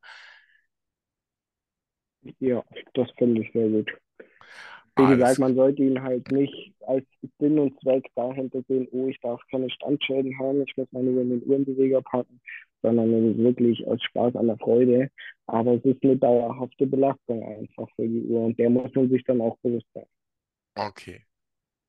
Ja, 2.39 2.63
das 2.93 3.09
finde 3.17 3.41
ich 3.41 3.51
sehr 3.53 3.69
gut. 3.69 3.91
Wie 4.97 5.03
Alles 5.03 5.17
gesagt, 5.19 5.39
man 5.39 5.55
sollte 5.55 5.83
ihn 5.83 6.01
halt 6.01 6.31
nicht 6.31 6.73
als 6.85 7.05
Sinn 7.39 7.57
und 7.59 7.79
Zweck 7.81 8.05
dahinter 8.15 8.61
sehen, 8.67 8.87
oh, 8.91 9.07
ich 9.07 9.19
darf 9.21 9.41
keine 9.49 9.69
Standschäden 9.69 10.37
haben, 10.39 10.61
ich 10.63 10.75
muss 10.77 10.87
meine 10.91 11.09
Uhr 11.11 11.21
in 11.21 11.29
den 11.29 11.43
Uhrenbeweger 11.49 12.01
packen, 12.01 12.41
sondern 12.81 13.37
wirklich 13.37 13.85
aus 13.87 14.01
Spaß 14.03 14.35
an 14.35 14.47
der 14.47 14.57
Freude. 14.57 15.09
Aber 15.47 15.75
es 15.75 15.85
ist 15.85 16.03
eine 16.03 16.17
dauerhafte 16.17 16.85
Belastung 16.87 17.43
einfach 17.43 17.87
für 17.95 18.07
die 18.07 18.23
Uhr 18.23 18.45
und 18.45 18.59
der 18.59 18.69
muss 18.69 18.93
man 18.93 19.09
sich 19.09 19.23
dann 19.23 19.41
auch 19.41 19.57
bewusst 19.59 19.87
sein. 19.93 20.05
Okay, 20.75 21.25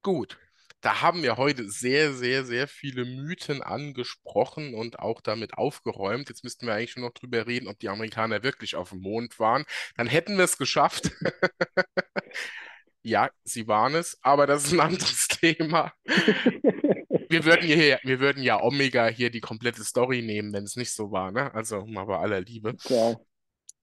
gut. 0.03 0.38
Da 0.82 1.03
haben 1.03 1.22
wir 1.22 1.36
heute 1.38 1.68
sehr, 1.70 2.12
sehr, 2.12 2.44
sehr 2.44 2.68
viele 2.68 3.05
Mythen 3.05 3.62
angesprochen 3.62 4.74
und 4.74 4.98
auch 4.98 5.20
damit 5.20 5.55
aufgeräumt. 5.55 6.28
Jetzt 6.28 6.44
müssten 6.44 6.66
wir 6.66 6.74
eigentlich 6.74 6.96
nur 6.96 7.09
noch 7.09 7.14
drüber 7.14 7.46
reden, 7.46 7.68
ob 7.68 7.78
die 7.80 7.88
Amerikaner 7.88 8.42
wirklich 8.42 8.76
auf 8.76 8.90
dem 8.90 9.00
Mond 9.00 9.38
waren. 9.40 9.64
Dann 9.96 10.08
hätten 10.08 10.37
wir 10.38 10.45
es 10.45 10.58
geschafft. 10.58 11.12
Ja, 13.03 13.30
sie 13.45 13.66
waren 13.66 13.95
es, 13.95 14.18
aber 14.22 14.46
das 14.46 14.64
ist 14.64 14.72
ein 14.72 14.80
anderes 14.80 15.29
Thema. 15.29 15.92
Wir 16.04 17.45
würden 17.45 17.64
hier, 17.64 17.99
wir 18.03 18.20
würden 18.20 18.42
ja 18.42 18.61
Omega 18.62 19.07
hier 19.08 19.30
die 19.30 19.41
komplette 19.41 19.83
Story 19.84 20.22
nehmen, 20.22 20.53
wenn 20.53 20.64
es 20.64 20.76
nicht 20.76 20.92
so 20.92 21.11
war, 21.11 21.33
ne? 21.33 21.53
Also 21.54 21.84
mal 21.87 22.04
bei 22.04 22.18
aller 22.18 22.41
Liebe. 22.41 22.76
Klar. 22.76 23.20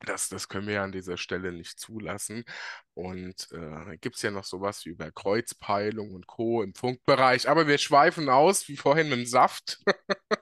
Das, 0.05 0.29
das 0.29 0.47
können 0.47 0.67
wir 0.67 0.75
ja 0.75 0.83
an 0.83 0.93
dieser 0.93 1.17
Stelle 1.17 1.51
nicht 1.51 1.77
zulassen. 1.77 2.45
Und 2.93 3.49
äh, 3.51 3.97
gibt 3.97 4.15
es 4.15 4.21
ja 4.21 4.31
noch 4.31 4.45
sowas 4.45 4.85
wie 4.85 4.89
über 4.89 5.11
Kreuzpeilung 5.11 6.13
und 6.13 6.25
Co. 6.25 6.63
im 6.63 6.73
Funkbereich. 6.73 7.49
Aber 7.49 7.67
wir 7.67 7.77
schweifen 7.77 8.29
aus, 8.29 8.69
wie 8.69 8.77
vorhin 8.77 9.09
mit 9.09 9.19
dem 9.19 9.25
Saft. 9.25 9.79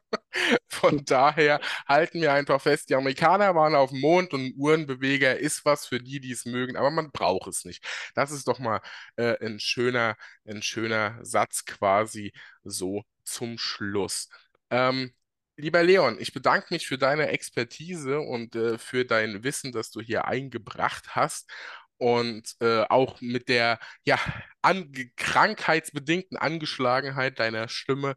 Von 0.68 1.04
daher 1.06 1.60
halten 1.88 2.22
wir 2.22 2.34
einfach 2.34 2.62
fest, 2.62 2.90
die 2.90 2.96
Amerikaner 2.96 3.56
waren 3.56 3.76
auf 3.76 3.90
dem 3.92 4.00
Mond 4.02 4.34
und 4.34 4.46
ein 4.48 4.54
Uhrenbeweger 4.58 5.38
ist 5.38 5.66
was 5.66 5.86
für 5.88 6.00
die, 6.00 6.20
die 6.20 6.32
es 6.32 6.46
mögen, 6.46 6.76
aber 6.78 6.92
man 6.92 7.12
braucht 7.12 7.48
es 7.48 7.66
nicht. 7.66 7.84
Das 8.16 8.32
ist 8.32 8.48
doch 8.48 8.60
mal 8.60 8.82
äh, 9.16 9.44
ein 9.46 9.60
schöner, 9.60 10.16
ein 10.46 10.62
schöner 10.62 11.18
Satz 11.24 11.66
quasi 11.66 12.34
so 12.64 13.04
zum 13.24 13.58
Schluss. 13.58 14.30
Ähm, 14.70 15.14
Lieber 15.60 15.82
Leon, 15.82 16.18
ich 16.20 16.34
bedanke 16.34 16.68
mich 16.70 16.86
für 16.88 17.00
deine 17.00 17.30
Expertise 17.30 18.20
und 18.20 18.56
äh, 18.56 18.78
für 18.78 19.06
dein 19.06 19.44
Wissen, 19.44 19.72
das 19.72 19.90
du 19.90 20.02
hier 20.02 20.26
eingebracht 20.26 21.16
hast. 21.16 21.50
Und 21.98 22.56
äh, 22.62 22.82
auch 22.90 23.22
mit 23.22 23.50
der 23.50 23.80
ja, 24.06 24.20
an 24.62 24.92
krankheitsbedingten 25.16 26.38
Angeschlagenheit 26.38 27.40
deiner 27.40 27.70
Stimme, 27.70 28.16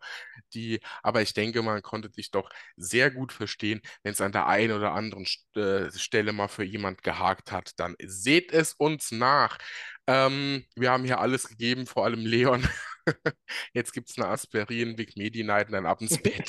die, 0.55 0.81
aber 1.03 1.23
ich 1.23 1.33
denke, 1.35 1.63
man 1.63 1.83
konnte 1.83 2.11
dich 2.11 2.31
doch 2.31 2.51
sehr 2.77 3.11
gut 3.11 3.33
verstehen, 3.33 3.81
wenn 4.03 4.13
es 4.13 4.21
an 4.21 4.33
der 4.33 4.47
einen 4.47 4.73
oder 4.77 4.93
anderen 4.93 5.27
äh, 5.55 5.91
Stelle 5.93 6.33
mal 6.33 6.49
für 6.49 6.65
jemand 6.65 7.03
gehakt 7.03 7.53
hat, 7.53 7.73
dann 7.79 7.95
seht 8.03 8.53
es 8.53 8.73
uns 8.75 9.13
nach. 9.13 9.59
Ähm, 10.07 10.65
wir 10.77 10.91
haben 10.91 11.05
hier 11.05 11.21
alles 11.21 11.49
gegeben, 11.49 11.87
vor 11.87 12.05
allem 12.05 12.25
Leon. 12.27 12.67
Jetzt 13.73 13.93
gibt 13.93 14.11
es 14.11 14.19
eine 14.19 14.29
Aspirin, 14.29 14.97
Big 14.97 15.17
Medi 15.17 15.43
Night 15.45 15.69
und 15.69 15.73
dann 15.75 15.87
ab 15.87 16.01
ins 16.01 16.19
Bett. 16.23 16.49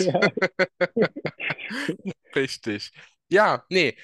Richtig. 2.35 2.91
Ja, 3.29 3.63
nee, 3.69 3.95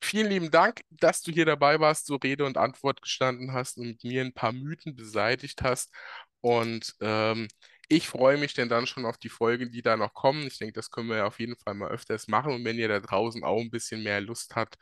Vielen 0.00 0.28
lieben 0.28 0.50
Dank, 0.50 0.82
dass 0.90 1.22
du 1.22 1.32
hier 1.32 1.46
dabei 1.46 1.80
warst, 1.80 2.06
so 2.06 2.16
Rede 2.16 2.44
und 2.44 2.56
Antwort 2.58 3.02
gestanden 3.02 3.52
hast 3.52 3.76
und 3.78 3.86
mit 3.88 4.04
mir 4.04 4.22
ein 4.22 4.32
paar 4.32 4.52
Mythen 4.52 4.94
beseitigt 4.94 5.62
hast. 5.62 5.92
Und 6.40 6.94
ähm, 7.00 7.48
ich 7.88 8.08
freue 8.08 8.36
mich 8.38 8.54
denn 8.54 8.68
dann 8.68 8.86
schon 8.86 9.04
auf 9.06 9.18
die 9.18 9.28
Folgen, 9.28 9.70
die 9.70 9.82
da 9.82 9.96
noch 9.96 10.12
kommen. 10.14 10.46
Ich 10.46 10.58
denke, 10.58 10.72
das 10.74 10.90
können 10.90 11.08
wir 11.08 11.26
auf 11.26 11.38
jeden 11.38 11.56
Fall 11.56 11.74
mal 11.74 11.90
öfters 11.90 12.28
machen. 12.28 12.52
Und 12.52 12.64
wenn 12.64 12.78
ihr 12.78 12.88
da 12.88 13.00
draußen 13.00 13.44
auch 13.44 13.60
ein 13.60 13.70
bisschen 13.70 14.02
mehr 14.02 14.20
Lust 14.20 14.56
habt 14.56 14.76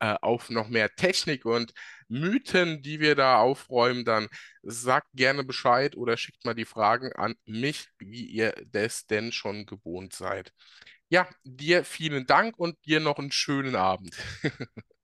äh, 0.00 0.14
auf 0.20 0.50
noch 0.50 0.68
mehr 0.68 0.94
Technik 0.94 1.44
und 1.46 1.72
Mythen, 2.08 2.82
die 2.82 3.00
wir 3.00 3.14
da 3.14 3.38
aufräumen, 3.38 4.04
dann 4.04 4.28
sagt 4.62 5.08
gerne 5.14 5.44
Bescheid 5.44 5.96
oder 5.96 6.16
schickt 6.16 6.44
mal 6.44 6.54
die 6.54 6.64
Fragen 6.66 7.12
an 7.14 7.34
mich, 7.46 7.88
wie 7.98 8.26
ihr 8.26 8.52
das 8.66 9.06
denn 9.06 9.32
schon 9.32 9.66
gewohnt 9.66 10.12
seid. 10.14 10.52
Ja, 11.08 11.28
dir 11.44 11.84
vielen 11.84 12.26
Dank 12.26 12.58
und 12.58 12.76
dir 12.86 13.00
noch 13.00 13.18
einen 13.18 13.32
schönen 13.32 13.76
Abend. 13.76 14.16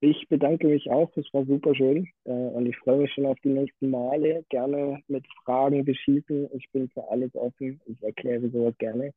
Ich 0.00 0.28
bedanke 0.28 0.68
mich 0.68 0.90
auch, 0.90 1.10
es 1.16 1.32
war 1.32 1.46
super 1.46 1.74
schön 1.74 2.06
äh, 2.24 2.30
und 2.30 2.66
ich 2.66 2.76
freue 2.78 2.98
mich 2.98 3.12
schon 3.14 3.26
auf 3.26 3.38
die 3.42 3.48
nächsten 3.48 3.90
Male. 3.90 4.44
Gerne 4.50 5.00
mit 5.08 5.24
Fragen 5.44 5.84
beschießen. 5.84 6.48
Ich 6.52 6.70
bin 6.70 6.90
für 6.90 7.08
alles 7.10 7.34
offen. 7.34 7.80
Ich 7.86 8.02
erkläre 8.02 8.48
sowas 8.50 8.74
gerne. 8.78 9.12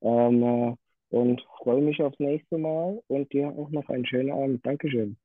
Ähm, 0.00 0.42
äh, 0.42 0.74
und 1.10 1.40
freue 1.58 1.82
mich 1.82 2.02
aufs 2.02 2.18
nächste 2.18 2.58
Mal 2.58 3.00
und 3.08 3.32
dir 3.32 3.48
auch 3.48 3.70
noch 3.70 3.88
einen 3.88 4.06
schönen 4.06 4.32
Abend. 4.32 4.64
Dankeschön. 4.66 5.16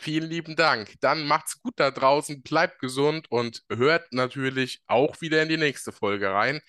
Vielen 0.00 0.30
lieben 0.30 0.54
Dank. 0.54 0.94
Dann 1.00 1.26
macht's 1.26 1.60
gut 1.60 1.74
da 1.76 1.90
draußen, 1.90 2.42
bleibt 2.42 2.78
gesund 2.78 3.26
und 3.30 3.64
hört 3.68 4.12
natürlich 4.12 4.80
auch 4.86 5.20
wieder 5.20 5.42
in 5.42 5.48
die 5.48 5.56
nächste 5.56 5.90
Folge 5.90 6.30
rein. 6.30 6.60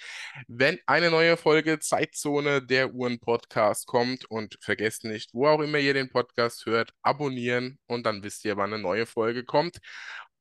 Wenn 0.47 0.79
eine 0.87 1.11
neue 1.11 1.37
Folge 1.37 1.79
Zeitzone 1.79 2.63
der 2.65 2.91
Uhren 2.93 3.19
Podcast 3.19 3.85
kommt 3.85 4.25
und 4.25 4.57
vergesst 4.61 5.03
nicht, 5.03 5.29
wo 5.33 5.47
auch 5.47 5.61
immer 5.61 5.77
ihr 5.77 5.93
den 5.93 6.09
Podcast 6.09 6.65
hört, 6.65 6.91
abonnieren 7.03 7.77
und 7.85 8.05
dann 8.07 8.23
wisst 8.23 8.45
ihr, 8.45 8.57
wann 8.57 8.73
eine 8.73 8.81
neue 8.81 9.05
Folge 9.05 9.45
kommt. 9.45 9.77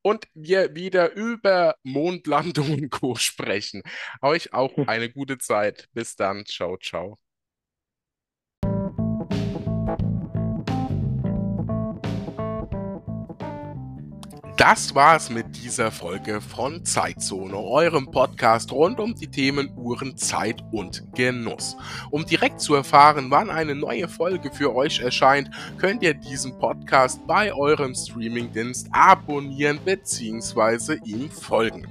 Und 0.03 0.27
wir 0.33 0.75
wieder 0.75 1.13
über 1.13 1.77
Mondlandung 1.83 2.73
und 2.73 2.91
Co. 2.91 3.17
sprechen. 3.17 3.83
Euch 4.23 4.55
auch 4.55 4.73
eine 4.87 5.11
gute 5.11 5.37
Zeit. 5.39 5.89
Bis 5.93 6.17
dann. 6.17 6.47
Ciao, 6.47 6.79
ciao. 6.79 7.28
Das 14.59 14.93
war's 14.93 15.30
mit 15.30 15.55
dieser 15.55 15.93
Folge 15.93 16.40
von 16.40 16.85
Zeitzone, 16.85 17.56
eurem 17.56 18.10
Podcast 18.10 18.72
rund 18.72 18.98
um 18.98 19.14
die 19.14 19.28
Themen 19.28 19.70
Uhren, 19.76 20.16
Zeit 20.16 20.64
und 20.72 21.05
Genuss. 21.14 21.76
Um 22.10 22.26
direkt 22.26 22.60
zu 22.60 22.74
erfahren, 22.74 23.26
wann 23.30 23.51
eine 23.51 23.76
neue 23.76 24.09
Folge 24.09 24.51
für 24.51 24.74
euch 24.74 24.98
erscheint, 24.98 25.48
könnt 25.78 26.02
ihr 26.02 26.12
diesen 26.12 26.59
Podcast 26.59 27.24
bei 27.28 27.55
eurem 27.55 27.94
Streamingdienst 27.94 28.89
abonnieren 28.90 29.78
bzw. 29.85 30.98
ihm 31.05 31.30
folgen. 31.30 31.86